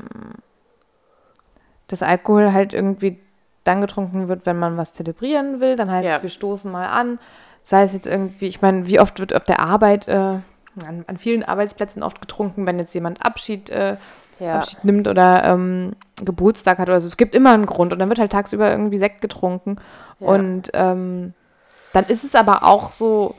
[1.87, 3.19] dass Alkohol halt irgendwie
[3.63, 5.75] dann getrunken wird, wenn man was zelebrieren will.
[5.75, 6.15] Dann heißt Ja.
[6.15, 7.19] es, wir stoßen mal an.
[7.63, 10.39] Sei es jetzt irgendwie, ich meine, wie oft wird auf der Arbeit, äh,
[10.85, 13.97] an, an vielen Arbeitsplätzen oft getrunken, wenn jetzt jemand Abschied, äh,
[14.39, 14.55] Ja.
[14.59, 15.93] Abschied nimmt oder ähm,
[16.23, 17.07] Geburtstag hat oder so.
[17.07, 19.77] Es gibt immer einen Grund und dann wird halt tagsüber irgendwie Sekt getrunken.
[20.19, 20.27] Ja.
[20.27, 21.33] Und ähm,
[21.93, 23.35] dann ist es aber auch so,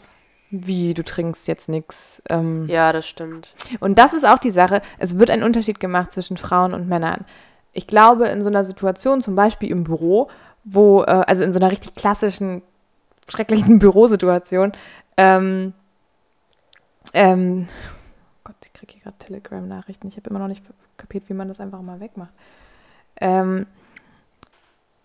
[0.50, 2.22] wie du trinkst jetzt nichts.
[2.28, 3.54] Ähm, ja, das stimmt.
[3.80, 4.82] und das ist auch die Sache.
[4.98, 7.24] Es wird ein Unterschied gemacht zwischen Frauen und Männern.
[7.72, 10.28] Ich glaube, in so einer Situation, zum Beispiel im Büro,
[10.64, 12.60] wo, äh, also in so einer richtig klassischen,
[13.30, 14.72] schrecklichen Bürosituation,
[15.16, 15.72] ähm,
[17.14, 20.08] ähm, oh Gott, ich kriege hier gerade Telegram-Nachrichten.
[20.08, 20.62] Ich habe immer noch nicht
[20.96, 22.32] kapiert, wie man das einfach mal wegmacht.
[23.20, 23.66] Ähm,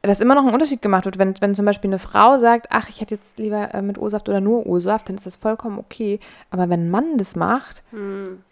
[0.01, 1.17] dass immer noch ein Unterschied gemacht wird.
[1.17, 4.29] Wenn, wenn zum Beispiel eine Frau sagt, ach, ich hätte jetzt lieber äh, mit O-Saft
[4.29, 6.19] oder nur O-Saft, dann ist das vollkommen okay.
[6.49, 8.43] Aber wenn ein Mann das macht, Hm.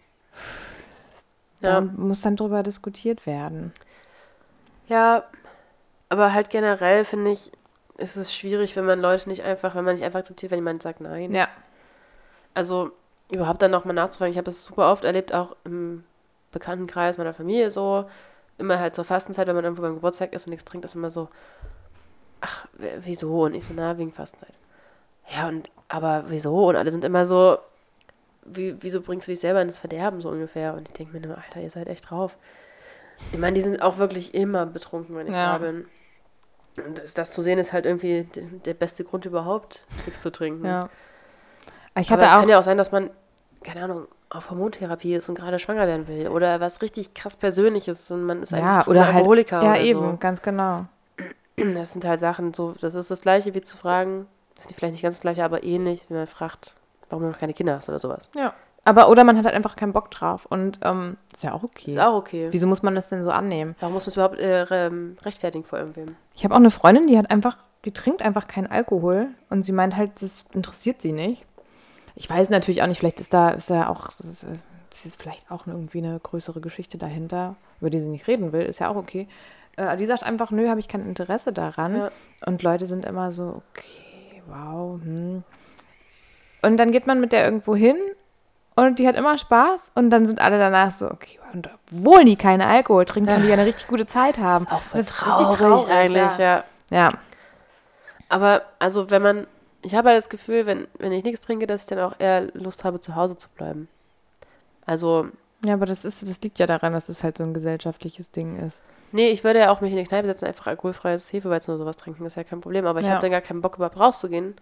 [1.62, 1.80] Ja.
[1.80, 3.72] muss dann drüber diskutiert werden.
[4.88, 5.24] Ja,
[6.10, 7.50] aber halt generell finde ich,
[7.96, 10.82] ist es schwierig, wenn man Leute nicht einfach, wenn man nicht einfach akzeptiert, wenn jemand
[10.82, 11.34] sagt nein.
[11.34, 11.48] Ja.
[12.52, 12.92] Also
[13.30, 14.32] überhaupt dann nochmal nachzufragen.
[14.32, 16.04] Ich habe es super oft erlebt, auch im
[16.52, 18.08] Bekanntenkreis meiner Familie so.
[18.58, 21.10] Immer halt zur Fastenzeit, wenn man irgendwo beim Geburtstag ist und nichts trinkt, ist immer
[21.10, 21.28] so,
[22.40, 22.66] ach,
[23.02, 23.42] wieso?
[23.44, 24.54] Und ich so, na, wegen Fastenzeit.
[25.34, 26.68] Ja, und aber wieso?
[26.68, 27.58] Und alle sind immer so,
[28.44, 30.74] wie, wieso bringst du dich selber ins Verderben so ungefähr?
[30.74, 32.36] Und ich denke mir nur, Alter, ihr seid echt drauf.
[33.32, 35.52] Ich meine, die sind auch wirklich immer betrunken, wenn ich Ja.
[35.52, 35.86] da bin.
[36.84, 38.28] Und das, das zu sehen ist halt irgendwie
[38.64, 40.64] der beste Grund überhaupt, nichts zu trinken.
[40.66, 40.88] Ja.
[41.98, 42.40] Ich Aber hatte es auch.
[42.40, 43.10] kann ja auch sein, dass man,
[43.62, 46.28] keine Ahnung, auf Hormontherapie ist und gerade schwanger werden will.
[46.28, 49.16] Oder was richtig krass Persönliches und man ist eigentlich ja, trockener oder halt.
[49.16, 50.86] Alkoholiker Ja, oder eben, ganz genau.
[51.56, 51.64] so.
[51.74, 54.26] Das sind halt Sachen, so, das ist das gleiche wie zu fragen,
[54.56, 56.74] das ist vielleicht nicht ganz das gleiche, aber ähnlich, wenn man fragt,
[57.08, 58.28] warum du noch keine Kinder hast oder sowas.
[58.36, 58.52] Ja.
[58.84, 60.46] Aber, oder man hat halt einfach keinen Bock drauf.
[60.46, 61.90] Und ähm, ist ja auch okay.
[61.90, 62.48] Ist auch okay.
[62.52, 63.74] Wieso muss man das denn so annehmen?
[63.80, 64.92] Warum muss man es überhaupt äh, re-
[65.24, 66.14] rechtfertigen vor irgendwem?
[66.34, 69.72] Ich habe auch eine Freundin, die hat einfach, die trinkt einfach keinen Alkohol und sie
[69.72, 71.44] meint halt, das interessiert sie nicht.
[72.16, 74.58] Ich weiß natürlich auch nicht, vielleicht ist da, ist da auch, ist, äh,
[74.90, 78.78] ist vielleicht auch irgendwie eine größere Geschichte dahinter, über die sie nicht reden will, ist
[78.78, 79.28] ja auch okay.
[79.76, 81.96] Äh, die sagt einfach, nö, habe ich kein Interesse daran.
[81.96, 82.10] Ja.
[82.46, 85.44] Und Leute sind immer so, okay, wow, hm.
[86.62, 87.96] Und dann geht man mit der irgendwo hin
[88.74, 92.36] und die hat immer Spaß und dann sind alle danach so, okay, und obwohl die
[92.36, 94.66] keinen Alkohol trinken, kann die ja eine richtig gute Zeit haben.
[94.68, 96.56] Auch voll Das ist traurig, eigentlich, ja.
[96.56, 96.64] ja.
[96.90, 97.12] Ja,
[98.28, 99.46] Aber also wenn man,
[99.86, 102.42] ich habe halt das Gefühl, wenn, wenn ich nichts trinke, dass ich dann auch eher
[102.54, 103.88] Lust habe, zu Hause zu bleiben.
[104.84, 105.28] Also,
[105.64, 108.58] Ja, aber das ist, das liegt ja daran, dass es halt so ein gesellschaftliches Ding
[108.58, 108.80] ist.
[109.12, 111.96] nee, ich würde ja auch mich in die Kneipe setzen, einfach alkoholfreies Hefeweizen oder sowas
[111.96, 112.84] trinken, das ist ja kein Problem.
[112.86, 113.12] Aber ich Ja.
[113.12, 114.54] habe dann gar keinen Bock, überhaupt rauszugehen.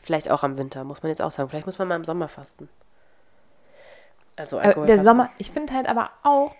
[0.00, 1.48] Vielleicht auch am Winter, muss man jetzt auch sagen.
[1.50, 2.68] Vielleicht muss man mal im Sommer fasten.
[4.36, 6.52] Also Alkohol der Sommer, ich finde halt aber auch,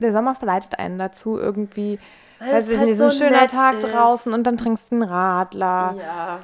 [0.00, 1.98] der Sommer verleitet einen dazu irgendwie,
[2.40, 5.94] weiß ich nicht, so ein schöner Tag draußen und dann trinkst du einen Radler.
[5.98, 6.40] Ja.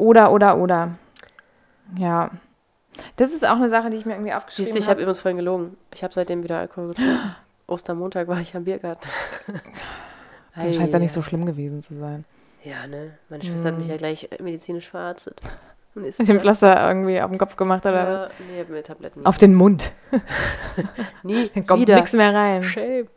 [0.00, 0.94] Oder, oder, oder.
[1.98, 2.30] Ja.
[3.16, 5.02] Das ist auch eine Sache, die ich mir irgendwie aufgeschrieben Siehst du, ich habe habe.
[5.02, 5.76] übrigens vorhin gelogen.
[5.94, 7.36] Ich habe seitdem wieder Alkohol getrunken.
[7.66, 9.08] Ostermontag war ich am Biergarten.
[10.56, 12.24] Dann scheint es ja nicht so schlimm gewesen zu sein.
[12.64, 13.12] Ja, ne?
[13.28, 15.40] Meine Schwester hat mich ja gleich medizinisch verarztet.
[15.94, 18.32] Und ist Mit dem Pflaster irgendwie auf den Kopf gemacht oder was?
[18.38, 19.26] ja, nee, hab mir Tabletten.
[19.26, 19.92] Auf den Mund.
[21.22, 22.62] Nie Dann kommt nichts mehr rein.
[22.62, 23.08] Shame.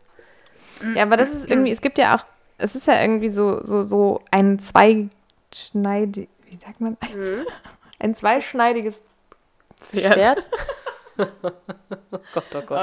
[0.96, 2.26] Ja, aber das ist irgendwie, es gibt ja auch,
[2.58, 6.98] es ist ja irgendwie so, so, so ein zweischneidig, wie sagt man?
[7.14, 7.46] Mhm.
[8.00, 9.02] Ein zweischneidiges
[9.92, 10.48] Schwert?
[11.18, 11.26] oh
[12.34, 12.80] Gott, oh Gott.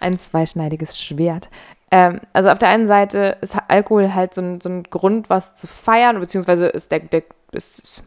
[0.00, 1.48] Ein zweischneidiges Schwert.
[1.90, 5.54] Ähm, also auf der einen Seite ist Alkohol halt so ein, so ein Grund, was
[5.54, 8.02] zu feiern, beziehungsweise ist der, der ist,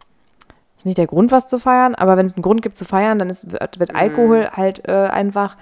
[0.76, 3.20] ist nicht der Grund, was zu feiern, aber wenn es einen Grund gibt zu feiern,
[3.20, 5.58] dann ist, wird, wird Alkohol halt äh, einfach,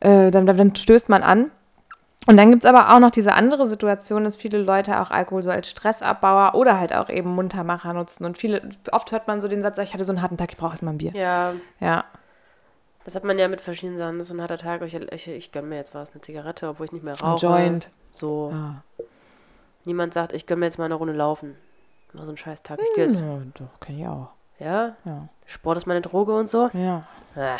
[0.00, 1.50] äh, dann, dann stößt man an.
[2.28, 5.42] Und dann gibt es aber auch noch diese andere Situation, dass viele Leute auch Alkohol
[5.42, 8.26] so als Stressabbauer oder halt auch eben Muntermacher nutzen.
[8.26, 10.58] Und viele, oft hört man so den Satz, ich hatte so einen harten Tag, ich
[10.58, 11.10] brauche erstmal ein Bier.
[11.14, 12.04] Ja, Ja.
[13.04, 14.18] das hat man ja mit verschiedenen Sachen.
[14.18, 14.82] Das ist so ein harter Tag.
[14.82, 17.46] Ich, ich, ich gönne mir jetzt was, eine Zigarette, obwohl ich nicht mehr Ein rauche.
[17.46, 17.88] Joint.
[18.10, 18.52] So.
[18.52, 18.82] Ah.
[19.86, 21.56] Niemand sagt, ich gönne mir jetzt mal eine Runde laufen.
[22.12, 22.78] War so ein scheiß Tag.
[22.82, 23.14] Ich gehe jetzt.
[23.16, 24.28] Ja, doch, kenne ich auch.
[24.58, 24.96] Ja?
[25.06, 25.28] Ja.
[25.46, 26.68] Sport ist meine Droge und so?
[26.74, 27.04] Ja.
[27.34, 27.56] Ah.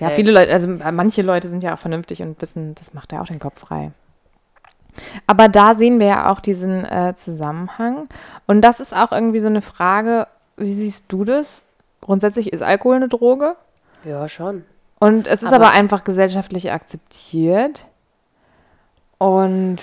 [0.00, 0.16] Ja, Okay.
[0.16, 3.20] viele Leute, also äh, manche Leute sind ja auch vernünftig und wissen, das macht ja
[3.20, 3.92] auch den Kopf frei.
[5.26, 8.08] Aber da sehen wir ja auch diesen äh, Zusammenhang.
[8.46, 10.26] Und das ist auch irgendwie so eine Frage,
[10.56, 11.62] wie siehst du das?
[12.00, 13.54] Grundsätzlich ist Alkohol eine Droge
[14.04, 14.64] Ja, schon.
[14.98, 17.84] und es ist Aber- aber, einfach gesellschaftlich akzeptiert.
[19.18, 19.78] Und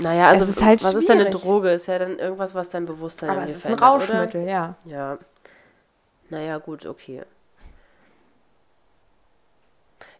[0.00, 1.30] Naja, also Es ist halt was ist denn eine.
[1.30, 1.70] Droge?
[1.70, 4.74] Ist ja dann irgendwas, was dein Bewusstsein aber es ist ein Rauschmittel, ja.
[4.84, 4.92] Oder?
[4.94, 5.18] Ja.
[6.28, 7.22] Naja, gut, okay.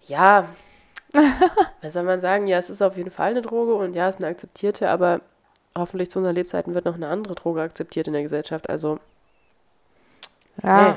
[0.08, 0.48] Ja.
[1.82, 2.46] was soll man sagen?
[2.46, 5.20] Ja, es ist auf jeden Fall eine Droge und ja, es ist eine akzeptierte, aber
[5.76, 8.68] hoffentlich zu unseren Lebzeiten wird noch eine andere Droge akzeptiert in der Gesellschaft.
[8.68, 8.98] Also,
[10.62, 10.94] Ja, Nee.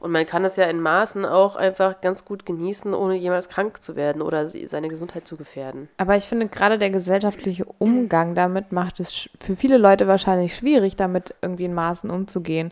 [0.00, 3.82] und man kann es ja in Maßen auch einfach ganz gut genießen, ohne jemals krank
[3.82, 5.88] zu werden oder seine Gesundheit zu gefährden.
[5.96, 10.94] aber ich finde gerade der gesellschaftliche Umgang damit macht es für viele Leute wahrscheinlich schwierig,
[10.96, 12.70] damit irgendwie in Maßen umzugehen.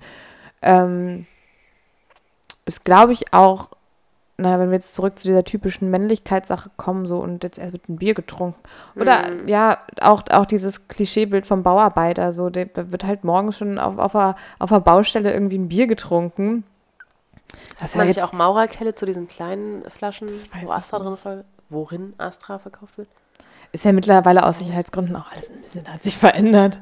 [0.62, 1.26] Ähm,
[2.64, 3.68] ist, glaube ich, auch,
[4.38, 7.88] naja, wenn wir jetzt zurück zu dieser typischen Männlichkeitssache kommen, so und jetzt erst wird
[7.88, 8.58] ein Bier getrunken.
[8.94, 9.48] Oder Mhm.
[9.48, 14.12] ja, auch, auch dieses Klischeebild vom Bauarbeiter, so, der wird halt morgens schon auf, auf,
[14.12, 16.64] der, auf der Baustelle irgendwie ein Bier getrunken.
[17.78, 20.28] Das ist ja jetzt, auch Maurerkelle zu diesen kleinen Flaschen,
[20.62, 23.08] wo Astra drin worin Astra verkauft wird?
[23.72, 26.78] ist ja mittlerweile aus Sicherheitsgründen auch alles ein bisschen hat sich verändert.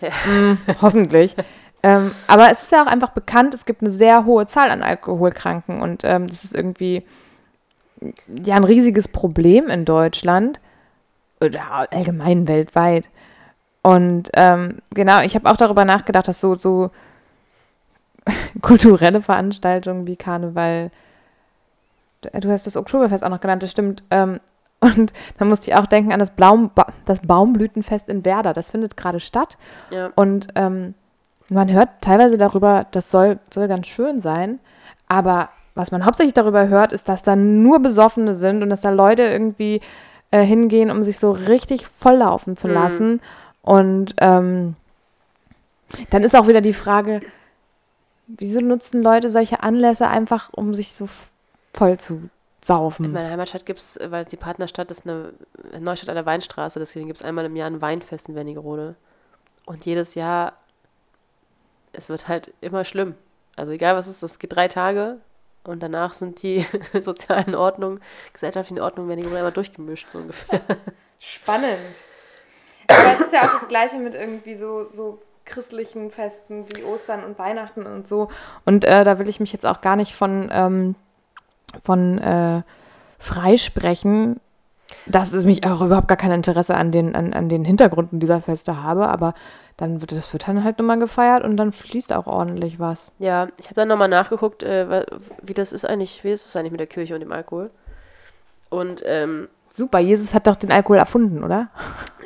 [0.00, 0.10] Ja.
[0.30, 1.34] Mm, hoffentlich.
[1.82, 4.82] ähm, aber es ist ja auch einfach bekannt, es gibt eine sehr hohe Zahl an
[4.82, 7.04] Alkoholkranken und ähm, das ist irgendwie
[8.26, 10.60] ja ein riesiges Problem in Deutschland
[11.40, 13.08] oder allgemein weltweit.
[13.82, 16.90] Und ähm, genau, ich habe auch darüber nachgedacht, dass so, so
[18.60, 20.90] kulturelle Veranstaltungen wie Karneval,
[22.32, 24.02] du hast das Oktoberfest auch noch genannt, das stimmt.
[24.10, 24.40] Ähm,
[24.80, 26.70] und da musste ich auch denken an das, Blaum,
[27.04, 28.52] das Baumblütenfest in Werder.
[28.52, 29.58] Das findet gerade statt.
[29.90, 30.10] Ja.
[30.14, 30.94] Und ähm,
[31.48, 34.58] man hört teilweise darüber, das soll, soll ganz schön sein.
[35.08, 38.90] Aber was man hauptsächlich darüber hört, ist, dass da nur Besoffene sind und dass da
[38.90, 39.80] Leute irgendwie
[40.30, 42.74] äh, hingehen, um sich so richtig volllaufen zu Mhm.
[42.74, 43.20] lassen.
[43.62, 44.76] Und ähm,
[46.10, 47.20] dann ist auch wieder die Frage,
[48.26, 51.08] wieso nutzen Leute solche Anlässe einfach, um sich so
[51.72, 52.30] voll zu In
[52.60, 53.12] saufen?
[53.12, 55.32] meiner Heimatstadt gibt es, weil die Partnerstadt ist eine
[55.80, 58.96] Neustadt an der Weinstraße, deswegen gibt es einmal im Jahr ein Weinfest in Wernigerode.
[59.64, 60.52] Und jedes Jahr,
[61.92, 63.14] es wird halt immer schlimm.
[63.56, 65.18] Also egal was ist, das geht drei Tage
[65.64, 66.64] und danach sind die
[67.00, 68.00] sozialen Ordnungen,
[68.32, 70.60] gesellschaftlichen Ordnungen Wernigerode einmal durchgemischt, so ungefähr.
[71.20, 72.02] Spannend.
[72.88, 77.24] Aber es ist ja auch das Gleiche mit irgendwie so, so christlichen Festen wie Ostern
[77.24, 78.28] und Weihnachten und so.
[78.64, 80.94] Und äh, da will ich mich jetzt auch gar nicht von, ähm,
[81.82, 82.62] von äh,
[83.18, 84.40] freisprechen,
[85.06, 88.40] dass es mich auch überhaupt gar kein Interesse an den, an, an den Hintergründen dieser
[88.40, 89.34] Feste habe, aber
[89.78, 93.10] dann wird das wird dann halt nochmal gefeiert und dann fließt auch ordentlich was.
[93.18, 95.06] Ja, ich habe dann nochmal nachgeguckt, äh,
[95.40, 97.70] wie das ist eigentlich, wie ist es eigentlich mit der Kirche und dem Alkohol.
[98.68, 101.68] Und ähm, Super, Jesus hat doch den Alkohol erfunden, oder?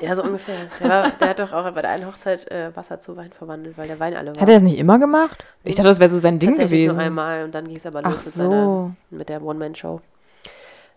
[0.01, 0.55] ja, so ungefähr.
[0.81, 3.87] Der, der hat doch auch bei der einen Hochzeit äh, Wasser zu Wein verwandelt, weil
[3.87, 4.41] der Wein alle war.
[4.41, 5.45] Hat er das nicht immer gemacht?
[5.63, 6.95] Ich dachte, das wäre so sein Ding gewesen.
[6.95, 10.01] nur einmal und dann ging es aber los Ach mit, seiner, mit der One-Man-Show.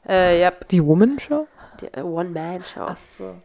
[0.08, 1.48] Äh, ja, die Woman Show?
[1.82, 2.96] die äh, One-Man-Show.
[3.18, 3.36] so.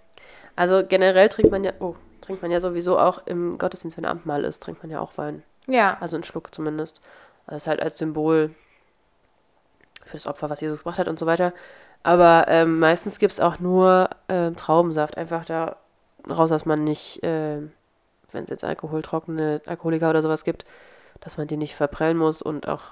[0.54, 1.96] Also generell trinkt man ja, oh,
[2.31, 5.43] trinkt man ja sowieso auch im Gottesdienst, wenn Abendmahl ist, trinkt man ja auch Wein.
[5.66, 5.97] Ja.
[6.01, 7.01] Also einen Schluck zumindest.
[7.47, 8.55] Das ist halt als Symbol
[10.05, 11.53] für das Opfer, was Jesus gebracht hat und so weiter.
[12.03, 15.16] Aber ähm, meistens gibt es auch nur ähm, Traubensaft.
[15.16, 15.76] Einfach da
[16.28, 17.72] raus, dass man nicht, ähm,
[18.31, 20.64] wenn es jetzt alkoholtrockene Alkoholiker oder sowas gibt,
[21.20, 22.83] dass man die nicht verprellen muss und auch,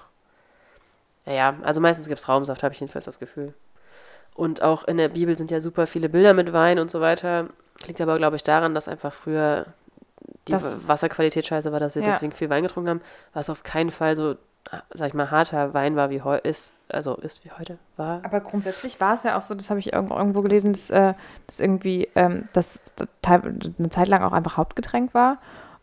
[1.26, 3.54] ja, ja, also meistens gibt es Traubensaft, habe ich jedenfalls das Gefühl.
[4.38, 7.46] Und auch in der Bibel sind ja super viele Bilder mit Wein und so weiter.
[7.86, 9.66] Liegt aber, glaube ich, daran, dass einfach früher
[10.46, 12.06] die Das- Wasserqualität scheiße war, dass sie Ja.
[12.06, 13.00] deswegen viel Wein getrunken haben,
[13.34, 14.36] was auf keinen Fall so,
[14.94, 18.20] sag ich mal, harter Wein war wie heute ist, also ist wie heute war.
[18.24, 21.14] Aber grundsätzlich war es ja auch so, das habe ich irgendwo, gelesen, dass, äh,
[21.48, 22.80] dass irgendwie ähm, das
[23.26, 25.38] eine Zeit lang auch einfach Hauptgetränk war.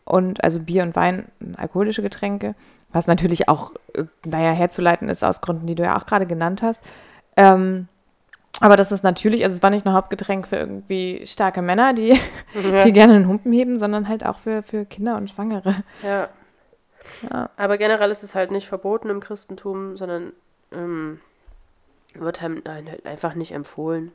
[0.06, 1.26] Und also Bier und Wein,
[1.58, 2.54] alkoholische Getränke,
[2.90, 6.62] was natürlich auch, äh, naja, herzuleiten ist aus Gründen, die du ja auch gerade genannt
[6.62, 6.80] hast.
[7.36, 7.88] Ähm,
[8.60, 12.18] aber das ist natürlich, also es war nicht nur Hauptgetränk für irgendwie starke Männer, die,
[12.84, 15.82] die gerne einen Humpen heben, sondern halt auch für, für Kinder und Schwangere.
[16.02, 16.28] Ja.
[17.30, 17.50] Ja.
[17.56, 20.32] Aber generell ist es halt nicht verboten im Christentum, sondern
[20.72, 21.20] ähm,
[22.14, 22.68] wird halt
[23.06, 24.12] einfach nicht empfohlen.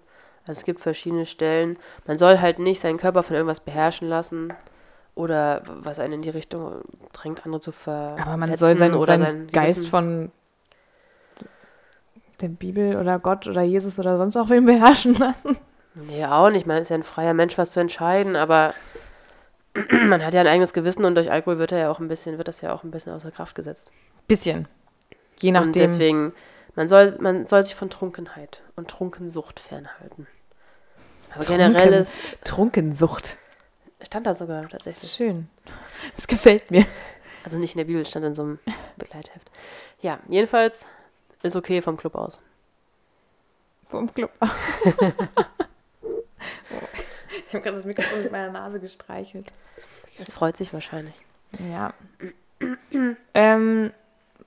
[0.48, 1.78] Also es gibt verschiedene Stellen.
[2.06, 4.54] Man soll halt nicht seinen Körper von irgendwas beherrschen lassen
[5.16, 6.82] oder was einen in die Richtung
[7.14, 10.32] drängt, andere zu verletzen Aber man soll seinen, oder seinen sein Geist Gewissen- von
[12.42, 15.58] der Bibel oder Gott oder Jesus oder sonst auch wem beherrschen lassen.
[15.96, 16.66] Nee, auch nicht.
[16.68, 18.74] Man ist ja ein freier Mensch, was zu entscheiden, aber
[20.06, 22.38] man hat ja ein eigenes Gewissen und durch Alkohol wird er ja auch ein bisschen,
[22.38, 23.92] wird das ja auch ein bisschen außer Kraft gesetzt.
[24.28, 24.68] Bisschen.
[25.39, 25.68] Je nachdem.
[25.68, 26.34] Und deswegen,
[26.76, 30.28] man soll, man soll sich von Trunkenheit und Trunkensucht fernhalten.
[31.34, 33.38] Aber generell Trunken- ist, Trunkensucht.
[34.02, 35.12] stand da sogar Das ist tatsächlich.
[35.12, 35.48] schön.
[36.16, 36.86] Das gefällt mir.
[37.44, 38.60] Also nicht in der Bibel, stand in so einem
[38.98, 39.50] Begleitheft.
[40.00, 40.86] Ja, jedenfalls
[41.44, 42.39] ist okay vom Club aus.
[43.89, 44.32] Vom Club.
[47.48, 49.52] ich habe gerade das Mikrofon mit meiner Nase gestreichelt.
[50.20, 51.16] Es freut sich wahrscheinlich.
[51.72, 51.94] Ja.
[53.34, 53.92] ähm,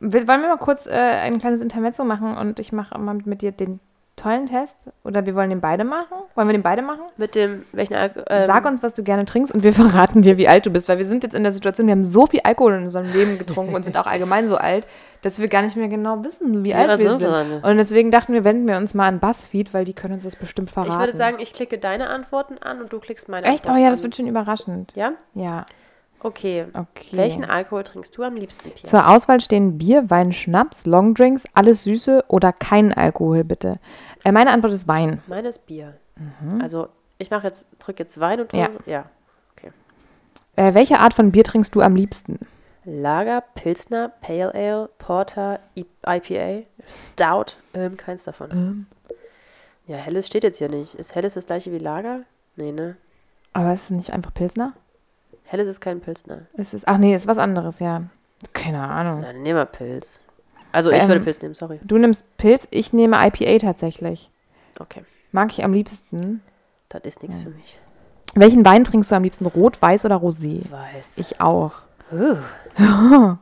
[0.01, 3.53] wollen wir mal kurz äh, ein kleines Intermezzo machen und ich mache mal mit dir
[3.53, 3.81] den
[4.17, 4.91] tollen Test?
[5.03, 6.17] Oder wir wollen den beide machen?
[6.35, 7.03] Wollen wir den beide machen?
[7.17, 8.25] Mit dem, welchen Alkohol?
[8.29, 10.89] Ähm, Sag uns, was du gerne trinkst und wir verraten dir, wie alt du bist,
[10.89, 13.39] weil wir sind jetzt in der Situation, wir haben so viel Alkohol in unserem Leben
[13.39, 14.87] getrunken und sind auch allgemein so alt,
[15.25, 17.65] dass wir gar nicht mehr genau wissen, wie alt wir sind.
[17.65, 20.37] Und deswegen dachten wir, wenden wir uns mal an BuzzFeed, weil die können uns das
[20.37, 20.93] bestimmt verraten.
[20.93, 23.67] Ich würde sagen, ich klicke deine Antworten an und du klickst meine Echt?
[23.67, 23.93] Oh Antworten ja, an.
[23.93, 24.93] das wird schon überraschend.
[24.95, 25.13] Ja?
[25.35, 25.65] Ja,
[26.21, 26.65] Okay.
[26.73, 27.17] okay.
[27.19, 28.85] Welchen Alkohol trinkst du am liebsten, Pia?
[28.89, 33.79] Zur Auswahl stehen Bier, Wein, Schnaps, Longdrinks, alles Süße oder kein Alkohol, bitte.
[34.25, 35.23] Äh, meine Antwort ist Wein.
[35.27, 35.95] Meines Bier.
[36.63, 38.59] Also, ich mache jetzt, drücke jetzt Wein und Mhm.
[38.59, 38.67] Ja.
[38.67, 38.91] trinke.
[38.91, 39.05] Ja.
[40.57, 42.39] Äh, welche Art von Bier trinkst du am liebsten?
[42.85, 45.61] Lager, Pilsner, Pale Ale, Porter,
[46.07, 48.87] IPA, Stout, ähm, keins davon.
[49.87, 50.95] Ja, Helles steht jetzt hier nicht.
[50.95, 52.21] Ist Helles das gleiche wie Lager?
[52.57, 52.97] Nee, ne?
[53.53, 54.73] Aber ist es nicht einfach Pilsner?
[55.45, 56.43] Helles ist kein Pilsner.
[56.57, 58.03] Es ist, ach nee, ist was anderes, ja.
[58.53, 59.21] Keine Ahnung.
[59.21, 60.21] Nein, nehmen wir Pilz.
[60.73, 61.79] Also, ich Ähm, würde Pilz nehmen, sorry.
[61.85, 64.31] Du nimmst Pilz, ich nehme IPA tatsächlich.
[64.81, 66.43] Okay, Mag ich am liebsten.
[66.89, 67.79] das ist nichts für mich.
[68.35, 69.47] Welchen Wein trinkst du am liebsten?
[69.47, 70.69] Rot, Weiß oder Rosé?
[70.71, 71.19] Weiß.
[71.19, 71.83] Ich auch.
[72.15, 73.37] Uh.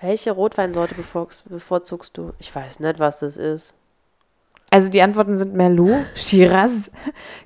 [0.00, 2.32] Welche Rotweinsorte bevorzugst, bevorzugst du?
[2.38, 3.74] Ich weiß nicht, was das ist.
[4.70, 6.90] Also die Antworten sind Merlot, Shiraz,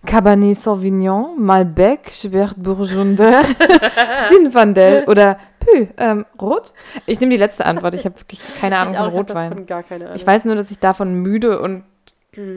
[0.06, 3.42] Cabernet Sauvignon, Malbec, Schubert Burgunder,
[4.28, 6.72] Zinfandel oder Pü, ähm, rot?
[7.06, 7.94] Ich nehme die letzte Antwort.
[7.94, 9.50] Ich habe wirklich keine Ahnung ich von auch, ich hab Rotwein.
[9.50, 10.16] davon gar keine Ahnung.
[10.16, 11.84] Ich weiß nur, dass ich davon müde und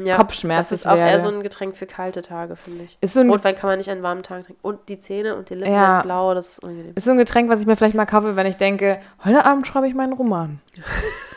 [0.06, 1.22] ja, Kopfschmerzen Das ist auch eher werde.
[1.24, 2.98] so ein Getränk für kalte Tage, finde ich.
[3.02, 4.60] ist so, ein, Rotwein kann man nicht an warmen Tagen trinken.
[4.62, 5.82] Und die Zähne und die Lippen Ja.
[5.98, 6.94] werden blau, das ist unangenehm.
[6.96, 9.66] ist so ein Getränk, was ich mir vielleicht mal kaufe, wenn ich denke, heute Abend
[9.66, 10.60] schreibe ich meinen Roman.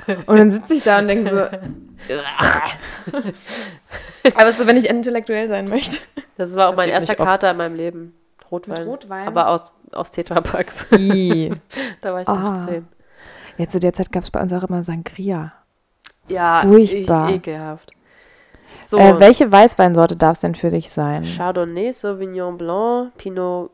[0.26, 2.14] und dann sitze ich da und denke so.
[4.34, 5.96] Aber so, wenn ich intellektuell sein möchte.
[6.36, 7.14] Das war auch Das mein erster.
[7.14, 8.14] Kater in meinem Leben.
[8.50, 8.86] Rotwein.
[8.86, 9.26] Rotwein?
[9.26, 10.86] Aber aus, aus Tetrapacks.
[10.92, 11.52] I.
[12.00, 12.62] da war ich Ah.
[12.64, 12.86] 18.
[13.56, 15.52] Ja, zu der Zeit gab es bei uns auch immer Sangria.
[16.28, 17.30] Ja, Furchtbar.
[17.30, 17.92] Ich, ekelhaft.
[18.86, 21.24] So, Äh, welche Weißweinsorte darf es denn für dich sein?
[21.24, 23.70] Chardonnay, Sauvignon Blanc, Pinot,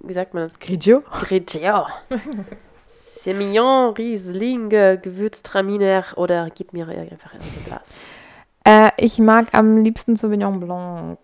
[0.00, 0.58] wie sagt man das?
[0.58, 1.02] Grigio?
[1.20, 1.86] Grigio.
[2.86, 7.92] Semillon, Riesling, Gewürztraminer oder gib mir einfach ein Glas.
[8.64, 11.18] Äh, ich mag am liebsten Sauvignon Blanc.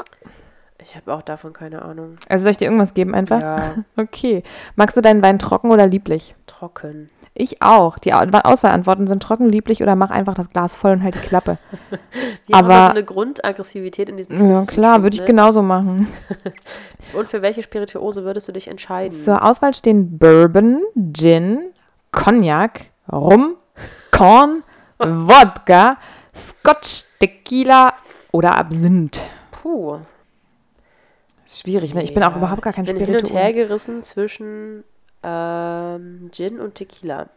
[0.82, 2.16] Ich habe auch davon keine Ahnung.
[2.28, 3.40] Also soll ich dir irgendwas geben einfach?
[3.40, 4.43] Ja, Okay.
[4.74, 6.34] Magst du deinen Wein trocken oder lieblich?
[6.47, 7.07] trocken.
[7.35, 7.99] Ich auch.
[7.99, 11.18] Die Au- Auswahlantworten sind trocken, lieblich oder mach einfach das Glas voll und halt die
[11.26, 11.57] Klappe.
[12.53, 15.97] Haben Aber- aber so eine Grundaggressivität in diesem Ja, klar, würde ich bestimmt, genauso machen.
[15.97, 16.53] ne?
[17.18, 19.12] Und für welche Spirituose würdest du dich entscheiden?
[19.12, 21.72] Zur Auswahl stehen Bourbon, Gin,
[22.11, 23.57] Cognac, Rum,
[24.12, 24.62] Korn,
[24.99, 25.97] Wodka,
[26.35, 27.95] Scotch, Tequila
[28.30, 29.20] oder Absinth.
[29.51, 29.99] Puh.
[31.47, 32.03] Schwierig, ne?
[32.03, 34.85] Ich bin auch Ja, überhaupt gar kein Ich bin hin und her gerissen zwischen
[35.23, 37.29] ähm, Gin und Tequila.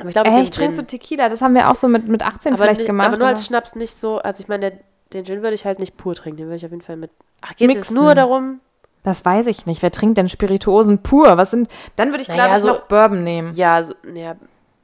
[0.00, 0.82] Aber ich glaube, ich Echt, trinkst du.
[0.82, 1.28] Tequila?
[1.28, 3.08] Das haben wir auch so mit, mit 18 aber, vielleicht nicht, gemacht.
[3.08, 4.18] aber nur als aber- Schnaps nicht so.
[4.18, 4.80] Also ich meine, der-
[5.12, 6.38] den Gin würde ich halt nicht pur trinken.
[6.38, 7.10] Den würde ich auf jeden Fall mit.
[7.42, 8.60] Ach, geht es nur darum?
[9.04, 9.82] Das weiß ich nicht.
[9.82, 11.36] Wer trinkt denn Spirituosen pur?
[11.36, 11.68] Was sind.
[11.96, 13.52] Dann würde ich, Naja, glaube ich, so- noch Bourbon nehmen.
[13.54, 14.34] Ja, so, ja.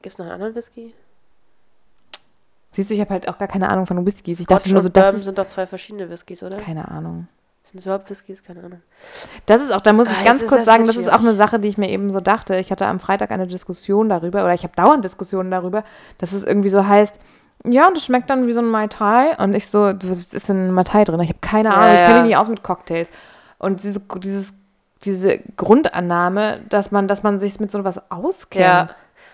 [0.02, 0.94] Gibt es noch einen anderen Whisky?
[2.72, 4.38] Siehst du, ich habe halt auch gar keine Ahnung von Whiskys.
[4.38, 6.56] Ich Scotch dachte nur so, das Bourbon sind doch zwei verschiedene Whiskys, oder?
[6.58, 7.26] Keine Ahnung.
[7.62, 8.42] Sind das überhaupt Whiskys?
[8.42, 8.80] Keine Ahnung.
[9.46, 11.34] Das ist auch, da muss ich Ah, ganz kurz das sagen, das ist auch eine.
[11.34, 12.56] Sache, die ich mir eben so dachte.
[12.56, 15.84] Ich hatte am Freitag eine Diskussion darüber, oder ich habe dauernd Diskussionen darüber,
[16.18, 17.18] dass es irgendwie so heißt,
[17.64, 19.36] ja, das schmeckt dann wie so ein Mai Tai.
[19.36, 21.20] Und ich so, was ist denn ein Mai Tai drin?
[21.20, 22.20] Ich habe keine Ja, Ahnung, ich kenne ja.
[22.22, 23.10] mich nicht aus mit Cocktails.
[23.58, 24.54] Und diese, dieses,
[25.04, 28.64] diese Grundannahme, dass man, dass man sich mit so was auskennt.
[28.64, 28.88] Ja.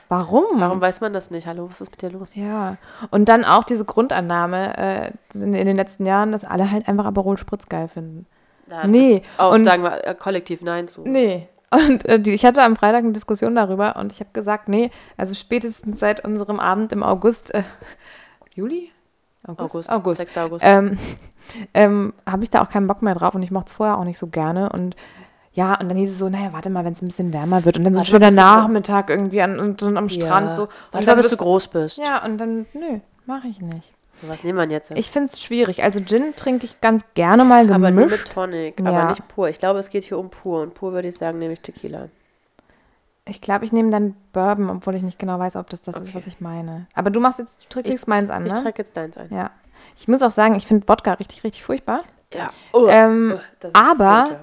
[0.09, 0.45] Warum?
[0.61, 1.47] Warum weiß man das nicht?
[1.47, 2.31] Hallo, was ist mit dir los?
[2.35, 2.77] Ja,
[3.11, 7.07] und dann auch diese Grundannahme äh, in, in den letzten Jahren, dass alle halt einfach
[7.07, 8.27] Aperol Spritz geil finden.
[8.69, 11.03] Da, Nee, auch und- sagen wir äh, kollektiv Nein zu.
[11.07, 11.49] Nee.
[11.71, 14.91] Und äh, die, ich hatte am Freitag eine Diskussion darüber und ich habe gesagt, nee,
[15.17, 17.65] also spätestens seit unserem Abend im August, äh,
[18.55, 18.93] Juli?
[19.47, 19.91] August.
[19.91, 20.19] August.
[20.19, 20.39] 6.
[20.39, 20.65] August.
[20.65, 20.99] Ähm,
[21.75, 24.05] ähm, habe ich da auch keinen Bock mehr drauf und ich mochte es vorher auch
[24.05, 24.95] nicht so gerne und
[25.57, 27.77] ja, und dann hieß es so, naja, warte mal, wenn es ein bisschen wärmer wird
[27.79, 30.55] und dann so ein Warte schöner bis du- Nachmittag irgendwie an, und, so am Strand
[30.55, 30.63] so.
[30.63, 31.99] Und Warte mal, bis du groß bist.
[31.99, 33.93] Ja, und dann, nö, mache ich nicht.
[34.23, 34.91] Was nehmen wir jetzt?
[34.93, 35.83] Ich finde es schwierig.
[35.83, 37.75] Also Gin trinke ich ganz gerne mal gemischt.
[37.75, 38.87] aber nur mit Tonic, Ja.
[38.87, 39.49] aber nicht pur.
[39.49, 40.63] Ich glaube, es geht hier um pur.
[40.63, 42.09] Und pur würde ich sagen, nehme ich Tequila.
[43.29, 46.03] Ich glaube, ich nehme dann Bourbon, obwohl ich nicht genau weiß, ob das das ist,
[46.03, 46.13] Okay.
[46.15, 46.87] was ich meine.
[46.95, 48.63] Aber du machst jetzt, du trägst meins an, Ich ne?
[48.63, 49.29] trage jetzt deins ein.
[49.31, 49.51] Ja.
[49.97, 52.01] Ich muss auch sagen, ich finde Wodka richtig, richtig furchtbar.
[52.33, 52.51] Ja.
[52.73, 54.41] Oh, Ähm, das aber-.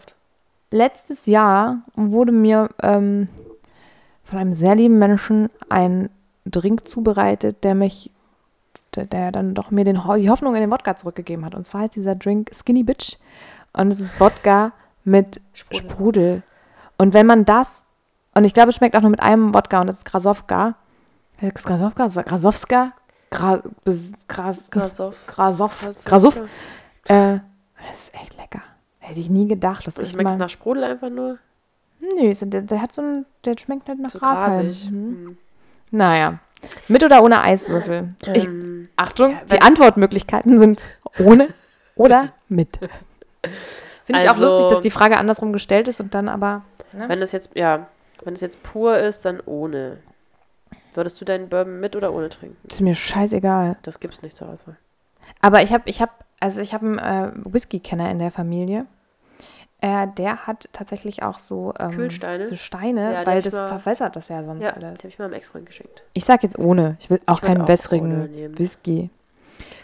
[0.74, 3.28] Letztes Jahr wurde mir ähm,
[4.24, 6.09] von einem sehr lieben Menschen ein
[6.45, 8.11] Drink zubereitet, der mich,
[8.95, 11.55] der, der dann doch mir den, die Hoffnung in den Wodka zurückgegeben hat.
[11.55, 13.17] Und zwar heißt dieser Drink Skinny Bitch.
[13.74, 14.71] Und es ist Wodka
[15.03, 15.80] mit Sprudel.
[15.89, 16.43] Sprudel.
[16.97, 17.84] Und wenn man das,
[18.34, 20.76] und ich glaube, es schmeckt auch nur mit einem Wodka und das ist Grasowka.
[21.39, 21.49] Äh,
[23.86, 25.15] Bes- Gras, Grasov.
[25.28, 26.38] Grasov, Grasov.
[27.05, 27.39] Äh,
[27.88, 28.61] das ist echt lecker.
[29.05, 31.37] Hätte ich nie gedacht, dass ich Schmeckt es nach Sprudel einfach nur?
[31.99, 34.39] Nö, der, der hat so ein, der schmeckt halt nach Gras.
[34.39, 34.63] halt.
[34.65, 34.91] grasig.
[34.91, 34.95] Mhm.
[34.95, 35.37] Hm.
[35.91, 36.39] Naja.
[36.87, 38.15] Mit oder ohne Eiswürfel?
[38.33, 40.81] Ich, Ähm, Achtung, ja, die Antwortmöglichkeiten sind
[41.19, 41.49] ohne
[41.95, 42.77] oder mit.
[44.05, 46.61] Finde ich auch Also- lustig, dass die Frage andersrum gestellt ist und dann aber.
[46.93, 47.09] Ne?
[47.09, 47.87] wenn es jetzt, ja,
[48.23, 49.97] wenn es jetzt pur ist, dann ohne.
[50.93, 52.55] Würdest du deinen Bourbon mit oder ohne trinken?
[52.69, 53.75] Ist mir scheißegal.
[53.81, 54.77] Das gibt's nicht zur Auswahl.
[55.41, 58.85] Aber ich habe, ich habe, also ich habe einen äh, Whisky-Kenner in der Familie.
[59.86, 62.45] Äh, der hat tatsächlich auch so, ähm, Kühlsteine?
[62.45, 64.93] so Steine, Ja, weil das mal- verwässert das ja sonst Ja, alles.
[64.93, 66.03] die habe ich mal meinem Ex-Freund geschenkt.
[66.13, 66.95] Ich sag jetzt ohne.
[67.01, 68.57] Ich will auch Ich keinen auch wässrigen.
[68.57, 69.09] Whisky.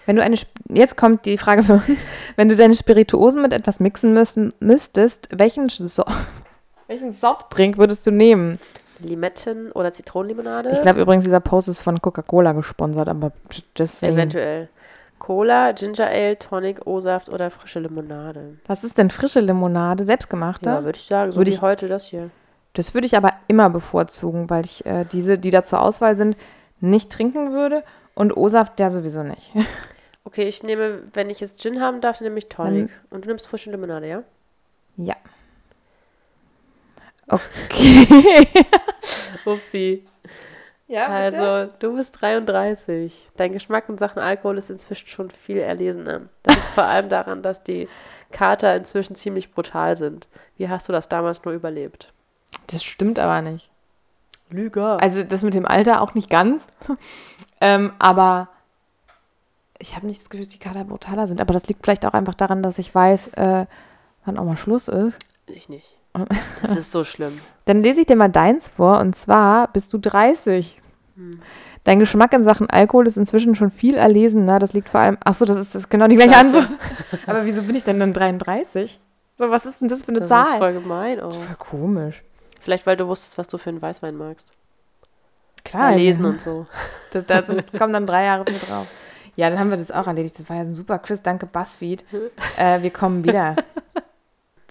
[0.06, 2.00] Wenn du eine, Sp- jetzt kommt die Frage für uns,
[2.38, 6.04] wenn du deine Spirituosen mit etwas mixen müssen, müsstest, welchen, so
[6.88, 8.58] welchen Softdrink würdest du nehmen?
[9.02, 10.70] Limetten- oder Zitronenlimonade?
[10.72, 13.34] Ich glaube übrigens, dieser Post ist von Coca-Cola gesponsert, aber
[13.78, 14.14] just saying.
[14.16, 14.70] Eventuell.
[15.20, 18.58] Cola, Ginger Ale, Tonic, O-Saft oder frische Limonade.
[18.66, 20.06] Was ist denn frische Limonade?
[20.06, 20.70] Selbstgemachte?
[20.70, 21.32] Ja, würde ich sagen.
[21.32, 22.32] So Würde wie ich- heute das hier.
[22.74, 26.38] Das würde ich aber immer bevorzugen, weil ich äh, diese, die da zur Auswahl sind,
[26.80, 27.84] nicht trinken würde
[28.16, 29.52] und O-Saft ja sowieso nicht.
[30.26, 32.92] Okay, ich nehme, wenn ich jetzt Gin haben darf, dann nehme ich Tonic.
[33.10, 34.24] Und du nimmst frische Limonade, ja?
[34.98, 35.16] ja.
[37.28, 38.48] Okay.
[39.46, 40.04] Upsi.
[40.90, 43.30] Ja, Also, du bist 33.
[43.38, 46.22] Dein Geschmack in Sachen Alkohol ist inzwischen schon viel erlesener.
[46.44, 47.88] Das liegt vor allem daran, dass die
[48.32, 50.28] Kater inzwischen ziemlich brutal sind.
[50.58, 52.12] Wie hast du das damals nur überlebt?
[52.68, 53.70] Das stimmt aber nicht.
[54.50, 55.00] Lüger.
[55.00, 56.66] Also das mit dem Alter auch nicht ganz.
[57.62, 58.50] ähm, aber
[59.78, 61.40] ich habe nicht das Gefühl, dass die Kater brutaler sind.
[61.40, 63.68] Aber das liegt vielleicht auch einfach daran, dass ich weiß, äh,
[64.26, 65.20] wann auch mal Schluss ist.
[65.46, 65.99] ich nicht.
[66.62, 67.40] Das ist so schlimm.
[67.66, 69.00] Dann lese ich dir mal deins vor.
[69.00, 70.82] Und zwar bist du 30.
[71.84, 74.60] Dein Geschmack in Sachen Alkohol ist inzwischen schon viel erlesener.
[74.60, 75.18] Das liegt vor allem.
[75.24, 76.36] Ach so, das ist, das genau die gleiche.
[76.38, 76.68] Antwort.
[77.28, 79.00] Aber wieso bin ich denn dann 33?
[79.38, 80.54] So, was ist denn das für eine Das Zahl?
[80.54, 81.22] ist voll gemein.
[81.24, 81.32] Oh.
[81.32, 82.24] voll komisch.
[82.60, 84.52] Vielleicht, weil du wusstest, was du für einen Weißwein magst.
[85.64, 85.96] Klar.
[85.96, 86.66] Lesen und so.
[87.12, 88.86] Da, da sind, kommen dann drei Jahre mit drauf.
[89.36, 90.38] Ja, dann haben wir das auch erledigt.
[90.38, 91.24] Das war ja ein super Quiz.
[91.24, 92.04] Danke, BuzzFeed.
[92.58, 93.56] Äh, wir kommen wieder.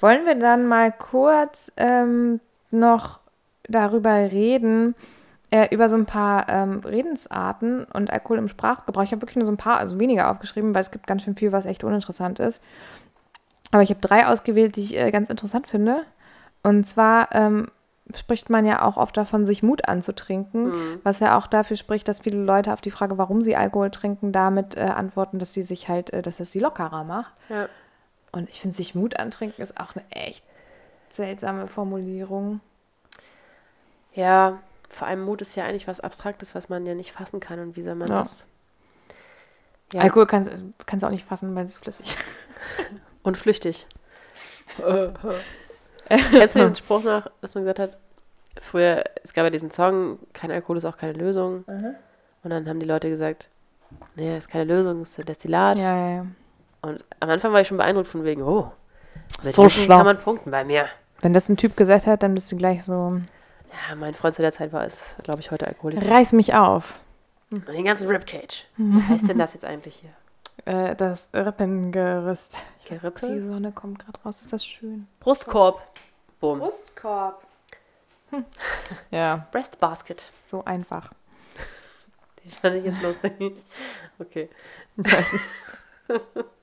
[0.01, 2.41] Wollen wir dann mal kurz ähm,
[2.71, 3.21] noch
[3.69, 4.95] darüber reden,
[5.51, 9.03] äh, über so ein paar ähm, Redensarten und Alkohol im Sprachgebrauch.
[9.03, 11.37] Ich habe wirklich nur so ein paar, also weniger aufgeschrieben, weil es gibt ganz schön
[11.37, 12.61] viel, was echt uninteressant ist.
[13.73, 16.03] Aber ich habe drei ausgewählt, die ich äh, ganz interessant finde.
[16.63, 17.69] Und zwar ähm,
[18.15, 21.01] spricht man ja auch oft davon, sich Mut anzutrinken, Mhm.
[21.03, 24.33] was ja auch dafür spricht, dass viele Leute auf die Frage, warum sie Alkohol trinken,
[24.33, 27.33] damit äh, antworten, dass sie sich halt, äh, dass es sie lockerer macht.
[27.49, 27.69] Ja.
[28.39, 30.45] Und ich finde, sich Mut antrinken ist auch eine echt
[31.11, 32.61] seltsame Formulierung.
[34.15, 34.59] ja,
[34.89, 37.59] vor allem Mut ist ja eigentlich was Abstraktes, was man ja nicht fassen kann.
[37.59, 38.21] Und wie soll man Ja.
[38.21, 38.47] das?
[39.93, 40.03] Ja.
[40.03, 42.17] Alkohol kannst, du auch nicht fassen, weil es ist flüssig.
[43.23, 43.87] Und flüchtig.
[46.09, 47.99] Kennst du diesen Spruch noch, dass man gesagt hat,
[48.63, 51.65] früher, es gab ja diesen Song, kein Alkohol ist auch keine Lösung.
[52.43, 53.49] Und dann haben die Leute gesagt,
[54.15, 55.79] nee, ist keine Lösung, ist ein Destillat.
[55.79, 56.27] Ja, ja, ja.
[56.83, 58.71] Und am Anfang war ich schon beeindruckt von wegen, oh,
[59.45, 59.97] mit So Wissen schlau.
[59.97, 60.89] kann man punkten bei mir.
[61.21, 63.21] Wenn das ein Typ gesagt hat, dann bist du gleich so,
[63.89, 66.09] Ja, mein Freund zu der Zeit war es, glaube ich, heute Alkoholiker.
[66.09, 66.95] reiß mich auf.
[67.51, 68.67] Und den ganzen Ribcage.
[68.77, 70.11] Wie heißt denn das jetzt eigentlich hier?
[70.73, 72.57] Äh, das Rippengerüst.
[72.85, 73.43] Die Gerippe?
[73.43, 75.09] Sonne kommt gerade raus, ist das schön.
[75.21, 75.81] Brustkorb.
[76.41, 76.59] Boom.
[76.61, 77.43] Brustkorb.
[79.11, 80.31] Ja, Breast Basket.
[80.51, 81.13] so einfach.
[82.45, 83.33] Die fand ich jetzt lustig.
[84.21, 84.49] Okay.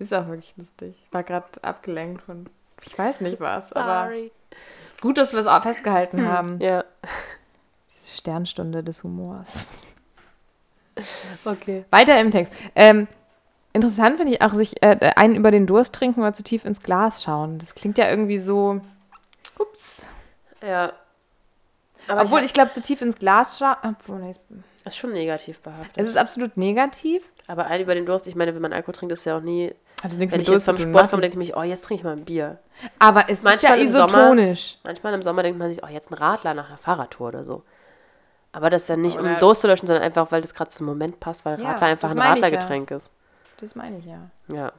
[0.00, 0.96] Ist auch wirklich lustig.
[1.06, 2.48] Ich war gerade abgelenkt von,
[2.84, 4.32] ich weiß nicht was, aber Sorry.
[5.00, 6.58] gut, dass wir es auch festgehalten haben.
[6.60, 6.84] Ja,
[7.88, 9.66] Diese Sternstunde des Humors.
[11.44, 11.84] okay.
[11.90, 12.52] Weiter im Text.
[12.74, 13.06] Ähm,
[13.72, 16.80] interessant finde ich auch, sich äh, einen über den Durst trinken oder zu tief ins
[16.82, 17.58] Glas schauen.
[17.58, 18.80] Das klingt ja irgendwie so.
[19.58, 20.06] Ups.
[20.66, 20.92] Ja.
[22.08, 23.76] Aber Obwohl, ich, ich glaube, zu tief ins Glas schauen.
[23.82, 24.40] Obwohl, nee, es-
[24.84, 25.92] das ist schon negativ behaftet.
[25.96, 27.22] es ist absolut negativ.
[27.48, 29.74] Aber ein über den Durst, ich meine, wenn man Alkohol trinkt, ist ja auch nie.
[30.02, 30.92] Hat nichts Wenn mit ich jetzt Durst zu vom.
[30.94, 32.58] Sport komme, denke ich mich, oh, jetzt trinke ich mal ein Bier.
[32.98, 34.78] Aber es Manchmal ist im ja Sommer- isotonisch.
[34.84, 37.62] Manchmal im Sommer denkt man sich, oh, jetzt ein Radler nach einer Fahrradtour oder so.
[38.52, 40.54] Aber das ist dann nicht, um Oder- den Durst zu löschen, sondern einfach, weil das
[40.54, 42.30] gerade zum Moment passt, weil Ja, Radler einfach ein ich ja.
[42.30, 43.12] Radlergetränk ist.
[43.58, 44.30] Das meine ich ja.
[44.52, 44.72] Ja.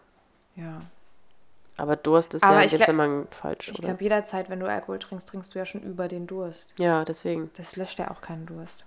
[0.56, 0.80] Ja.
[1.78, 5.30] Aber Durst ist Aber ja glaub- Zusammenhang falsch, Ich glaube, jederzeit, wenn du Alkohol trinkst,
[5.30, 6.74] trinkst du ja schon über den Durst.
[6.80, 7.49] Ja, deswegen.
[7.58, 8.86] Das löscht ja auch keinen Durst.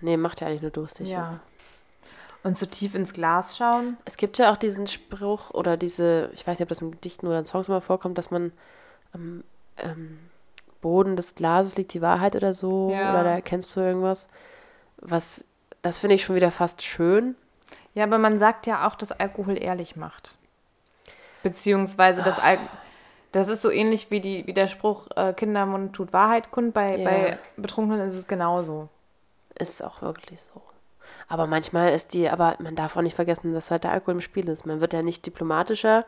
[0.00, 1.08] Nee, macht ja eigentlich nur durstig.
[1.10, 1.40] ne?
[2.42, 3.98] Und zu tief ins Glas schauen.
[4.06, 7.26] Es gibt ja auch diesen Spruch oder diese, ich weiß nicht, ob das in Gedichten
[7.26, 8.52] oder in Songs immer vorkommt, dass man
[9.12, 9.44] am
[9.76, 10.18] ähm,
[10.80, 12.90] Boden des Glases liegt die Wahrheit oder so.
[12.90, 13.10] Ja.
[13.12, 14.26] Oder da erkennst du irgendwas.
[14.96, 15.44] Was,
[15.82, 17.34] das finde ich schon wieder fast schön.
[17.94, 20.34] Ja, aber man sagt ja auch, dass Alkohol ehrlich macht.
[21.42, 22.58] Beziehungsweise, dass Al
[23.32, 26.74] das ist so ähnlich wie, die, wie der Spruch, äh, Kindermund tut Wahrheit kund.
[26.74, 27.04] Bei, Ja.
[27.04, 28.88] bei Betrunkenen ist es genauso.
[29.60, 30.62] Ist auch wirklich so.
[31.28, 34.20] Aber manchmal ist die, aber man darf auch nicht vergessen, dass halt der Alkohol im
[34.20, 34.66] Spiel ist.
[34.66, 36.04] Man wird ja nicht diplomatischer.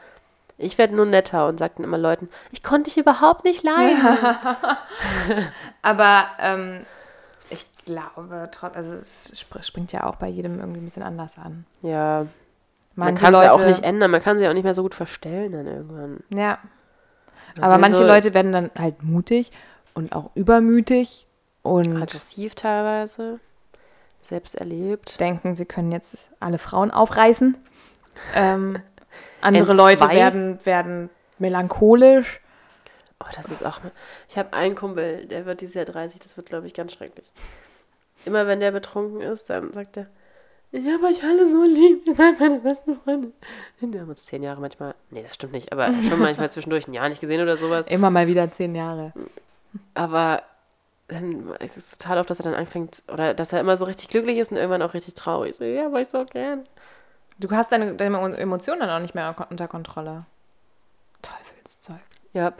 [0.58, 3.98] Ich werde nur netter und sage dann immer Leuten, ich konnte dich überhaupt nicht leiden.
[5.82, 6.86] Aber ähm,
[7.50, 11.36] ich glaube, trotz, also es sp springt ja auch bei jedem irgendwie ein bisschen anders
[11.38, 11.64] an.
[11.80, 12.26] Ja,
[12.94, 14.10] man Manche kann sie Leute, auch nicht ändern.
[14.10, 16.20] Man kann sie auch nicht mehr so gut verstellen dann irgendwann.
[16.30, 16.58] Ja,
[17.56, 19.50] Man aber manche so Leute werden dann halt mutig
[19.94, 21.26] und auch übermütig
[21.62, 23.40] und aggressiv teilweise,
[24.20, 25.18] selbst erlebt.
[25.20, 27.56] denken, sie können jetzt alle Frauen aufreißen.
[28.34, 28.78] Ähm,
[29.40, 29.72] andere.
[29.72, 32.40] Leute werden, werden melancholisch.
[33.20, 33.80] Oh, das ist auch.
[34.28, 37.30] Ich habe einen Kumpel, der wird dieses Jahr 30, das wird, glaube ich, ganz schrecklich.
[38.24, 40.06] Immer wenn der betrunken ist, dann sagt er,
[40.74, 43.32] ich habe euch alle so lieb, ihr seid meine besten Freunde.
[43.78, 46.94] Wir haben uns zehn Jahre manchmal, nee, das stimmt nicht, aber schon manchmal zwischendurch ein
[46.94, 47.86] Jahr nicht gesehen oder sowas.
[47.88, 49.12] Immer mal wieder zehn Jahre.
[49.92, 50.42] Aber
[51.12, 54.08] dann ist es total oft, dass er dann anfängt, oder dass er immer so richtig
[54.08, 55.56] glücklich ist und irgendwann auch richtig traurig.
[55.56, 56.64] So, ja, war ich so gern.
[57.38, 60.26] Du hast deine, deine Emotionen dann auch nicht mehr unter Kontrolle.
[61.22, 62.00] Teufelszeug.
[62.32, 62.52] Ja,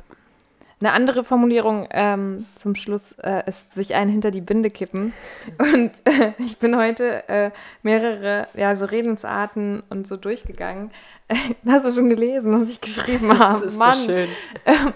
[0.80, 5.12] Eine andere Formulierung ähm, zum Schluss äh, ist sich einen hinter die Binde kippen.
[5.58, 7.50] Und äh, ich bin heute äh,
[7.82, 10.90] mehrere ja, so Redensarten und so durchgegangen.
[11.66, 13.52] hast du schon gelesen, was ich geschrieben habe?
[13.52, 13.96] Das ist Mann.
[13.96, 14.28] so schön.
[14.66, 14.92] Ähm,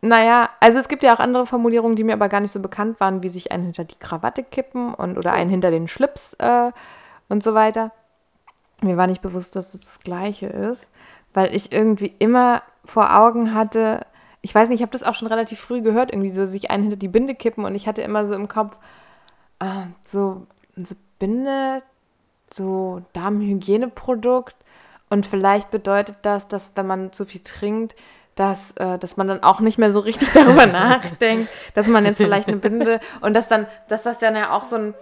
[0.00, 3.00] naja, also es gibt ja auch andere Formulierungen, die mir aber gar nicht so bekannt
[3.00, 6.70] waren, wie sich einen hinter die Krawatte kippen und oder einen hinter den Schlips äh,
[7.28, 7.90] und so weiter.
[8.80, 10.86] Mir war nicht bewusst, dass das das Gleiche ist,
[11.34, 14.06] weil ich irgendwie immer vor Augen hatte,
[14.40, 16.84] ich weiß nicht, ich habe das auch schon relativ früh gehört, irgendwie so sich einen
[16.84, 18.76] hinter die Binde kippen und ich hatte immer so im Kopf
[19.58, 20.46] äh, so,
[20.76, 21.82] so Binde,
[22.50, 24.54] so Damenhygieneprodukt
[25.10, 27.96] und vielleicht bedeutet das, dass wenn man zu viel trinkt,
[28.38, 32.18] dass, äh, dass man dann auch nicht mehr so richtig darüber nachdenkt, dass man jetzt
[32.18, 34.94] vielleicht eine Binde und dass dann, dass das dann ja auch so ein,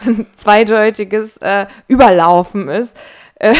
[0.00, 2.96] so ein zweideutiges äh, Überlaufen ist.
[3.34, 3.54] Äh,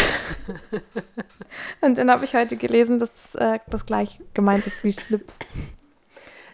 [1.81, 5.39] und dann habe ich heute gelesen, dass das, äh, das gleich gemeint ist wie Schlips.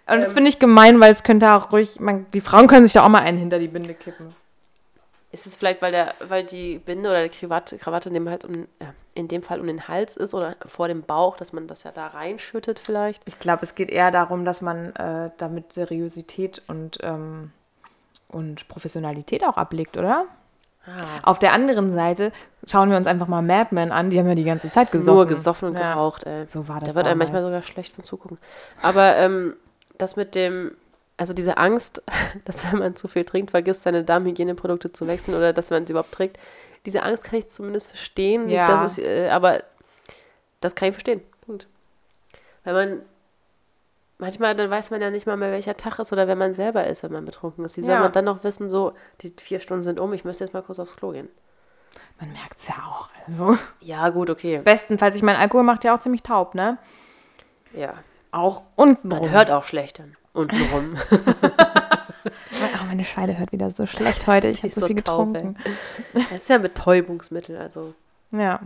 [0.06, 0.34] Und das Ähm.
[0.34, 3.08] finde ich gemein, weil es könnte auch ruhig, man, die Frauen können sich da auch
[3.08, 4.34] mal einen hinter die Binde kippen.
[5.32, 8.68] Ist es vielleicht, weil, der, weil die Binde oder die Krawatte, Krawatte dem, halt um,
[8.80, 11.84] ja, in dem Fall um den Hals ist oder vor dem Bauch, dass man das
[11.84, 13.22] ja da reinschüttet vielleicht?
[13.26, 17.52] Ich glaube, es geht eher darum, dass man äh, damit Seriosität und, ähm,
[18.28, 20.26] und Professionalität auch ablegt, oder?
[20.86, 22.30] Ah, Auf der anderen Seite
[22.66, 25.14] schauen wir uns einfach mal Mad Men an, die haben ja die ganze Zeit gesoffen.
[25.16, 25.94] nur gesoffen und Ja.
[25.94, 26.46] geraucht, ey.
[26.46, 28.36] So war das Da wird einem manchmal sogar schlecht von zugucken.
[28.82, 29.54] Aber ähm,
[29.96, 30.72] das mit dem,
[31.16, 32.02] also diese Angst,
[32.44, 35.92] dass wenn man zu viel trinkt, vergisst, seine Darmhygieneprodukte zu wechseln oder dass man sie
[35.92, 36.38] überhaupt trägt,
[36.86, 38.46] diese Angst kann ich zumindest verstehen.
[38.46, 38.66] Nicht, Ja.
[38.68, 39.62] dass es, äh, aber
[40.60, 41.22] das kann ich verstehen.
[41.44, 41.66] Punkt.
[42.64, 43.02] Weil man
[44.18, 46.86] manchmal, dann weiß man ja nicht mal mehr, welcher Tag ist oder wer man selber
[46.86, 47.76] ist, wenn man betrunken ist.
[47.76, 48.00] Wie soll Ja.
[48.00, 50.78] man dann noch wissen, so, die vier Stunden sind um, ich müsste jetzt mal kurz
[50.78, 51.28] aufs Klo gehen?
[52.20, 53.08] Man merkt es ja auch.
[53.26, 53.56] Also.
[53.80, 54.58] Ja, gut, okay.
[54.58, 56.78] Bestenfalls, ich meine, Alkohol macht ja auch ziemlich taub, ne?
[57.74, 57.94] Ja.
[58.30, 60.16] Auch unten Man hört auch schlecht dann.
[60.32, 60.96] Untenrum.
[62.24, 64.48] Oh, meine Scheide hört wieder so schlecht heute.
[64.48, 65.56] Ich habe so so viel taub, getrunken.
[66.12, 67.94] Das ist ja ein Betäubungsmittel, also.
[68.32, 68.60] ja.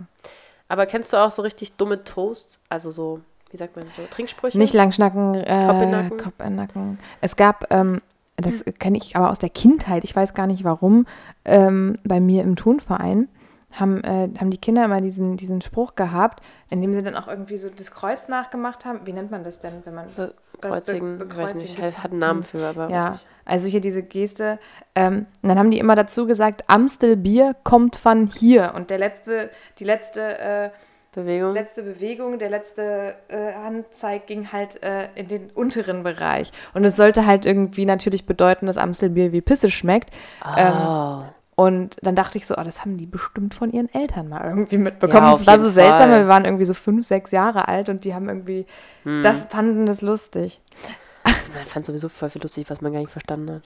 [0.71, 2.61] Aber kennst du auch so richtig dumme Toasts?
[2.69, 4.59] Also so, wie sagt man, so Trinksprüche?
[4.59, 6.19] Nicht langschnacken, äh, Kopf in Nacken?
[6.19, 6.99] Kopf in Nacken.
[7.23, 8.03] Es gab, ähm,
[8.37, 11.07] das kenne ich aber aus der Kindheit, ich weiß gar nicht warum,
[11.47, 13.29] ähm, bei mir im Turnverein
[13.73, 17.29] haben, äh, haben die Kinder immer diesen, diesen Spruch gehabt, in dem sie dann auch
[17.29, 19.01] irgendwie so das Kreuz nachgemacht haben.
[19.05, 20.07] Wie nennt man das denn, wenn man
[20.61, 24.59] Kreuzigen, Be- ich weiß nicht, hat, einen Namen für, aber Ja, also hier diese Geste.
[24.95, 28.73] Ähm, und dann haben die immer dazu gesagt, Amstelbier kommt von hier.
[28.75, 30.71] Und der letzte, die letzte, äh,
[31.13, 31.55] Bewegung.
[31.55, 36.53] letzte Bewegung, der letzte äh, Handzeig ging halt äh, in den unteren Bereich.
[36.75, 40.11] Und es sollte halt irgendwie natürlich bedeuten, dass Amstelbier wie Pisse schmeckt.
[40.45, 41.25] oh.
[41.59, 44.79] Und dann dachte ich so, oh, das haben die bestimmt von ihren Eltern mal irgendwie
[44.79, 45.25] mitbekommen.
[45.25, 48.05] Ja, das war so seltsam, weil wir waren irgendwie so fünf, sechs Jahre alt und
[48.05, 48.65] die haben irgendwie,
[49.03, 49.25] Hm.
[49.25, 50.61] das fanden das lustig.
[51.25, 53.63] Man fand sowieso voll viel lustig, was man gar nicht verstanden hat.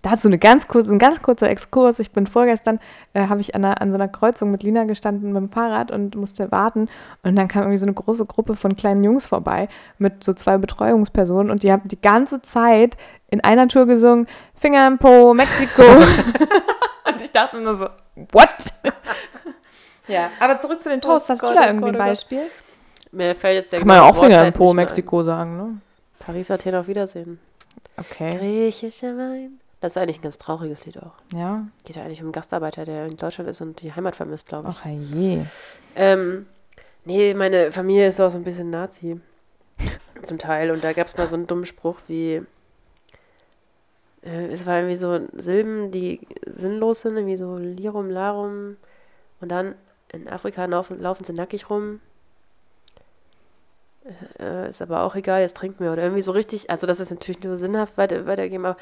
[0.00, 1.98] Dazu eine ganz kurze, ein ganz kurzer Exkurs.
[1.98, 2.78] Ich bin vorgestern,
[3.12, 5.90] äh, habe ich an, einer, an so einer Kreuzung mit Lina gestanden mit dem Fahrrad
[5.90, 6.88] und musste warten.
[7.22, 9.68] Und dann kam irgendwie so eine große Gruppe von kleinen Jungs vorbei
[9.98, 12.96] mit so zwei Betreuungspersonen und die haben die ganze Zeit
[13.28, 15.82] in einer Tour gesungen, Finger im Po, Mexiko.
[17.06, 17.88] und ich dachte nur so,
[18.32, 18.48] what?
[20.08, 21.28] ja, aber zurück zu den Toasts.
[21.30, 22.06] Hast Gott, du da oh irgendwie ein oh Gott.
[22.08, 22.42] Beispiel?
[23.12, 24.74] Mir fällt jetzt der Kann man ja auch Finger im Wortlaut Po.
[24.74, 25.80] Mexiko sagen, ne?
[26.18, 27.38] Paris, Athen, auf Wiedersehen.
[27.96, 29.60] Okay, Griechischer Wein.
[29.80, 31.12] Das ist eigentlich ein ganz trauriges Lied auch.
[31.32, 31.66] ja.
[31.84, 34.70] Geht ja eigentlich um einen Gastarbeiter, der in Deutschland ist und die Heimat vermisst, glaube
[34.70, 34.76] ich.
[34.80, 35.42] Ach je.
[35.94, 36.46] Ähm,
[37.04, 39.20] nee, meine Familie ist auch so ein bisschen Nazi.
[40.22, 40.70] Zum Teil.
[40.70, 42.42] Und da gab es mal so einen dummen Spruch wie.
[44.26, 48.76] Äh, es war irgendwie so Silben, die sinnlos sind, irgendwie so Lirum, Larum.
[49.40, 49.74] Und dann
[50.12, 52.00] in Afrika laufen, laufen sie nackig rum.
[54.38, 55.92] Äh, ist aber auch egal, jetzt trinken wir.
[55.92, 56.70] Oder irgendwie so richtig.
[56.70, 58.76] Also, das ist natürlich nur sinnhaft weiter, weitergeben, aber.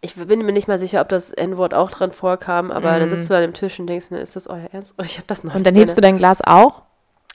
[0.00, 3.30] Ich bin mir nicht mal sicher, ob das N-Wort auch dran vorkam, aber dann sitzt
[3.30, 4.92] du an dem Tisch und denkst, ne, ist das euer Ernst?
[4.98, 6.82] Und ich habe das noch Und dann hebst du dein Glas auch?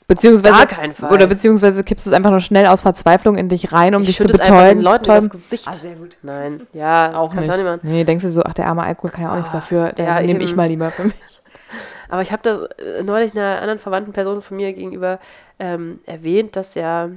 [0.10, 1.14] Beziehungsweise, Gar keinen Fall.
[1.14, 4.07] Oder beziehungsweise kippst du es einfach nur schnell aus Verzweiflung in dich rein, um ich
[4.07, 4.82] dich zu den betäuben.
[4.82, 5.26] Leuten betäuben.
[5.28, 5.68] übers Gesicht.
[5.68, 6.18] Ah, sehr gut.
[6.24, 7.49] Nein, ja, das Auch nicht.
[7.49, 7.84] auch nicht.
[7.84, 9.93] Nee, denkst du so, ach, der arme Alkohol kann ja auch nichts Ah, dafür.
[9.95, 11.14] Dann ja, nehme ich mal lieber für mich.
[12.10, 15.20] Aber ich habe das äh, neulich einer anderen verwandten Person von mir gegenüber
[15.60, 17.10] ähm, erwähnt, dass ja,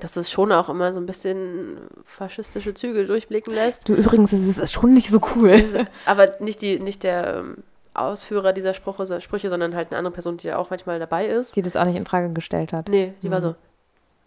[0.00, 3.88] dass es schon auch immer so ein bisschen faschistische Züge durchblicken lässt.
[3.88, 5.62] Du, übrigens, es ist schon nicht so cool.
[6.06, 7.58] Aber nicht, die, nicht der ähm,
[7.94, 11.56] Ausführer dieser Sprüche, Sprüche, sondern halt eine andere Person, die ja auch manchmal dabei ist.
[11.56, 12.88] Die das auch nicht in Frage gestellt hat.
[12.88, 13.42] Nee, die war Mhm.
[13.42, 13.54] so,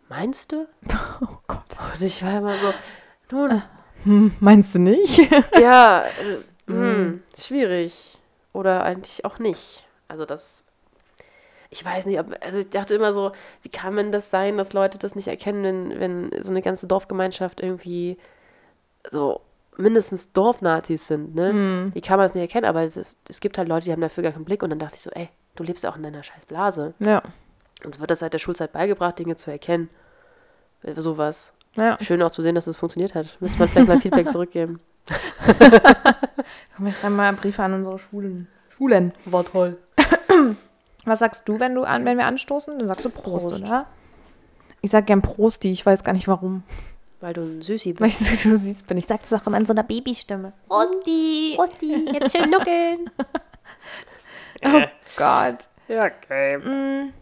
[0.09, 0.68] meinst du?
[1.22, 1.61] Oh Gott.
[1.93, 2.74] Und ich war immer so,
[3.32, 3.63] nun,
[4.03, 5.20] Hm, meinst du nicht?
[5.59, 6.38] Ja, äh,
[6.72, 6.74] Mhm.
[6.74, 8.18] hm, schwierig.
[8.53, 9.86] Oder eigentlich auch nicht.
[10.07, 10.63] Also das.
[11.70, 13.32] ich weiß nicht, ob, also ich dachte immer so,
[13.63, 15.63] wie kann man das sein, dass Leute das nicht erkennen,
[15.99, 15.99] wenn,
[16.32, 18.18] wenn so eine ganze Dorfgemeinschaft irgendwie
[19.09, 19.41] so
[19.78, 21.50] mindestens Dorfnazis sind, ne?
[21.50, 21.92] Hm.
[21.94, 22.66] Wie kann man das nicht erkennen?
[22.66, 24.80] Aber es, ist, es gibt halt Leute, die haben dafür gar keinen Blick und dann
[24.80, 26.94] dachte ich so, ey, du lebst auch in deiner scheiß Blase.
[27.00, 27.22] Ja.
[27.84, 29.90] Uns wird das seit der Schulzeit beigebracht, Dinge zu erkennen.
[30.84, 31.54] Äh, Sowas.
[31.78, 31.98] Ja.
[32.02, 33.38] Schön auch zu sehen, dass es funktioniert hat.
[33.42, 34.80] Müsste man vielleicht mal Feedback zurückgeben.
[36.76, 38.48] Komm, ich schreibe mal Briefe an unsere Schulen.
[38.70, 39.12] Schulen.
[39.26, 39.78] War toll.
[41.06, 42.78] Was sagst du, wenn du an, wenn wir anstoßen?
[42.80, 43.62] Dann sagst du Prost, Prost.
[43.62, 43.86] oder?
[44.82, 46.64] Ich sag gern Prosti, ich weiß gar nicht warum.
[47.26, 48.22] Weil du ein Süßi Weil bist.
[48.22, 48.98] ich so süß bin.
[48.98, 50.54] Ich sag das auch immer in so einer Babystimme.
[50.68, 51.54] Prosti!
[51.56, 53.10] Prosti, jetzt schön nuckeln.
[54.64, 54.82] Oh
[55.18, 55.68] Gott.
[55.88, 56.58] Ja, okay.
[56.58, 57.14] Mm,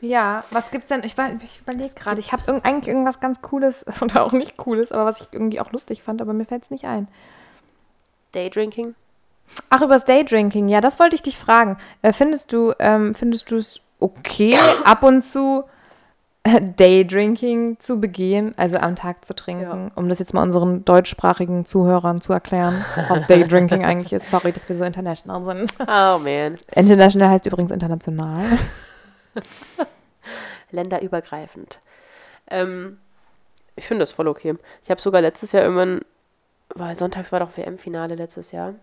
[0.00, 1.04] ja, was gibt's denn?
[1.04, 1.14] Ich,
[1.44, 5.04] ich überlege gerade, ich habe irg eigentlich irgendwas ganz Cooles oder auch nicht Cooles, aber
[5.04, 7.06] was ich irgendwie auch lustig fand, aber mir fällt es nicht ein.
[8.32, 8.94] Daydrinking?
[9.68, 11.76] Ach, übers Daydrinking, ja, das wollte ich dich fragen.
[12.02, 15.64] Äh, findest du, ähm, findest du es okay, ab und zu
[16.76, 22.20] Daydrinking zu begehen, also am Tag zu trinken, um das jetzt mal unseren deutschsprachigen Zuhörern
[22.20, 24.30] zu erklären, was Daydrinking eigentlich ist.
[24.30, 25.72] Sorry, dass wir so international sind.
[25.80, 26.58] Oh man.
[26.74, 28.58] International heißt übrigens international.
[30.70, 31.80] Länderübergreifend.
[32.50, 32.98] Ähm,
[33.76, 34.54] ich finde das voll okay.
[34.82, 36.02] Ich habe sogar letztes Jahr irgendwann,
[36.74, 38.74] weil sonntags war doch WM-Finale letztes Jahr.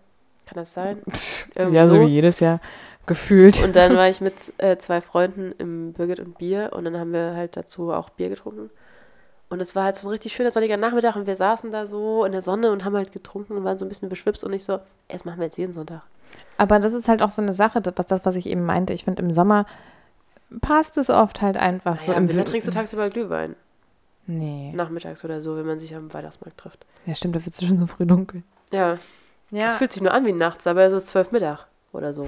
[0.45, 1.01] Kann das sein?
[1.55, 2.01] Irgendwie ja, so so.
[2.01, 2.59] wie jedes Jahr
[3.05, 3.63] gefühlt.
[3.63, 7.13] Und dann war ich mit äh, zwei Freunden im Birgit und Bier und dann haben
[7.13, 8.69] wir halt dazu auch Bier getrunken.
[9.49, 12.23] Und es war halt so ein richtig schöner sonniger Nachmittag und wir saßen da so
[12.23, 14.63] in der Sonne und haben halt getrunken und waren so ein bisschen beschwipst und ich
[14.63, 14.79] so,
[15.09, 16.03] das machen wir jetzt jeden Sonntag.
[16.57, 18.93] Aber das ist halt auch so eine Sache, das, was, das, was ich eben meinte.
[18.93, 19.65] Ich finde, im Sommer
[20.61, 22.11] passt es oft halt einfach so.
[22.11, 23.55] Naja, Im Winter Win- trinkst du tagsüber Glühwein.
[24.27, 24.71] Nee.
[24.73, 26.85] Nachmittags oder so, wenn man sich am Weihnachtsmarkt trifft.
[27.05, 28.43] Ja, stimmt, da wird es schon so früh dunkel.
[28.71, 28.97] Ja,
[29.51, 29.67] Ja.
[29.67, 32.27] es fühlt sich nur an wie nachts, aber es ist zwölf Mittag oder so.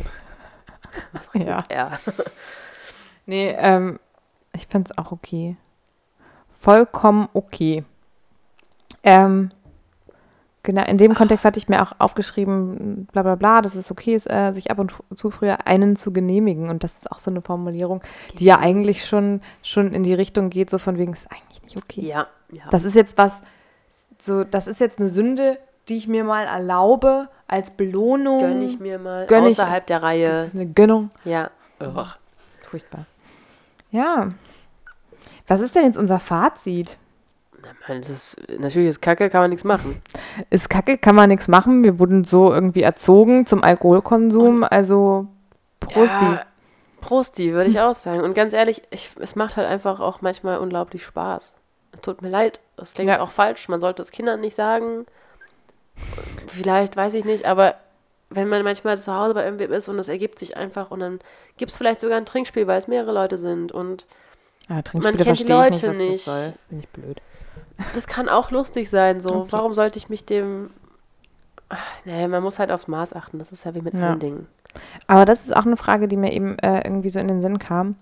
[1.12, 1.64] Was Ja.
[1.72, 2.00] Ja.
[3.26, 4.00] Nee, ähm,
[4.54, 5.56] ich finde es auch okay.
[6.60, 7.86] Vollkommen okay.
[9.04, 9.50] Ähm,
[10.62, 14.16] genau, in dem Kontext hatte ich mir auch aufgeschrieben, bla bla bla, dass es okay
[14.16, 16.70] ist, äh, sich ab und zu früher einen zu genehmigen.
[16.70, 18.02] Und das ist auch so eine Formulierung,
[18.40, 21.78] die ja eigentlich schon, schon in die Richtung geht, so von wegen, ist eigentlich nicht
[21.78, 22.02] okay.
[22.02, 22.64] Ja, ja.
[22.72, 23.42] Das ist jetzt was,
[24.22, 25.60] so, das ist jetzt eine Sünde,
[25.90, 28.40] die ich mir mal erlaube als Belohnung.
[28.40, 30.46] Gönn ich mir mal Gönn ich- außerhalb der Das Reihe.
[30.46, 31.12] ist eine Gönnung.
[31.26, 31.50] Ja.
[31.82, 32.06] Ugh.
[32.62, 33.06] Furchtbar.
[33.92, 34.30] Ja.
[35.48, 36.98] Was ist denn jetzt unser Fazit?
[37.88, 40.02] Mann, das ist, natürlich ist Kacke, kann man nichts machen.
[40.50, 41.84] Ist kacke, kann man nichts machen.
[41.84, 44.64] Wir wurden so irgendwie erzogen zum Alkoholkonsum.
[44.70, 45.28] Also,
[45.80, 46.26] Prosti.
[46.26, 46.42] Ja,
[47.00, 48.22] Prosti, würde ich auch sagen.
[48.22, 51.54] Und ganz ehrlich, ich, es macht halt einfach auch manchmal unglaublich Spaß.
[51.94, 53.22] Es tut mir leid, das klingt Ja.
[53.22, 53.70] auch falsch.
[53.70, 55.06] Man sollte es Kindern nicht sagen.
[56.48, 57.76] Vielleicht, weiß ich nicht, aber
[58.30, 61.20] wenn man manchmal zu Hause bei irgendwem ist und das ergibt sich einfach und dann
[61.58, 64.06] gibt es vielleicht sogar ein Trinkspiel, weil es mehrere Leute sind und
[64.70, 66.28] Ja, Man Trinkspiele kennt die nicht, Leute was nicht.
[66.28, 67.22] das ich blöd.
[67.94, 69.22] das kann auch lustig sein.
[69.22, 69.52] So, Okay.
[69.52, 70.72] warum sollte ich mich dem.
[71.70, 73.40] Ach, nee, man muss halt aufs Maß achten.
[73.40, 74.10] Das ist ja wie mit Ja.
[74.12, 74.48] allen Dingen.
[75.08, 77.60] Aber das ist auch eine Frage, die mir eben äh, irgendwie so in den Sinn
[77.60, 77.96] kam.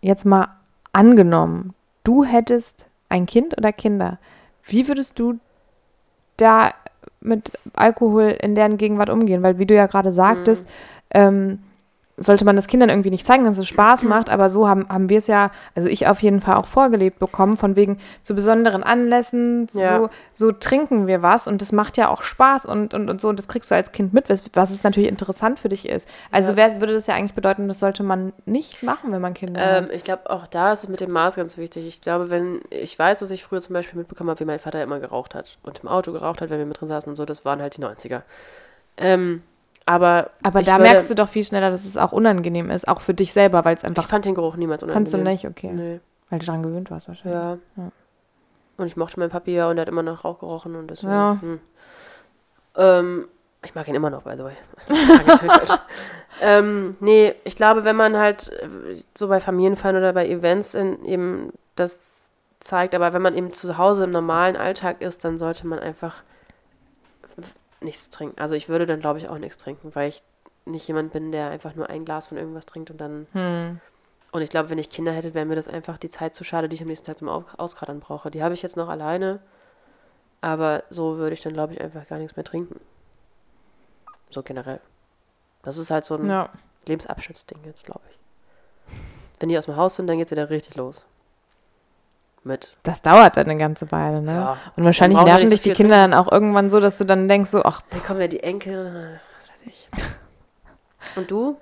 [0.00, 0.48] Jetzt mal
[0.92, 4.18] angenommen, du hättest ein Kind oder Kinder.
[4.62, 5.38] Wie würdest du
[6.38, 6.72] da
[7.20, 9.42] mit Alkohol in deren Gegenwart umgehen?
[9.42, 10.66] Weil, wie du ja gerade sagtest,
[11.12, 11.60] ähm,
[12.22, 15.08] sollte man das Kindern irgendwie nicht zeigen, dass es Spaß macht, aber so haben, haben
[15.08, 18.82] wir es ja, also ich auf jeden Fall auch vorgelebt bekommen, von wegen zu besonderen
[18.82, 19.98] Anlässen, Ja.
[19.98, 23.28] so, so trinken wir was und das macht ja auch Spaß und, und, und so
[23.28, 26.06] und das kriegst du als Kind mit, was, was es natürlich interessant für dich ist.
[26.30, 26.56] Also Ja.
[26.56, 29.84] wär, würde das ja eigentlich bedeuten, das sollte man nicht machen, wenn man Kinder Ähm,
[29.86, 29.92] hat.
[29.92, 31.86] ich glaube, auch da ist es mit dem Maß ganz wichtig.
[31.88, 34.82] Ich glaube, wenn ich weiß, dass ich früher zum Beispiel mitbekommen habe, wie mein Vater
[34.82, 37.24] immer geraucht hat und im Auto geraucht hat, wenn wir mit drin saßen und so,
[37.24, 38.20] das waren halt die 90er.
[38.98, 39.42] Ähm,
[39.86, 42.86] aber Aber ich da würde- merkst du doch viel schneller, dass es auch unangenehm ist,
[42.88, 45.04] auch für dich selber, weil es ich einfach, fand den Geruch niemals unangenehm.
[45.04, 47.40] kannst du nicht, okay, Nee, weil du daran gewöhnt warst wahrscheinlich.
[47.40, 47.58] ja.
[47.76, 47.90] Ja.
[48.76, 51.12] Und ich mochte meinen Papi ja und er hat immer nach Rauch gerochen und deswegen.
[51.12, 51.36] Ja.
[51.40, 51.60] Hm.
[52.76, 53.28] Ähm,
[53.62, 54.56] ich mag ihn immer noch, by the way.
[56.42, 61.04] Ähm, nee, ich glaube, wenn man halt äh, so bei Familienfeiern oder bei Events in,
[61.04, 62.30] eben das
[62.60, 66.22] zeigt, aber wenn man eben zu Hause im normalen Alltag ist, dann sollte man einfach
[67.80, 68.38] nichts trinken.
[68.40, 70.22] Also ich würde dann, glaube ich, auch nichts trinken, weil ich
[70.66, 73.26] nicht jemand bin, der einfach nur ein Glas von irgendwas trinkt und dann.
[73.32, 73.80] Hm.
[74.32, 76.68] Und ich glaube, wenn ich Kinder hätte, wäre mir das einfach die Zeit zu schade,
[76.68, 78.30] die ich am nächsten Tag zum Au- Auskadern brauche.
[78.30, 79.40] Die habe ich jetzt noch alleine,
[80.40, 82.78] aber so würde ich dann, glaube ich, einfach gar nichts mehr trinken.
[84.30, 84.80] So generell.
[85.62, 86.50] Das ist halt so ein Ja.
[86.86, 88.16] Lebensabschnittsding jetzt, glaube ich.
[89.40, 91.06] Wenn die aus dem Haus sind, dann geht es wieder richtig los.
[92.42, 92.74] Mit.
[92.84, 94.32] Das dauert dann eine ganze Weile, ne?
[94.32, 94.58] Ja.
[94.76, 97.28] Und wahrscheinlich wir nerven so dich die Kinder dann auch irgendwann so, dass du dann
[97.28, 99.88] denkst so, ach, Dann kommen ja die Enkel, was weiß ich.
[101.16, 101.58] Und du?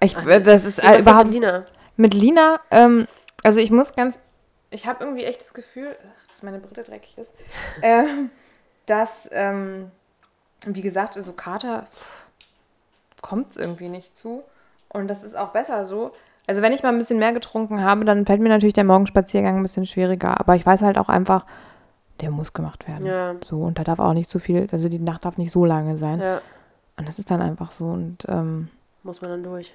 [0.00, 1.64] Ich, Ach, äh, das ist äh, überhaupt mit Lina.
[1.96, 2.60] mit Lina.
[2.70, 3.06] Ähm,
[3.42, 4.18] also ich muss ganz,
[4.70, 5.96] ich habe irgendwie echt das Gefühl,
[6.28, 7.32] dass meine Brille dreckig ist,
[7.82, 8.30] ähm,
[8.86, 9.90] dass, ähm,
[10.64, 11.86] wie gesagt, so Kater
[13.20, 14.42] kommt es irgendwie nicht zu.
[14.88, 16.12] Und das ist auch besser so.
[16.48, 19.56] Also wenn ich mal ein bisschen mehr getrunken habe, dann fällt mir natürlich der Morgenspaziergang
[19.56, 20.40] ein bisschen schwieriger.
[20.40, 21.44] Aber ich weiß halt auch einfach,
[22.20, 23.06] der muss gemacht werden.
[23.06, 23.34] Ja.
[23.44, 25.98] So, und da darf auch nicht so viel, also die Nacht darf nicht so lange
[25.98, 26.20] sein.
[26.20, 26.40] Ja,
[26.96, 27.84] Und das ist dann einfach so.
[27.84, 28.68] Und ähm,
[29.02, 29.74] muss man dann durch.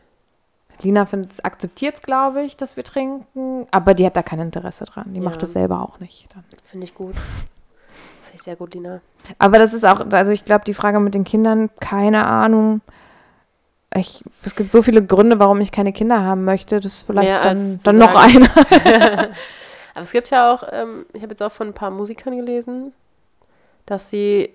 [0.81, 1.07] Lina
[1.43, 5.13] akzeptiert es, glaube ich, dass wir trinken, aber die hat da kein Interesse dran.
[5.13, 5.23] Die Ja.
[5.23, 6.27] macht das selber auch nicht.
[6.65, 7.13] Finde ich gut.
[8.23, 8.99] Finde ich sehr gut, Lina.
[9.37, 12.81] Aber das ist auch, also ich glaube, die Frage mit den Kindern, keine Ahnung.
[13.95, 16.79] Ich, es gibt so viele Gründe, warum ich keine Kinder haben möchte.
[16.79, 18.49] Das ist vielleicht Mehr dann, dann noch einer.
[19.93, 22.93] Aber es gibt ja auch, ähm, ich habe jetzt auch von ein paar Musikern gelesen,
[23.85, 24.49] dass sie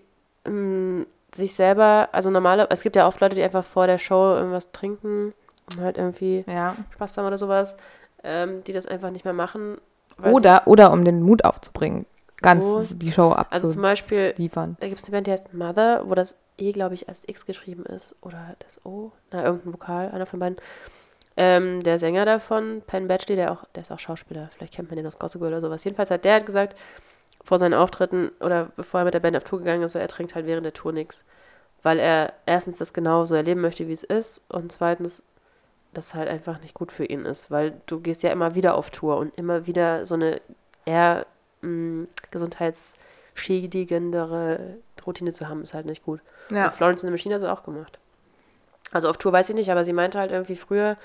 [0.44, 4.34] ähm, sich selber, also normale, es gibt ja oft Leute, die einfach vor der Show
[4.34, 5.32] irgendwas trinken,
[5.76, 6.74] um halt irgendwie Ja.
[6.94, 7.76] Spaß haben oder sowas,
[8.24, 9.76] ähm, die das einfach nicht mehr machen.
[10.22, 12.06] Oder, oder um den Mut aufzubringen,
[12.38, 12.94] ganz So.
[12.94, 14.74] die Show sie, also zum abzuliefern.
[14.74, 17.26] Beispiel, da gibt es eine Band, die heißt Mother, wo das E, glaube ich, als
[17.26, 18.16] X geschrieben ist.
[18.20, 19.12] Oder das O.
[19.30, 20.58] Na, irgendein Vokal, einer von beiden.
[21.36, 24.96] Ähm, der Sänger davon, Penn Badgley, der auch, der ist auch Schauspieler, vielleicht kennt man
[24.96, 25.84] den aus Gossip Girl oder sowas.
[25.84, 26.76] Jedenfalls hat der hat gesagt,
[27.44, 30.34] vor seinen Auftritten oder bevor er mit der Band auf Tour gegangen ist, er trinkt
[30.34, 31.24] halt während der Tour nichts.
[31.80, 35.22] Weil er erstens das genauso erleben möchte, wie es ist und zweitens,
[35.94, 38.90] das halt einfach nicht gut für ihn ist, weil du gehst ja immer wieder auf
[38.90, 40.40] Tour und immer wieder so eine
[40.84, 41.24] eher
[41.62, 46.20] mh, gesundheitsschädigendere Routine zu haben, ist halt nicht gut.
[46.50, 46.66] Ja.
[46.66, 47.98] Und Florence in the Machine hat es auch gemacht.
[48.92, 50.96] Also auf Tour weiß ich nicht, aber sie meinte halt irgendwie früher,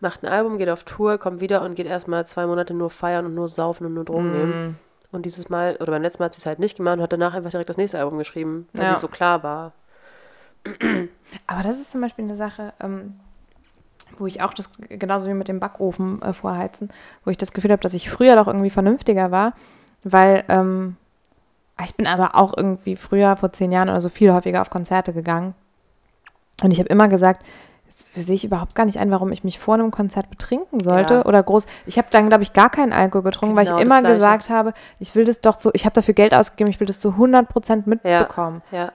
[0.00, 3.24] macht ein Album, geht auf Tour, kommt wieder und geht erstmal zwei Monate nur feiern
[3.26, 4.70] und nur saufen und nur Drogen nehmen.
[4.70, 4.76] Mm.
[5.12, 7.12] Und dieses Mal, oder beim letzten Mal hat sie es halt nicht gemacht und hat
[7.12, 8.94] danach einfach direkt das nächste Album geschrieben, weil Ja.
[8.94, 9.72] sie so klar war.
[11.46, 13.18] Aber das ist zum Beispiel eine Sache, ähm,
[14.18, 16.90] wo ich auch das, genauso wie mit dem Backofen äh, vorheizen,
[17.24, 19.54] wo ich das Gefühl habe, dass ich früher doch irgendwie vernünftiger war,
[20.04, 20.96] weil ähm,
[21.84, 25.12] ich bin aber auch irgendwie früher, vor zehn Jahren oder so, viel häufiger auf Konzerte
[25.12, 25.54] gegangen.
[26.62, 27.44] Und ich habe immer gesagt,
[28.14, 31.24] sehe ich überhaupt gar nicht ein, warum ich mich vor einem Konzert betrinken sollte Ja.
[31.24, 31.66] oder groß.
[31.86, 34.50] Ich habe dann, glaube ich, gar keinen Alkohol getrunken, weil Genau ich das immer gesagt
[34.50, 37.10] habe, ich will das doch so, ich habe dafür Geld ausgegeben, ich will das zu
[37.16, 38.62] 100% mitbekommen.
[38.70, 38.92] Ja.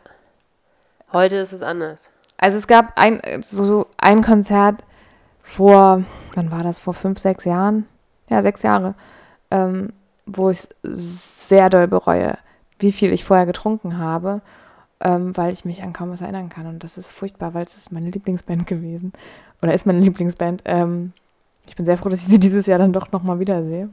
[1.14, 2.09] Heute ist es anders.
[2.38, 4.84] Also es gab ein, so, so ein Konzert
[5.41, 6.03] vor,
[6.35, 7.88] wann war das, vor fünf, sechs Jahren?
[8.30, 8.93] Ja, sechs Jahre,
[9.49, 9.93] ähm,
[10.26, 12.38] wo ich sehr doll bereue,
[12.79, 14.41] wie viel ich vorher getrunken habe,
[14.99, 16.67] ähm, weil ich mich an kaum was erinnern kann.
[16.67, 19.13] Und das ist furchtbar, weil es ist meine Lieblingsband gewesen.
[19.61, 20.63] Oder ist meine Lieblingsband.
[20.65, 21.13] Ähm,
[21.65, 23.89] ich bin sehr froh, dass ich sie dieses Jahr dann doch nochmal wiedersehe.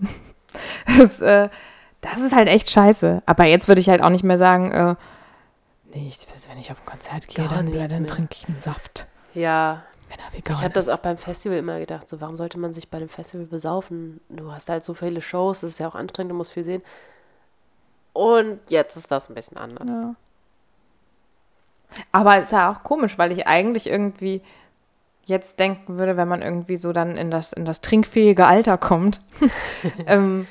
[0.98, 1.48] das, äh,
[2.00, 3.22] das ist halt echt scheiße.
[3.26, 4.94] Aber jetzt würde ich halt auch nicht mehr sagen, äh,
[5.92, 9.06] nee, ich, wenn ich auf ein Konzert gehe, Gar dann, dann trinke ich einen Saft.
[9.34, 9.82] Ja,
[10.32, 13.08] ich habe das auch beim Festival immer gedacht, so warum sollte man sich bei dem
[13.08, 14.20] Festival besaufen?
[14.28, 16.82] Du hast halt so viele Shows, das ist ja auch anstrengend, du musst viel sehen.
[18.14, 19.90] Und jetzt ist das ein bisschen anders.
[19.90, 20.14] Ja.
[22.12, 24.40] Aber es ist ja auch komisch, weil ich eigentlich irgendwie
[25.26, 29.20] jetzt denken würde, wenn man irgendwie so dann in das, in das trinkfähige Alter kommt,
[30.06, 30.46] ähm,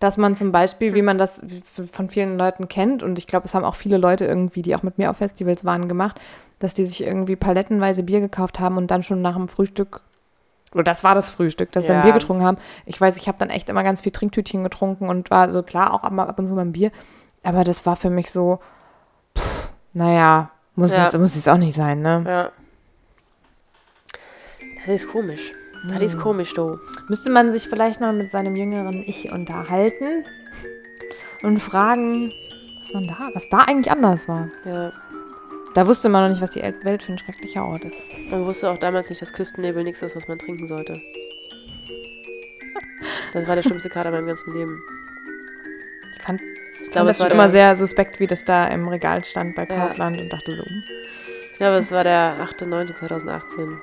[0.00, 1.44] dass man zum Beispiel, wie man das
[1.92, 4.82] von vielen Leuten kennt, und ich glaube, es haben auch viele Leute irgendwie, die auch
[4.82, 6.20] mit mir auf Festivals waren, gemacht,
[6.58, 10.00] dass die sich irgendwie palettenweise Bier gekauft haben und dann schon nach dem Frühstück,
[10.74, 12.02] oder das war das Frühstück, dass sie dann Ja.
[12.02, 12.58] Bier getrunken haben.
[12.86, 15.92] Ich weiß, ich habe dann echt immer ganz viel Trinktütchen getrunken und war so klar
[15.94, 16.90] auch ab, ab und zu mal ein Bier,
[17.42, 18.58] aber das war für mich so,
[19.38, 21.04] pff, naja, muss, Ja.
[21.04, 22.24] jetzt, muss jetzt auch nicht sein, ne?
[22.26, 22.50] Ja.
[24.86, 25.52] Das ist komisch.
[25.88, 26.78] Das ist komisch, du.
[27.08, 30.24] Müsste man sich vielleicht mal mit seinem jüngeren Ich unterhalten
[31.42, 32.32] und fragen,
[32.82, 34.48] was man da, was da eigentlich anders war.
[34.64, 34.92] Ja.
[35.74, 37.96] Da wusste man noch nicht, was die El- Welt für ein schrecklicher Ort ist.
[38.30, 41.00] Man wusste auch damals nicht, dass Küstennebel nichts ist, was man trinken sollte.
[43.32, 44.80] Das war der schlimmste Kater in meinem ganzen Leben.
[46.16, 48.66] Ich fand, Ich fand glaube, das es war schon immer sehr suspekt, wie das da
[48.68, 49.88] im Regal stand bei Ja.
[49.88, 50.82] Kaufland und dachte so, hm,
[51.52, 53.78] ich glaube, es war der 8.9.2018.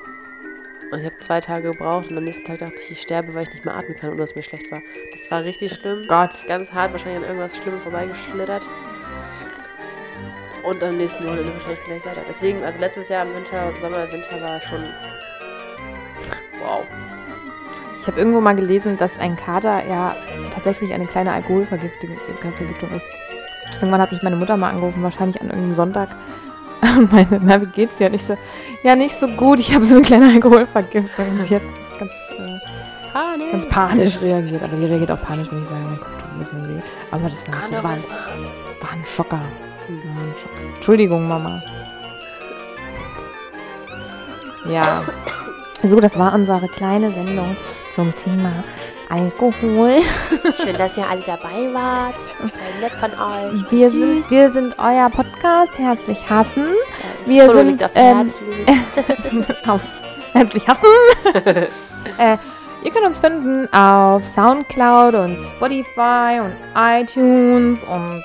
[0.91, 3.43] Und ich habe zwei Tage gebraucht und am nächsten Tag dachte ich, ich sterbe, weil
[3.43, 4.81] ich nicht mehr atmen kann oder es mir schlecht war.
[5.13, 6.03] Das war richtig schlimm.
[6.07, 6.31] Gott.
[6.47, 8.65] Ganz hart, wahrscheinlich an irgendwas Schlimmes vorbeigeschlittert.
[10.63, 12.21] Und am nächsten Wochenende wahrscheinlich gleich weiter.
[12.27, 14.83] Deswegen, also letztes Jahr im Winter, Sommer, Winter war schon.
[16.61, 16.83] Wow.
[18.01, 20.15] Ich habe irgendwo mal gelesen, dass ein Kater ja
[20.53, 22.09] tatsächlich eine kleine Alkoholvergiftung
[22.57, 23.05] Vergiftung ist.
[23.75, 26.09] Irgendwann hat mich meine Mutter mal angerufen, wahrscheinlich an irgendeinem Sonntag.
[26.97, 28.07] Und meinte, na, wie geht's dir?
[28.07, 28.35] Und ich so,
[28.83, 31.27] ja, nicht so gut, ich habe so eine kleine Alkoholvergiftung.
[31.29, 31.61] Und die hat
[31.99, 33.51] ganz, äh, Panik.
[33.51, 34.63] ganz panisch reagiert.
[34.63, 36.81] Aber die reagiert auch panisch, wenn ich sage, mein Kopf tut ein bisschen weh.
[37.11, 38.15] Aber das war, das war, Aneurysma.
[38.81, 39.41] war ein Schocker.
[40.81, 41.61] Entschuldigung, Mama.
[44.67, 45.03] Ja.
[45.83, 47.55] So, das war unsere kleine Sendung
[47.93, 48.63] zum Thema
[49.07, 50.01] Alkohol.
[50.59, 52.19] Schön, dass ihr alle dabei wart.
[52.39, 52.49] Voll
[52.81, 53.71] nett von euch.
[53.71, 54.27] Wir Süß.
[54.27, 56.65] sind, wir sind euer Podcast, herzlich hassen.
[57.27, 58.31] Wir Foto sind, auf ähm,
[58.65, 59.81] ähm, auf
[60.31, 60.81] herzlich hassen.
[62.17, 62.37] äh,
[62.83, 68.23] ihr könnt uns finden auf Soundcloud und Spotify und iTunes und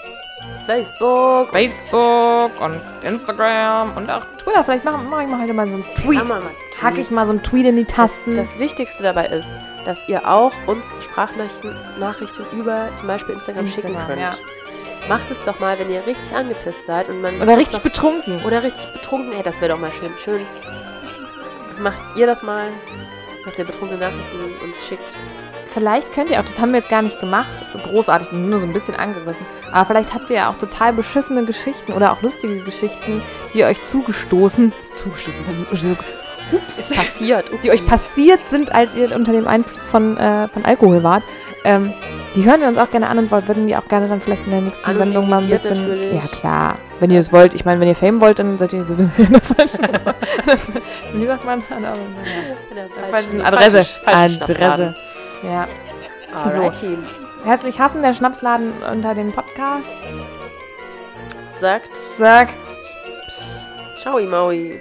[0.67, 1.51] Facebook.
[1.53, 4.65] Facebook und Instagram und auch Twitter.
[4.65, 6.19] Vielleicht mache mach ich mal heute mal so einen Tweet.
[6.21, 6.51] Hammer, Mann.
[6.83, 8.37] Hack ich mal so einen Tweet in die Tasten.
[8.37, 9.49] Das Wichtigste dabei ist,
[9.85, 14.21] dass ihr auch uns Sprachnachrichten Nachrichten über zum Beispiel Instagram, schicken Instagram, könnt.
[14.21, 14.35] ja.
[15.09, 17.83] Macht es doch mal, wenn ihr richtig angepisst seid und man Oder das richtig doch,
[17.85, 18.45] betrunken.
[18.45, 19.33] oder richtig betrunken.
[19.33, 20.11] Ey, das wäre doch mal schön.
[20.23, 20.41] Schön.
[21.79, 22.67] Macht ihr das mal,
[23.45, 25.17] dass ihr betrunkene Nachrichten uns schickt.
[25.77, 27.51] Vielleicht könnt ihr auch, das haben wir jetzt gar nicht gemacht,
[27.85, 29.45] großartig, nur so ein bisschen angerissen.
[29.73, 33.21] Aber vielleicht habt ihr ja auch total beschissene Geschichten oder auch lustige Geschichten,
[33.53, 35.39] die euch zugestoßen, zugestoßen,
[35.75, 35.97] so,
[36.67, 37.45] Ist passiert.
[37.63, 41.25] die euch passiert sind, als ihr unter dem Einfluss von, äh, von Alkohol wart.
[41.63, 41.93] Ähm,
[42.35, 44.53] die hören wir uns auch gerne an und würden die auch gerne dann vielleicht in
[44.53, 45.89] der nächsten Sendung mal ein bisschen.
[45.89, 46.15] natürlich.
[46.15, 47.53] Ja klar, wenn ihr es wollt.
[47.55, 49.81] Ich meine, wenn ihr Fame wollt, dann seid ihr sowieso in der falschen.
[51.13, 51.63] Wie sagt man?
[51.69, 53.85] An der, falschen Adresse.
[54.07, 54.95] Adresse.
[55.47, 55.69] Ja.
[56.35, 56.99] Alrighty.
[57.45, 59.87] Herzlich hassen der Schnapsladen unter dem Podcast
[61.61, 62.57] Sagt sagt.
[64.01, 64.81] Ciao, Maui.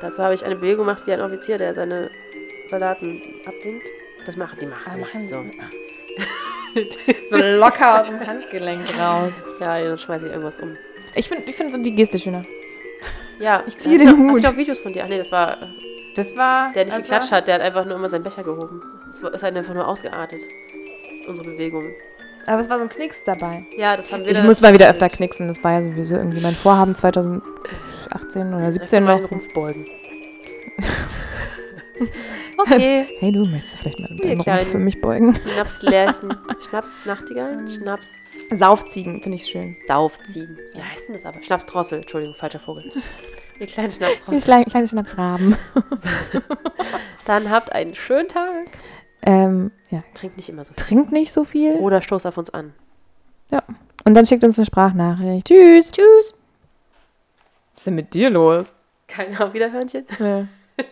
[0.00, 2.10] Dazu habe ich eine Bewegung gemacht wie ein Offizier, der seine
[2.66, 3.88] Soldaten abwinkt.
[4.24, 5.44] Das machen die machen Ah, nicht so.
[7.30, 9.32] So locker aus dem Handgelenk raus.
[9.58, 10.76] Ja, dann schmeiße ich irgendwas um.
[11.14, 12.42] Ich finde ich find so die Geste schöner.
[13.40, 14.38] Ja, Ich ziehe den Hut.
[14.38, 15.02] Ich noch Videos von dir.
[15.04, 15.56] Ach nee, das war,
[16.14, 16.70] Das war.
[16.72, 18.82] der nicht geklatscht war, hat, der hat einfach nur immer seinen Becher gehoben.
[19.08, 20.42] Es ist halt einfach nur ausgeartet.
[21.26, 21.84] Unsere Bewegung.
[22.46, 23.64] Aber es war so ein Knicks dabei.
[23.76, 25.48] Ja, das haben wir Ich muss mal wieder öfter knicksen.
[25.48, 27.42] Das war ja sowieso irgendwie mein Vorhaben 2018
[28.54, 29.28] oder 17 Einfach mal noch.
[29.28, 29.84] den Rumpf beugen.
[32.58, 33.06] okay.
[33.20, 34.70] Hey du, möchtest du vielleicht mal Ihr deinen Rumpf Kleinen.
[34.70, 35.38] für mich beugen?
[35.54, 36.36] Schnapslärchen.
[36.68, 37.68] Schnaps-Nachtigall?
[37.68, 38.10] Schnaps...
[38.56, 39.76] Saufziegen, finde ich schön.
[39.86, 40.58] Saufziehen.
[40.74, 41.42] Wie heißt denn das aber?
[41.42, 41.98] Schnapsdrossel.
[42.00, 42.90] Entschuldigung, falscher Vogel.
[43.58, 44.40] Ihr kleinen Die Schnapsdrossel.
[44.42, 45.56] kleine, kleine Schnapsraben.
[47.26, 48.68] Dann habt einen schönen Tag.
[49.22, 50.02] Ähm, ja.
[50.14, 50.76] Trinkt nicht immer so viel.
[50.84, 51.74] Trinkt nicht so viel.
[51.76, 52.74] Oder stoßt auf uns an.
[54.04, 55.46] Und dann schickt uns eine Sprachnachricht.
[55.48, 55.90] Tschüss.
[55.90, 56.34] Tschüss.
[57.74, 58.72] Was ist denn mit dir los?
[59.06, 60.06] Kein Auf Wiederhörnchen.
[60.18, 60.46] Ja.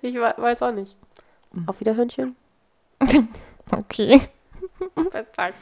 [0.00, 0.96] Ich we- weiß auch nicht.
[1.66, 2.36] Auf Wiederhörnchen.
[3.70, 4.20] Okay.
[5.10, 5.54] Verzackt.